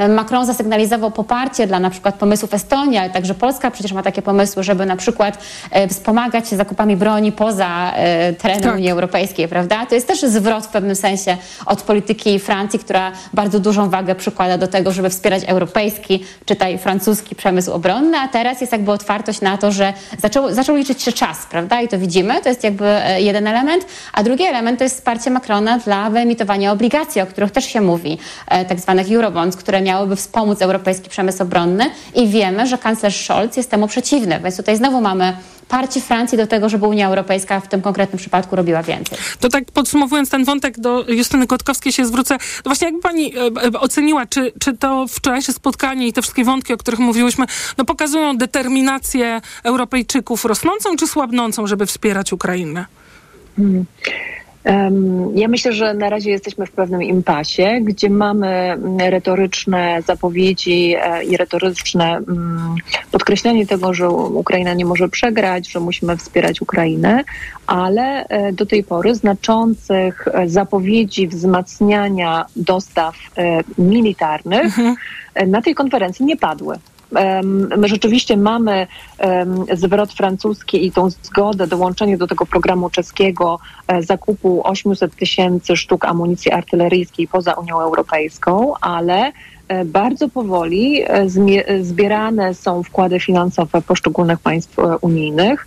[0.08, 4.62] Macron zasygnalizował poparcie dla na przykład pomysłów Estonii, ale także Polska przecież ma takie pomysły,
[4.62, 5.39] żeby na przykład
[5.70, 8.74] e, wspomagać się zakupami broni poza e, terenem Tak.
[8.74, 9.86] Unii Europejskiej, prawda?
[9.86, 11.36] To jest też zwrot w pewnym sensie
[11.66, 17.35] od polityki Francji, która bardzo dużą wagę przykłada do tego, żeby wspierać europejski, czytaj francuski
[17.35, 21.47] przemysł obronny, a teraz jest jakby otwartość na to, że zaczął, zaczął liczyć się czas,
[21.51, 21.81] prawda?
[21.81, 25.31] I to widzimy, to jest jakby e, jeden element, a drugi element to jest wsparcie
[25.31, 28.18] Macrona dla wyemitowania obligacji, o których też się mówi,
[28.68, 33.70] tak zwanych Eurobonds, które miałyby wspomóc europejski przemysł obronny i wiemy, że kanclerz Scholz jest
[33.70, 35.36] temu przeciwny, więc tutaj znowu mamy
[35.68, 39.18] parcie Francji do tego, żeby Unia Europejska w tym konkretnym przypadku robiła więcej.
[39.40, 42.34] To tak podsumowując ten wątek do Justyny Kotkowskiej się zwrócę.
[42.34, 46.44] No właśnie jakby pani e, e, oceniła, czy, czy to wczorajsze spotkanie i te wszystkie
[46.44, 47.46] wątki, o których mówiłyśmy,
[47.78, 52.86] no pokazują determinację Europejczyków rosnącą czy słabnącą, żeby wspierać Ukrainę?
[53.56, 53.84] Hmm.
[55.34, 61.24] Ja myślę, że na razie jesteśmy w pewnym impasie, gdzie mamy mm, retoryczne zapowiedzi e,
[61.24, 62.74] i retoryczne mm,
[63.12, 67.24] podkreślanie tego, że Ukraina nie może przegrać, że musimy wspierać Ukrainę,
[67.66, 73.16] ale e, do tej pory znaczących e, zapowiedzi wzmacniania dostaw
[73.78, 74.76] militarnych
[75.34, 76.78] e, na tej konferencji nie padły.
[77.76, 78.86] My rzeczywiście mamy
[79.74, 83.58] zwrot francuski i tą zgodę, dołączenie do tego programu czeskiego
[83.88, 89.32] e, zakupu 800 tysięcy sztuk amunicji artyleryjskiej poza Unią Europejską, ale
[89.68, 91.28] e, bardzo powoli e,
[91.82, 95.66] zbierane są wkłady finansowe poszczególnych państw unijnych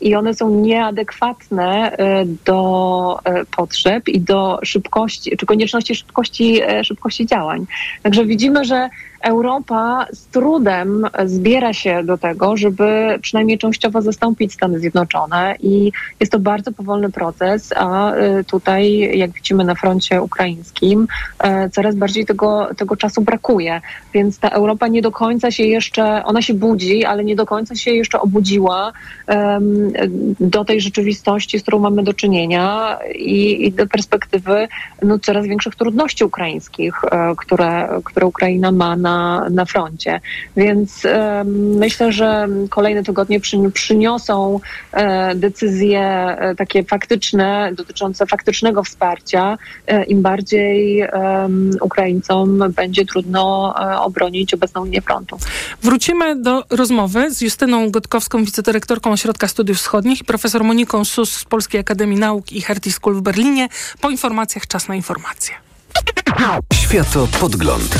[0.00, 1.96] i one są nieadekwatne
[2.44, 3.18] do
[3.56, 7.66] potrzeb i do szybkości, czy konieczności szybkości, szybkości działań.
[8.02, 8.88] Także widzimy, że
[9.20, 16.32] Europa z trudem zbiera się do tego, żeby przynajmniej częściowo zastąpić Stany Zjednoczone i jest
[16.32, 21.06] to bardzo powolny proces, a y, tutaj, jak widzimy na froncie ukraińskim,
[21.38, 23.80] e, coraz bardziej tego, tego czasu brakuje.
[24.14, 27.74] Więc ta Europa nie do końca się jeszcze, ona się budzi, ale nie do końca
[27.74, 28.92] się jeszcze obudziła
[29.26, 29.92] em,
[30.40, 34.68] do tej rzeczywistości, z którą mamy do czynienia i, i do perspektywy
[35.02, 39.07] no, coraz większych trudności ukraińskich, e, które, które Ukraina ma na,
[39.50, 40.20] na froncie.
[40.56, 41.02] Więc
[41.54, 44.60] myślę, że kolejne tygodnie przy, przyniosą
[44.92, 49.58] e, decyzje e, takie faktyczne, dotyczące faktycznego wsparcia.
[49.86, 51.04] E, Im bardziej
[51.80, 55.38] Ukraińcom będzie trudno e, obronić obecną linię frontu.
[55.82, 61.44] Wrócimy do rozmowy z Justyną Gotkowską, wicedyrektorką Ośrodka Studiów Wschodnich i profesor Moniką Sus z
[61.44, 63.68] Polskiej Akademii Nauk i Hertie School w Berlinie.
[64.00, 65.54] Po informacjach czas na informacje.
[66.72, 67.98] Światopodgląd.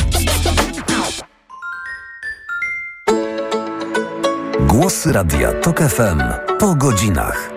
[4.78, 6.22] Głosy Radia TOK FM.
[6.58, 7.50] Po godzinach.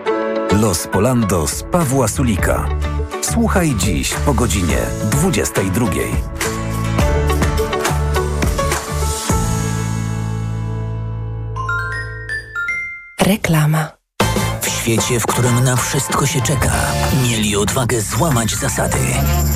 [0.61, 2.67] Los Polando z Pawła Sulika.
[3.21, 4.77] Słuchaj dziś po godzinie
[5.11, 5.85] 22.
[13.19, 14.00] Reklama.
[14.81, 16.71] W świecie, w którym na wszystko się czeka,
[17.23, 18.97] mieli odwagę złamać zasady.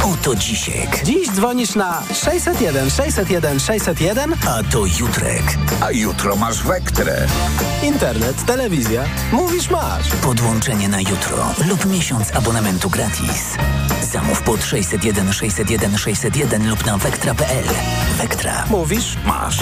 [0.04, 1.04] Oto Dzisiek.
[1.04, 5.58] Dziś dzwonisz na 601 601 601, a to Jutrek.
[5.82, 7.28] A jutro masz Wektrę.
[7.84, 9.04] Internet, telewizja.
[9.32, 10.10] Mówisz masz.
[10.24, 13.56] Podłączenie na jutro lub miesiąc abonamentu gratis.
[14.12, 17.66] Zamów pod 601 601 601 lub na wektra.pl.
[18.18, 18.66] Wektra.
[18.70, 19.60] Mówisz masz.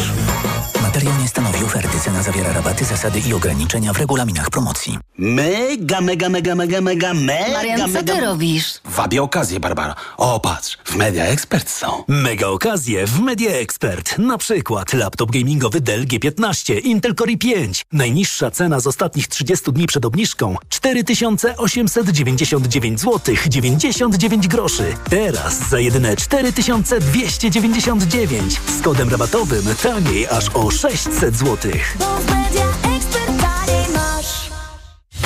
[0.83, 1.99] Materiał nie stanowi oferty.
[1.99, 4.97] Cena zawiera rabaty, zasady i ograniczenia w regulaminach promocji.
[5.17, 8.13] Mega, mega, mega, mega, mega, mega, Marian, co mega...
[8.13, 8.73] ty robisz?
[8.85, 9.95] Wabię okazję, Barbara.
[10.17, 12.03] O, patrz, w Media Expert są.
[12.07, 14.17] Mega okazje w Media Expert.
[14.17, 17.83] Na przykład laptop gamingowy Dell G15, Intel Core i5.
[17.91, 24.95] Najniższa cena z ostatnich 30 dni przed obniżką 4899 zł 99 groszy.
[25.09, 31.71] Teraz za jedyne 4299 z kodem rabatowym taniej aż o 600 zł.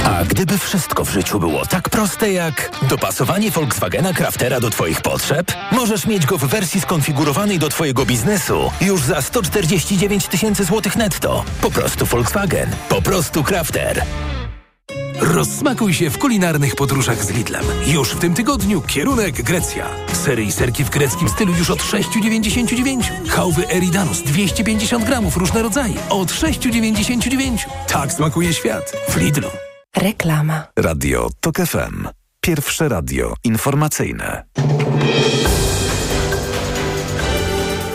[0.05, 5.51] A gdyby wszystko w życiu było tak proste jak dopasowanie Volkswagena Craftera do Twoich potrzeb,
[5.71, 11.43] możesz mieć go w wersji skonfigurowanej do Twojego biznesu już za 149 tysięcy złotych netto.
[11.61, 12.75] Po prostu Volkswagen.
[12.89, 14.05] Po prostu Crafter.
[15.21, 17.65] Rozsmakuj się w kulinarnych podróżach z Lidlem.
[17.87, 19.85] Już w tym tygodniu kierunek Grecja.
[20.13, 23.27] Sery i serki w greckim stylu już od 6,99.
[23.27, 25.93] Chałwy Eridanus 250 gramów, różne rodzaje.
[26.09, 27.65] Od 6,99.
[27.87, 28.91] Tak smakuje świat.
[29.09, 29.49] W Lidlu.
[29.97, 30.63] Reklama.
[30.79, 32.07] Radio TOK FM.
[32.41, 34.43] Pierwsze radio informacyjne.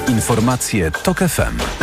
[0.08, 1.82] Informacje TOK FM.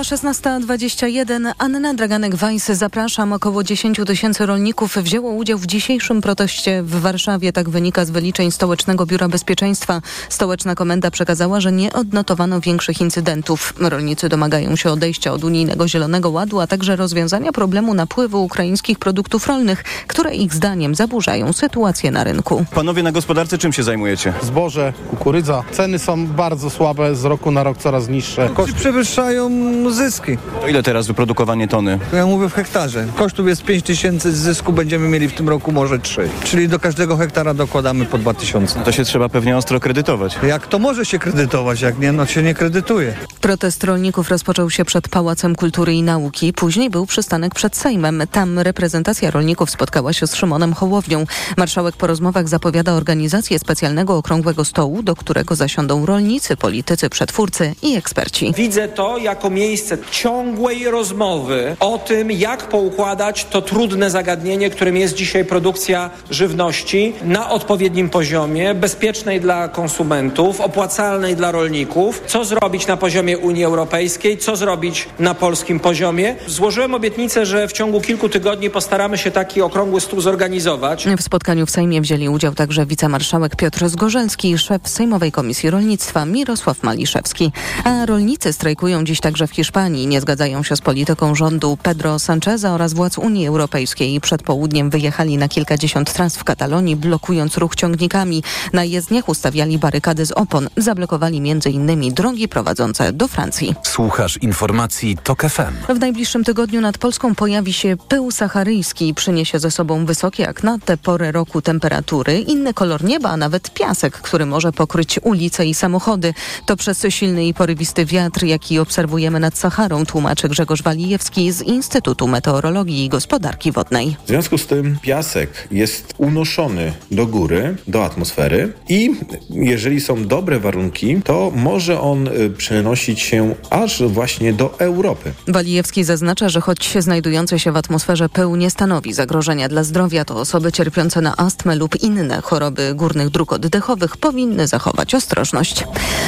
[0.00, 1.52] Minęła 16.21.
[1.58, 2.74] Anna Draganek-Weiss.
[2.74, 3.32] Zapraszam.
[3.32, 7.52] Około 10 tysięcy rolników wzięło udział w dzisiejszym proteście w Warszawie.
[7.52, 10.02] Tak wynika z wyliczeń Stołecznego Biura Bezpieczeństwa.
[10.28, 13.74] Stołeczna komenda przekazała, że nie odnotowano większych incydentów.
[13.80, 19.46] Rolnicy domagają się odejścia od unijnego Zielonego Ładu, a także rozwiązania problemu napływu ukraińskich produktów
[19.46, 22.64] rolnych, które ich zdaniem zaburzają sytuację na rynku.
[22.74, 24.32] Panowie na gospodarce czym się zajmujecie?
[24.42, 25.62] Zboże, kukurydza.
[25.72, 28.50] Ceny są bardzo słabe, z roku na rok coraz niższe.
[28.54, 29.50] Koszty przewyższają
[29.92, 30.36] zyski.
[30.60, 31.98] To ile teraz wyprodukowanie tony?
[32.12, 33.06] Ja mówię w hektarze.
[33.16, 36.28] Kosztów jest 5 tysięcy, zysku będziemy mieli w tym roku może 3.
[36.44, 38.80] Czyli do każdego hektara dokładamy po 2 tysiące.
[38.80, 40.38] To się trzeba pewnie ostro kredytować.
[40.42, 41.80] Jak to może się kredytować?
[41.80, 43.14] Jak nie, no się nie kredytuje.
[43.40, 46.52] Protest rolników rozpoczął się przed Pałacem Kultury i Nauki.
[46.52, 48.22] Później był przystanek przed Sejmem.
[48.32, 51.24] Tam reprezentacja rolników spotkała się z Szymonem Hołownią.
[51.56, 57.96] Marszałek po rozmowach zapowiada organizację specjalnego okrągłego stołu, do którego zasiądą rolnicy, politycy, przetwórcy i
[57.96, 58.52] eksperci.
[58.56, 59.79] Widzę to jako miejsce
[60.10, 67.50] ciągłej rozmowy o tym, jak poukładać to trudne zagadnienie, którym jest dzisiaj produkcja żywności na
[67.50, 72.22] odpowiednim poziomie, bezpiecznej dla konsumentów, opłacalnej dla rolników.
[72.26, 76.36] Co zrobić na poziomie Unii Europejskiej, co zrobić na polskim poziomie.
[76.46, 81.06] Złożyłem obietnicę, że w ciągu kilku tygodni postaramy się taki okrągły stół zorganizować.
[81.18, 86.26] W spotkaniu w Sejmie wzięli udział także wicemarszałek Piotr Zgorzelski i szef Sejmowej Komisji Rolnictwa
[86.26, 87.52] Mirosław Maliszewski.
[87.84, 89.69] A rolnicy strajkują dziś także w Hiszpanii.
[90.06, 94.20] Nie zgadzają się z polityką rządu Pedro Sancheza oraz władz Unii Europejskiej.
[94.20, 98.42] Przed południem wyjechali na kilkadziesiąt tras w Katalonii, blokując ruch ciągnikami.
[98.72, 100.68] Na jezdniach ustawiali barykady z opon.
[100.76, 102.14] Zablokowali m.in.
[102.14, 103.74] drogi prowadzące do Francji.
[103.82, 105.94] Słuchasz informacji TOK FM.
[105.94, 109.14] W najbliższym tygodniu nad Polską pojawi się pył saharyjski.
[109.14, 113.74] Przyniesie ze sobą wysokie jak na tę porę roku temperatury, inny kolor nieba, a nawet
[113.74, 116.34] piasek, który może pokryć ulice i samochody.
[116.66, 122.28] To przez silny i porywisty wiatr, jaki obserwujemy nad Saharą, tłumaczy Grzegorz Walijewski z Instytutu
[122.28, 124.16] Meteorologii i Gospodarki Wodnej.
[124.24, 129.14] W związku z tym piasek jest unoszony do góry, do atmosfery i
[129.50, 135.32] jeżeli są dobre warunki, to może on y, przenosić się aż właśnie do Europy.
[135.48, 140.36] Walijewski zaznacza, że choć znajdujący się w atmosferze pył nie stanowi zagrożenia dla zdrowia, to
[140.36, 145.84] osoby cierpiące na astmę lub inne choroby górnych dróg oddechowych powinny zachować ostrożność.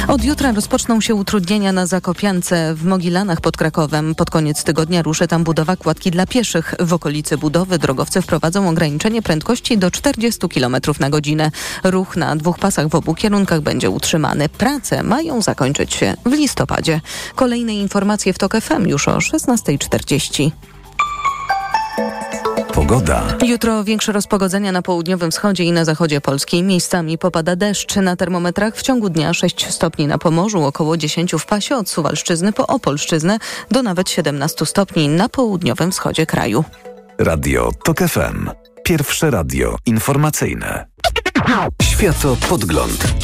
[0.09, 2.85] Od jutra rozpoczną się utrudnienia na Zakopiance w
[3.23, 4.15] Mogilanach pod Krakowem.
[4.15, 6.75] Pod koniec tygodnia ruszy tam budowa kładki dla pieszych.
[6.81, 11.51] W okolicy budowy drogowcy wprowadzą ograniczenie prędkości do 40 km na godzinę.
[11.85, 14.49] Ruch na dwóch pasach w obu kierunkach będzie utrzymany.
[14.49, 17.01] Prace mają zakończyć się w listopadzie.
[17.35, 20.51] Kolejne informacje w TOK FM już o 16.40.
[22.75, 23.23] Pogoda.
[23.47, 26.63] Jutro większe rozpogodzenia na południowym wschodzie i na zachodzie Polski.
[26.63, 27.97] Miejscami popada deszcz.
[27.97, 32.53] Na termometrach w ciągu dnia 6 stopni na Pomorzu, około 10 w pasie od Suwalszczyzny
[32.53, 33.39] po Opolszczyznę
[33.71, 36.65] do nawet 17 stopni na południowym wschodzie kraju.
[37.19, 38.51] Radio TOK FM.
[38.85, 40.87] Pierwsze radio informacyjne.
[41.83, 43.15] Światopodgląd.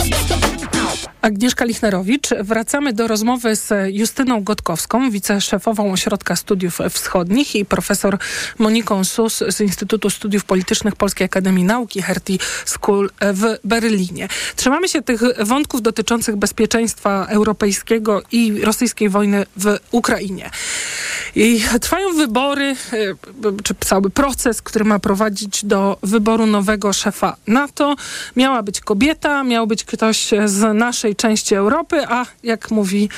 [1.23, 2.29] Agnieszka Lichnerowicz.
[2.41, 8.19] Wracamy do rozmowy z Justyną Gotkowską, wiceszefową Ośrodka Studiów Wschodnich i profesor
[8.59, 14.29] Moniką Sus z Instytutu Studiów Politycznych Polskiej Akademii Nauki Hertie School w Berlinie.
[14.57, 20.51] Trzymamy się tych wątków dotyczących bezpieczeństwa europejskiego i rosyjskiej wojny w Ukrainie.
[21.35, 22.77] I trwają wybory,
[23.63, 27.97] czy cały proces, który ma prowadzić do wyboru nowego szefa NATO.
[28.37, 33.09] Miała być kobieta, miał być ktoś z naszej części Europy, a jak mówi,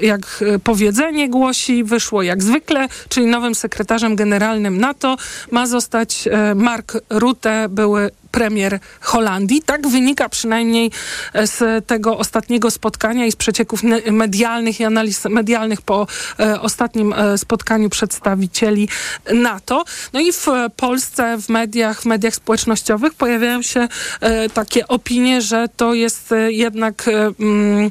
[0.00, 5.16] jak powiedzenie głosi, wyszło jak zwykle, czyli nowym sekretarzem generalnym NATO
[5.50, 9.62] ma zostać Mark Rutte, były premier Holandii.
[9.62, 10.90] Tak wynika przynajmniej
[11.34, 13.80] z tego ostatniego spotkania i z przecieków
[14.10, 16.06] medialnych i analiz medialnych po
[16.40, 18.88] e, ostatnim e, spotkaniu przedstawicieli
[19.34, 19.84] NATO.
[20.12, 20.46] No i w
[20.76, 23.88] Polsce, w mediach, w mediach społecznościowych pojawiają się
[24.20, 27.08] e, takie opinie, że to jest jednak
[27.40, 27.90] mm,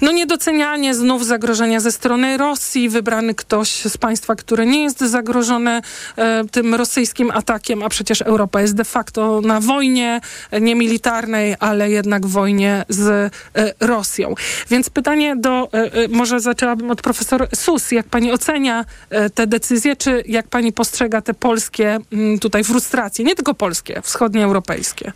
[0.00, 5.82] no niedocenianie znów zagrożenia ze strony Rosji, wybrany ktoś z państwa, które nie jest zagrożone
[6.16, 10.20] e, tym rosyjskim atakiem, a przecież Europa jest de facto na wojnie,
[10.50, 14.34] e, nie militarnej, ale jednak wojnie z e, Rosją.
[14.70, 18.84] Więc pytanie do, e, może zaczęłabym od profesor Sus, jak pani ocenia
[19.34, 25.12] te decyzje, czy jak pani postrzega te polskie mm, tutaj frustracje, nie tylko polskie, wschodnioeuropejskie?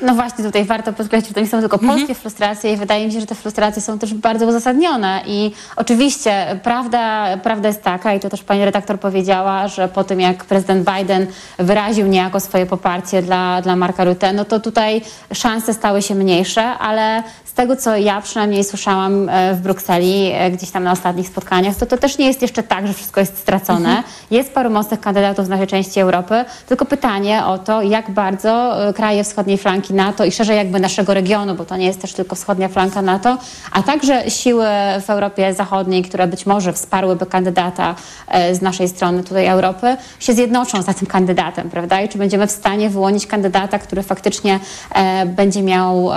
[0.00, 3.12] No właśnie, tutaj warto podkreślić, że to nie są tylko polskie frustracje i wydaje mi
[3.12, 5.20] się, że te frustracje są też bardzo uzasadnione.
[5.26, 10.20] I oczywiście prawda, prawda jest taka, i to też pani redaktor powiedziała, że po tym
[10.20, 11.26] jak prezydent Biden
[11.58, 15.02] wyraził niejako swoje poparcie dla, dla Marka Rutte, no to tutaj
[15.32, 20.50] szanse stały się mniejsze, ale z tego, co ja przynajmniej słyszałam e, w Brukseli, e,
[20.50, 23.38] gdzieś tam na ostatnich spotkaniach, to to też nie jest jeszcze tak, że wszystko jest
[23.38, 23.88] stracone.
[23.88, 24.02] Mhm.
[24.30, 28.92] Jest paru mocnych kandydatów z naszej części Europy, tylko pytanie o to, jak bardzo e,
[28.92, 32.36] kraje wschodniej flanki NATO i szerzej jakby naszego regionu, bo to nie jest też tylko
[32.36, 33.38] wschodnia flanka NATO,
[33.72, 34.64] a także siły
[35.06, 37.94] w Europie Zachodniej, które być może wsparłyby kandydata
[38.28, 42.00] e, z naszej strony tutaj Europy, się zjednoczą za tym kandydatem, prawda?
[42.00, 44.60] I czy będziemy w stanie wyłonić kandydata, który faktycznie
[44.94, 46.10] e, będzie miał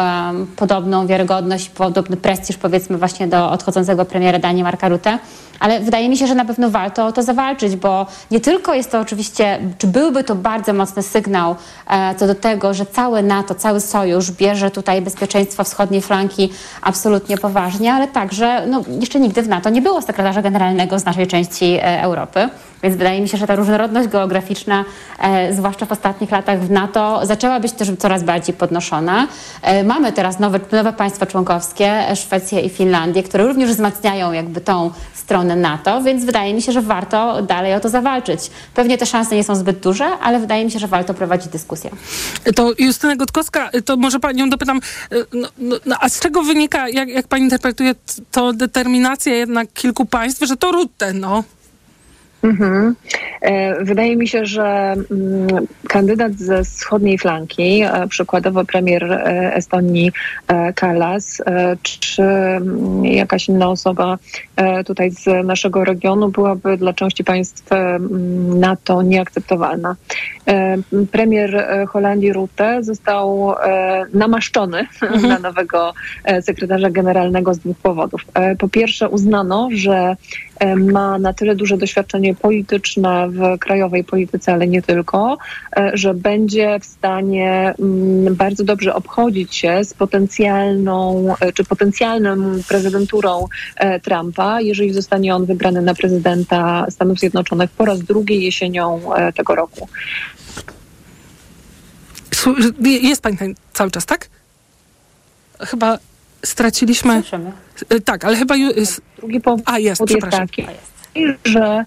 [0.55, 5.19] podobną wiarygodność, podobny prestiż powiedzmy właśnie do odchodzącego premiera Danii Marka Rutte
[5.61, 8.91] ale wydaje mi się, że na pewno warto o to zawalczyć, bo nie tylko jest
[8.91, 11.55] to oczywiście, czy byłby to bardzo mocny sygnał
[11.89, 16.49] e, co do tego, że całe NATO, cały sojusz bierze tutaj bezpieczeństwo wschodniej flanki
[16.81, 21.27] absolutnie poważnie, ale także no, jeszcze nigdy w NATO nie było sekretarza generalnego z naszej
[21.27, 22.49] części e, Europy.
[22.83, 24.85] Więc wydaje mi się, że ta różnorodność geograficzna,
[25.19, 29.27] e, zwłaszcza w ostatnich latach w NATO, zaczęła być też coraz bardziej podnoszona.
[29.61, 34.61] E, mamy teraz nowe, nowe państwa członkowskie, e, Szwecję i Finlandię, które również wzmacniają jakby
[34.61, 38.51] tą stronę NATO, więc wydaje mi się, że warto dalej o to zawalczyć.
[38.73, 41.89] Pewnie te szanse nie są zbyt duże, ale wydaje mi się, że warto prowadzić dyskusję.
[42.55, 44.79] To Justyna Gotkowska, to może panią dopytam,
[45.33, 47.95] no, no, no, a z czego wynika, jak, jak pani interpretuje
[48.31, 51.43] to determinacja jednak kilku państw, że to Rutte, no?
[52.43, 52.95] Mhm.
[53.41, 60.11] E, Wydaje mi się, że mm, kandydat ze wschodniej flanki, e, przykładowo premier e, Estonii
[60.75, 64.17] Kallas, e, czy mm, jakaś inna osoba
[64.85, 69.95] tutaj z naszego regionu byłaby dla części państw mm, NATO nieakceptowalna.
[71.11, 73.53] Premier Holandii Rutte został
[74.13, 74.87] namaszczony
[75.21, 75.93] na nowego
[76.41, 78.25] sekretarza generalnego z dwóch powodów.
[78.59, 80.15] Po pierwsze uznano, że
[80.65, 85.37] ma na tyle duże doświadczenie polityczne w krajowej polityce, ale nie tylko,
[85.77, 92.61] e, że będzie w stanie mm, bardzo dobrze obchodzić się z potencjalną, e, czy potencjalną
[92.67, 99.01] prezydenturą e, Trumpa, jeżeli zostanie on wybrany na prezydenta Stanów Zjednoczonych po raz drugi jesienią
[99.35, 99.87] tego roku.
[102.81, 103.37] Jest pani
[103.73, 104.29] cały czas, tak?
[105.59, 105.97] Chyba
[106.45, 107.21] straciliśmy...
[107.21, 107.51] Słyszymy.
[107.89, 108.55] E, Tak, ale chyba...
[108.55, 110.47] ju- s- Drugi powód A, jest, jest przepraszam.
[110.47, 110.65] taki,
[111.45, 111.85] że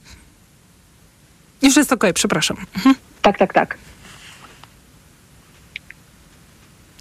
[1.62, 2.56] Już jest okej, przepraszam.
[2.76, 2.94] Mhm.
[3.22, 3.78] tak, tak, tak.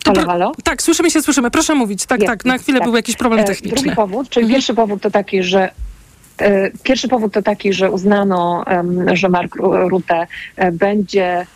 [0.06, 0.52] Halo, halo?
[0.64, 1.52] Tak, słyszymy się, słyszymy.
[1.52, 2.06] Proszę mówić.
[2.06, 2.88] Tak, Jest, tak, na jest, chwilę tak.
[2.88, 3.82] był jakiś problem E, techniczny.
[3.82, 5.72] Drugi powód, czyli pierwszy powód to taki, że
[6.38, 8.66] e, Pierwszy powód to taki, że uznano,
[9.14, 10.28] że Mark Ru- Rutte
[10.74, 11.48] będzie.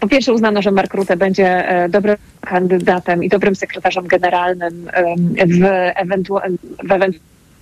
[0.00, 4.90] Po pierwsze uznano, że Mark Rutte będzie e, dobrym kandydatem i dobrym sekretarzem generalnym
[5.46, 5.62] w,
[6.02, 6.58] ewentu-
[6.88, 6.92] w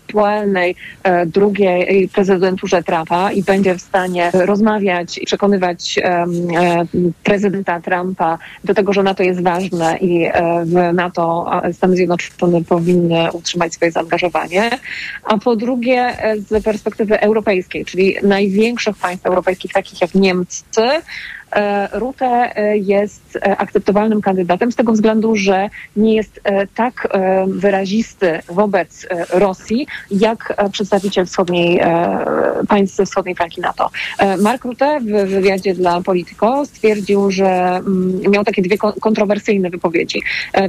[0.07, 6.27] ewentualnej e, drugiej prezydenturze Trumpa i będzie w stanie rozmawiać i przekonywać e,
[7.23, 10.33] prezydenta Trumpa do tego, że NATO jest ważne i e,
[10.65, 14.71] w NATO Stany Zjednoczone powinny utrzymać swoje zaangażowanie.
[15.25, 20.83] A po drugie e, z perspektywy europejskiej, czyli największych państw europejskich, takich jak Niemcy,
[21.53, 27.09] e, Rutte e, jest e, akceptowalnym kandydatem z tego względu, że nie jest e, tak
[27.47, 31.81] wyrazisty wobec Rosji, jak przedstawiciel wschodniej,
[32.69, 33.91] państw ze wschodniej flanki NATO.
[34.43, 40.23] Mark Rutte w wywiadzie dla Politico stwierdził, że mm, miał takie dwie kon- kontrowersyjne wypowiedzi.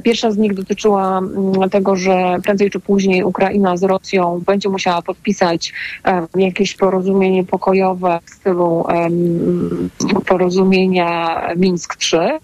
[0.04, 5.02] Pierwsza z nich dotyczyła mm, tego, że prędzej czy później Ukraina z Rosją będzie musiała
[5.02, 5.74] podpisać
[6.36, 9.90] jakieś porozumienie pokojowe w stylu em,
[10.68, 12.40] porozumienia Mińsk 3.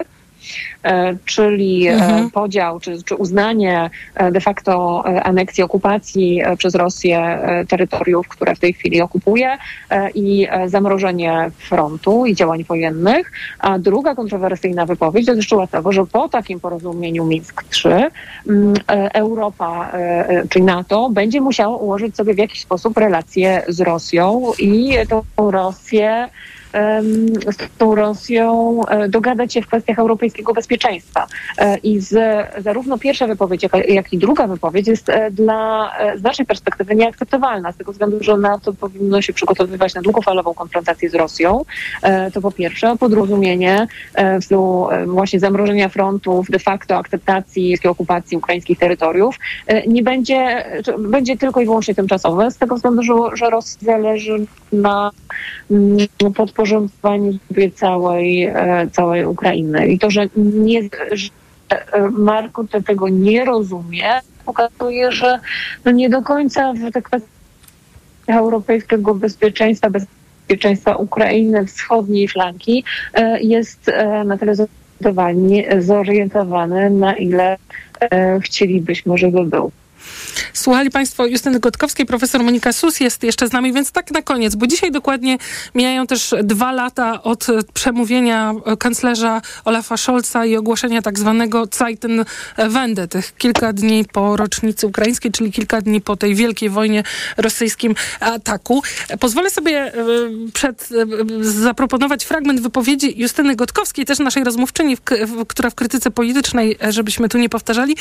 [0.83, 2.31] e, Czyli e, Mhm.
[2.31, 7.39] podział czy, czy uznanie e, de facto aneksji, okupacji przez Rosję
[7.69, 9.57] terytoriów, które w tej chwili okupuje
[10.15, 13.31] i zamrożenie frontu i działań wojennych.
[13.59, 18.73] A druga kontrowersyjna wypowiedź dotyczyła tego, że po takim porozumieniu Mińsk 3 mm,
[19.13, 19.91] Europa,
[20.49, 26.29] czyli NATO, będzie musiało ułożyć sobie w jakiś sposób relacje z Rosją i tą Rosję
[27.51, 31.27] z tą Rosją dogadać się w kwestiach europejskiego bezpieczeństwa.
[31.83, 32.15] I z,
[32.63, 37.77] zarówno pierwsza wypowiedź, jak, jak i druga wypowiedź jest dla z naszej perspektywy nieakceptowalna, z
[37.77, 41.65] tego względu, że NATO powinno się przygotowywać na długofalową konfrontację z Rosją.
[42.33, 42.89] To po pierwsze.
[42.89, 43.87] A po drugie,
[44.41, 49.39] w stylu właśnie zamrożenia frontów, de facto akceptacji okupacji ukraińskich terytoriów,
[49.87, 50.65] nie będzie,
[50.99, 53.49] będzie tylko i wyłącznie tymczasowe, z tego względu, że, że
[53.81, 55.11] zależy na
[55.71, 55.97] mm,
[56.63, 57.39] podporządkowaniu
[57.75, 59.87] całej, e, całej Ukrainy.
[59.87, 60.81] I to, że, nie,
[61.11, 61.29] że
[61.69, 65.39] e, Marko tego nie rozumie, pokazuje, że
[65.85, 67.29] no nie do końca w te kwestie
[68.27, 72.83] europejskiego bezpieczeństwa, bezpieczeństwa Ukrainy, wschodniej flanki
[73.13, 73.91] e, jest
[74.25, 74.55] na tyle
[75.79, 77.57] zorientowany, na ile
[78.41, 79.71] chcielibyśmy, żeby był.
[80.53, 84.55] Słuchali Państwo Justyny Gotkowskiej, profesor Monika Sus jest jeszcze z nami, więc tak na koniec,
[84.55, 85.37] bo dzisiaj dokładnie
[85.75, 93.35] mijają też dwa lata od przemówienia kanclerza Olafa Scholza i ogłoszenia tak zwanego Zeitenwende, tych
[93.37, 97.03] kilka dni po rocznicy ukraińskiej, czyli kilka dni po tej wielkiej wojnie
[97.37, 98.83] rosyjskim ataku.
[99.19, 99.93] Pozwolę sobie e,
[100.53, 104.97] przed, e, zaproponować fragment wypowiedzi Justyny Gotkowskiej, też naszej rozmówczyni,
[105.47, 107.95] która w krytyce politycznej, e, żebyśmy tu nie powtarzali,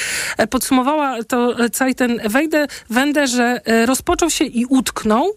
[0.50, 5.34] podsumowała to Zeitenwende wejdę, wędę, że e, rozpoczął się i utknął.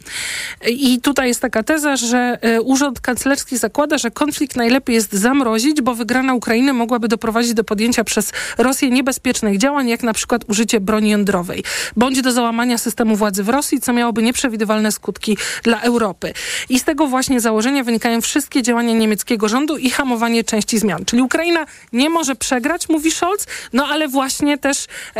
[0.67, 5.81] I tutaj jest taka teza, że e, Urząd Kanclerski zakłada, że konflikt najlepiej jest zamrozić,
[5.81, 10.79] bo wygrana Ukrainy mogłaby doprowadzić do podjęcia przez Rosję niebezpiecznych działań, jak na przykład użycie
[10.79, 11.63] broni jądrowej,
[11.95, 16.33] bądź do załamania systemu władzy w Rosji, co miałoby nieprzewidywalne skutki dla Europy.
[16.69, 21.05] I z tego właśnie założenia wynikają wszystkie działania niemieckiego rządu i hamowanie części zmian.
[21.05, 24.85] Czyli Ukraina nie może przegrać, mówi Scholz, no ale właśnie też
[25.15, 25.19] e,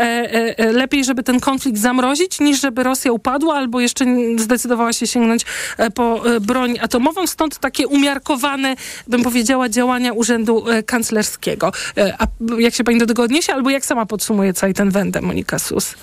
[0.58, 4.04] e, lepiej, żeby ten konflikt konflikt zamrozić, niż żeby Rosja upadła albo jeszcze
[4.36, 5.44] zdecydowała się sięgnąć
[5.78, 7.26] e, po e, broń atomową.
[7.26, 8.76] Stąd takie umiarkowane,
[9.08, 11.72] bym powiedziała, działania Urzędu e, Kanclerskiego.
[12.18, 12.26] A
[12.58, 15.94] jak się pani do tego odniesie, albo jak sama podsumuje cały ten wędę, Monika Sus?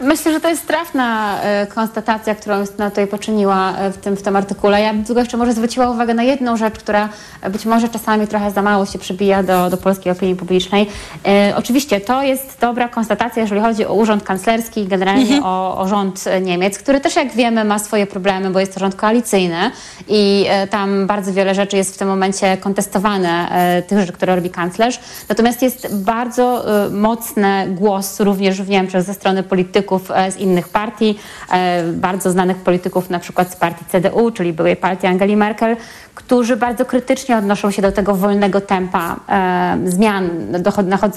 [0.00, 4.22] Myślę, że to jest trafna e, konstatacja, którą Justyna tutaj poczyniła e, w tym, w
[4.22, 4.80] tym artykule.
[4.80, 7.08] Ja bym tylko jeszcze może zwróciła uwagę na jedną rzecz, która
[7.42, 10.86] e, być może czasami trochę za mało się przybija do, do polskiej opinii publicznej.
[11.26, 15.42] E, oczywiście to jest dobra konstatacja, jeżeli chodzi o urząd kanclerski i generalnie mhm.
[15.44, 18.94] o, o, rząd Niemiec, który też jak wiemy ma swoje problemy, bo jest to rząd
[18.94, 19.70] koalicyjny
[20.08, 24.36] i e, tam bardzo wiele rzeczy jest w tym momencie kontestowane, e, tych rzeczy, które
[24.36, 25.00] robi kanclerz.
[25.28, 30.68] Natomiast jest bardzo mocny głos również w Niemczech ze strony polityków, polityków e, z innych
[30.68, 31.18] partii,
[31.52, 35.76] e, bardzo znanych polityków na przykład z partii CDU, czyli byłej partii Angeli Merkel,
[36.14, 40.30] którzy bardzo krytycznie odnoszą się do tego wolnego tempa e, zmian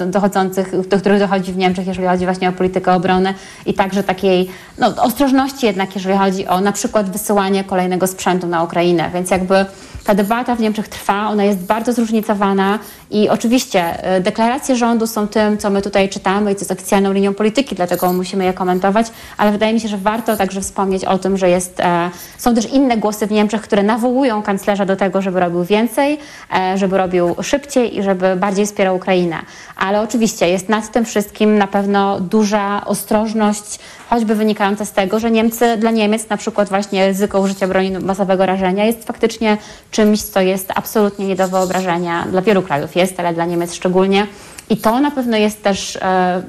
[0.06, 3.34] dochodzących, do których dochodzi w Niemczech, jeżeli chodzi właśnie o politykę obrony
[3.66, 8.62] i także takiej no, ostrożności jednak, jeżeli chodzi o na przykład wysyłanie kolejnego sprzętu na
[8.62, 9.10] Ukrainę.
[9.14, 9.66] Więc jakby
[10.04, 12.78] ta debata w Niemczech trwa, ona jest bardzo zróżnicowana
[13.10, 17.12] i oczywiście e, deklaracje rządu są tym, co my tutaj czytamy i co jest oficjalną
[17.12, 19.06] linią polityki, dlatego musimy je komentować,
[19.36, 22.72] ale wydaje mi się, że warto także wspomnieć o tym, że jest, e, są też
[22.72, 26.18] inne głosy w Niemczech, które nawołują kanclerza do tego, żeby robił więcej,
[26.56, 29.36] e, żeby robił szybciej i żeby bardziej wspierał Ukrainę.
[29.76, 33.78] Ale oczywiście jest nad tym wszystkim na pewno duża ostrożność,
[34.10, 38.46] choćby wynikająca z tego, że Niemcy, dla Niemiec na przykład właśnie ryzyko użycia broni masowego
[38.46, 39.56] rażenia jest faktycznie
[39.90, 42.26] czymś, co jest absolutnie nie do wyobrażenia.
[42.30, 44.26] Dla wielu krajów jest, ale dla Niemiec szczególnie.
[44.70, 46.42] I to na pewno jest też e,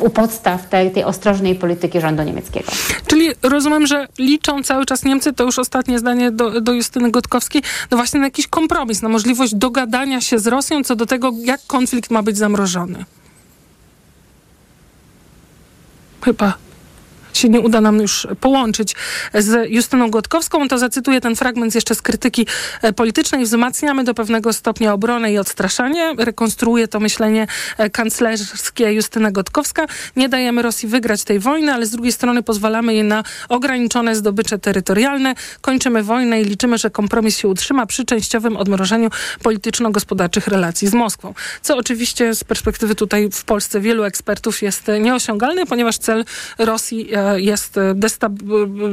[0.00, 2.72] u podstaw tej, tej ostrożnej polityki rządu niemieckiego.
[3.06, 7.62] Czyli rozumiem, że liczą cały czas Niemcy, to już ostatnie zdanie do, do Justyny Gotkowskiej,
[7.90, 11.60] no właśnie na jakiś kompromis, na możliwość dogadania się z Rosją co do tego, jak
[11.66, 13.04] konflikt ma być zamrożony.
[16.24, 16.67] Chyba
[17.38, 18.94] się nie uda nam już połączyć
[19.34, 22.46] z Justyną Gotkowską, to zacytuję ten fragment jeszcze z krytyki
[22.82, 23.44] e, politycznej.
[23.44, 26.14] Wzmacniamy do pewnego stopnia obronę i odstraszanie.
[26.18, 27.46] Rekonstruuje to myślenie
[27.78, 29.86] e, kanclerskie Justyna Gotkowska.
[30.16, 34.58] Nie dajemy Rosji wygrać tej wojny, ale z drugiej strony pozwalamy jej na ograniczone zdobycze
[34.58, 35.34] terytorialne.
[35.60, 39.10] Kończymy wojnę i liczymy, że kompromis się utrzyma przy częściowym odmrożeniu
[39.42, 41.34] polityczno-gospodarczych relacji z Moskwą.
[41.62, 46.24] Co oczywiście z perspektywy tutaj w Polsce wielu ekspertów jest nieosiągalne, ponieważ cel
[46.58, 47.76] Rosji e, jest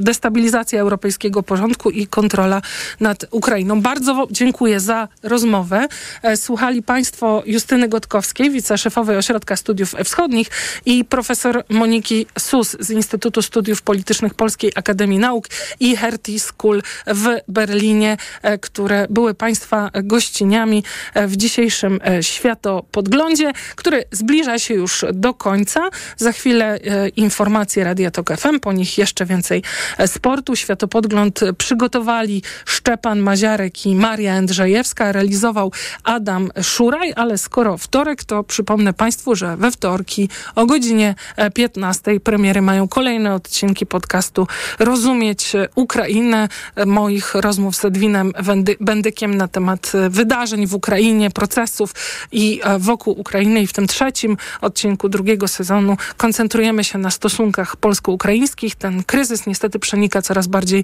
[0.01, 2.61] destabilizacja europejskiego porządku i kontrola
[2.99, 3.81] nad Ukrainą.
[3.81, 5.87] Bardzo dziękuję za rozmowę.
[6.23, 10.47] E, słuchali Państwo Justyny Gotkowskiej, wiceszefowej Ośrodka Studiów Wschodnich
[10.85, 15.47] i profesor Moniki Sus z Instytutu Studiów Politycznych Polskiej Akademii Nauk
[15.79, 20.83] i Hertie School w Berlinie, e, które były Państwa gościniami
[21.13, 25.89] e, w dzisiejszym Światopodglądzie, który zbliża się już do końca.
[26.17, 26.79] Za chwilę
[27.15, 28.59] informacje Radia Tok TOK FM.
[28.59, 29.63] Po nich jeszcze więcej
[29.97, 30.55] e, sportu.
[30.55, 35.11] Światopodgląd przygotowali Szczepan Maziarek i Maria Andrzejewska.
[35.11, 35.71] Realizował
[36.03, 41.15] Adam Szuraj, ale skoro wtorek, to przypomnę Państwu, że we wtorki o godzinie
[41.53, 44.47] 15 premiery mają kolejne odcinki podcastu
[44.79, 46.47] Rozumieć Ukrainę.
[46.85, 48.31] Moich rozmów z Edwinem
[48.79, 51.93] Bendykiem na temat wydarzeń w Ukrainie, procesów
[52.31, 53.61] i wokół Ukrainy.
[53.61, 57.75] I w tym trzecim odcinku drugiego sezonu koncentrujemy się na stosunkach
[58.05, 58.75] polsko-ukraińskich.
[58.75, 60.83] Ten kryzys niestety przenika coraz bardziej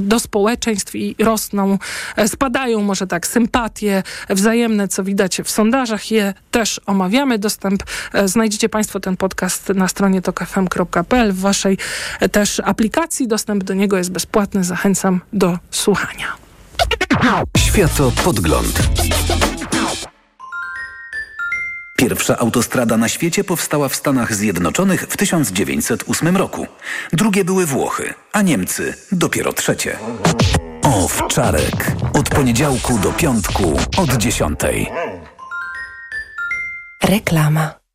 [0.00, 1.78] do społeczeństw i rosną,
[2.26, 6.10] spadają może tak sympatie wzajemne, co widać w sondażach.
[6.10, 7.38] Je też omawiamy.
[7.38, 7.82] Dostęp
[8.24, 11.78] znajdziecie Państwo ten podcast na stronie tokfm.pl w Waszej
[12.32, 13.28] też aplikacji.
[13.28, 14.64] Dostęp do niego jest bezpłatny.
[14.64, 16.26] Zachęcam do słuchania.
[17.58, 18.82] Światopodgląd.
[21.96, 26.66] Pierwsza autostrada na świecie powstała w Stanach Zjednoczonych w 1908 roku.
[27.12, 29.98] Drugie były Włochy, a Niemcy dopiero trzecie.
[30.82, 31.92] Owczarek.
[32.12, 34.90] Od poniedziałku do piątku od dziesiątej.
[37.02, 37.85] Reklama.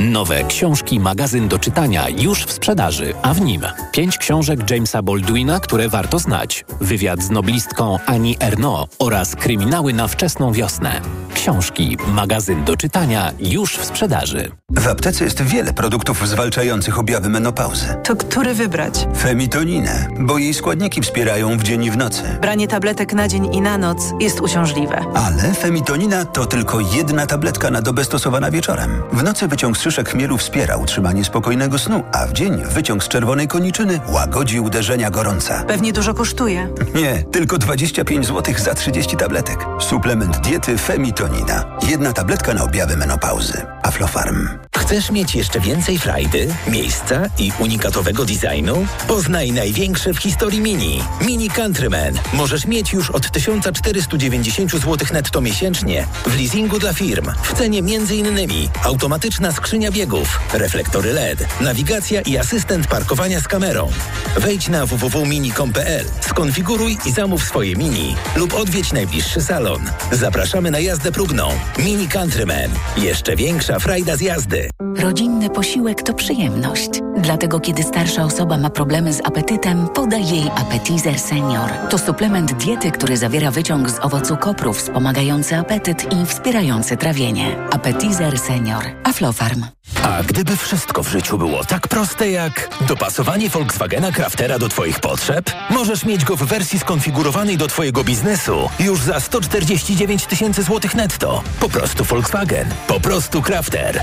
[0.00, 3.62] Nowe książki, magazyn do czytania już w sprzedaży, a w nim
[3.92, 10.08] pięć książek Jamesa Baldwina, które warto znać, wywiad z noblistką Annie Ernaux oraz kryminały na
[10.08, 11.00] wczesną wiosnę.
[11.34, 14.50] Książki, magazyn do czytania już w sprzedaży.
[14.70, 17.86] W aptece jest wiele produktów zwalczających objawy menopauzy.
[18.04, 19.06] To który wybrać?
[19.16, 22.22] Femitoninę, bo jej składniki wspierają w dzień i w nocy.
[22.40, 25.04] Branie tabletek na dzień i na noc jest uciążliwe.
[25.14, 29.02] Ale femitonina to tylko jedna tabletka na dobę stosowana wieczorem.
[29.12, 33.08] W nocy wyciąg z szyszek chmielu wspiera utrzymanie spokojnego snu, a w dzień wyciąg z
[33.08, 35.64] czerwonej koniczyny łagodzi uderzenia gorąca.
[35.64, 36.68] Pewnie dużo kosztuje.
[36.94, 39.66] Nie, tylko 25 zł za 30 tabletek.
[39.80, 41.64] Suplement diety Femitonina.
[41.88, 43.66] Jedna tabletka na objawy menopauzy.
[43.82, 44.48] Aflofarm.
[44.88, 48.86] Chcesz mieć jeszcze więcej frajdy, miejsca i unikatowego designu?
[49.08, 51.02] Poznaj największe w historii Mini.
[51.20, 52.14] Mini Countryman.
[52.32, 57.32] Możesz mieć już od 1490 zł netto miesięcznie w leasingu dla firm.
[57.42, 58.48] W cenie m.in.
[58.82, 63.90] automatyczna skrzynia biegów, reflektory LED, nawigacja i asystent parkowania z kamerą.
[64.36, 69.90] Wejdź na www.mini.com.pl, skonfiguruj i zamów swoje Mini lub odwiedź najbliższy salon.
[70.12, 71.48] Zapraszamy na jazdę próbną.
[71.78, 72.70] Mini Countryman.
[72.96, 74.68] Jeszcze większa frajda z jazdy.
[74.96, 76.90] Rodzinny posiłek to przyjemność.
[77.16, 81.70] Dlatego kiedy starsza osoba ma problemy z apetytem, podaj jej Appetizer Senior.
[81.90, 87.56] To suplement diety, który zawiera wyciąg z owocu kopru wspomagający apetyt i wspierający trawienie.
[87.70, 88.84] Appetizer Senior.
[89.04, 89.64] Aflofarm.
[90.02, 95.50] A gdyby wszystko w życiu było tak proste jak dopasowanie Volkswagena Craftera do Twoich potrzeb,
[95.70, 101.42] możesz mieć go w wersji skonfigurowanej do Twojego biznesu już za 149 tysięcy złotych netto.
[101.60, 102.68] Po prostu Volkswagen.
[102.86, 104.02] Po prostu Crafter.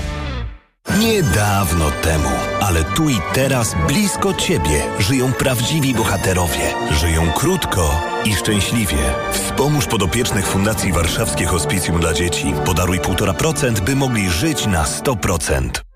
[0.94, 2.28] Niedawno temu,
[2.60, 6.74] ale tu i teraz blisko Ciebie żyją prawdziwi bohaterowie.
[6.90, 8.98] Żyją krótko i szczęśliwie.
[9.32, 12.54] Wspomóż podopiecznych Fundacji Warszawskie Hospicjum dla Dzieci.
[12.64, 15.95] Podaruj 1,5%, by mogli żyć na 100%.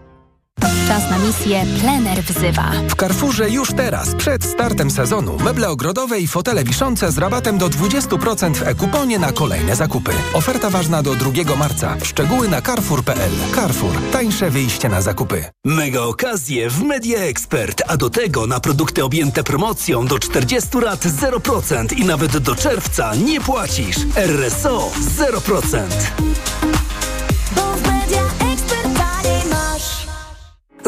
[0.91, 2.71] Czas na misję Plener wzywa.
[2.89, 7.69] W Carrefourze już teraz, przed startem sezonu, meble ogrodowe i fotele wiszące z rabatem do
[7.69, 10.11] 20% w e-kuponie na kolejne zakupy.
[10.33, 11.97] Oferta ważna do 2 marca.
[12.03, 13.31] Szczegóły na carrefour.pl.
[13.55, 13.93] Carrefour.
[14.11, 15.45] Tańsze wyjście na zakupy.
[15.65, 20.99] Mega okazje w Media Expert, a do tego na produkty objęte promocją do 40 lat
[20.99, 23.97] 0% i nawet do czerwca nie płacisz.
[24.15, 26.90] RSO 0%.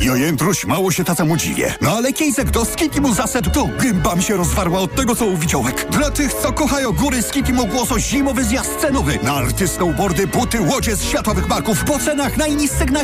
[0.00, 1.74] Ja jędruś, mało się tacemu dziwię.
[1.80, 5.36] No ale Kejzek do Skitimu zasedł, to gęba mi się rozwarła od tego, co u
[5.36, 5.86] widziałek.
[5.90, 9.18] Dla tych, co kochają góry, Skitimu ogłoso zimowy zjazd cenowy.
[9.22, 12.98] Narty, snowboardy, buty, łodzie z światowych marków po cenach najniższych na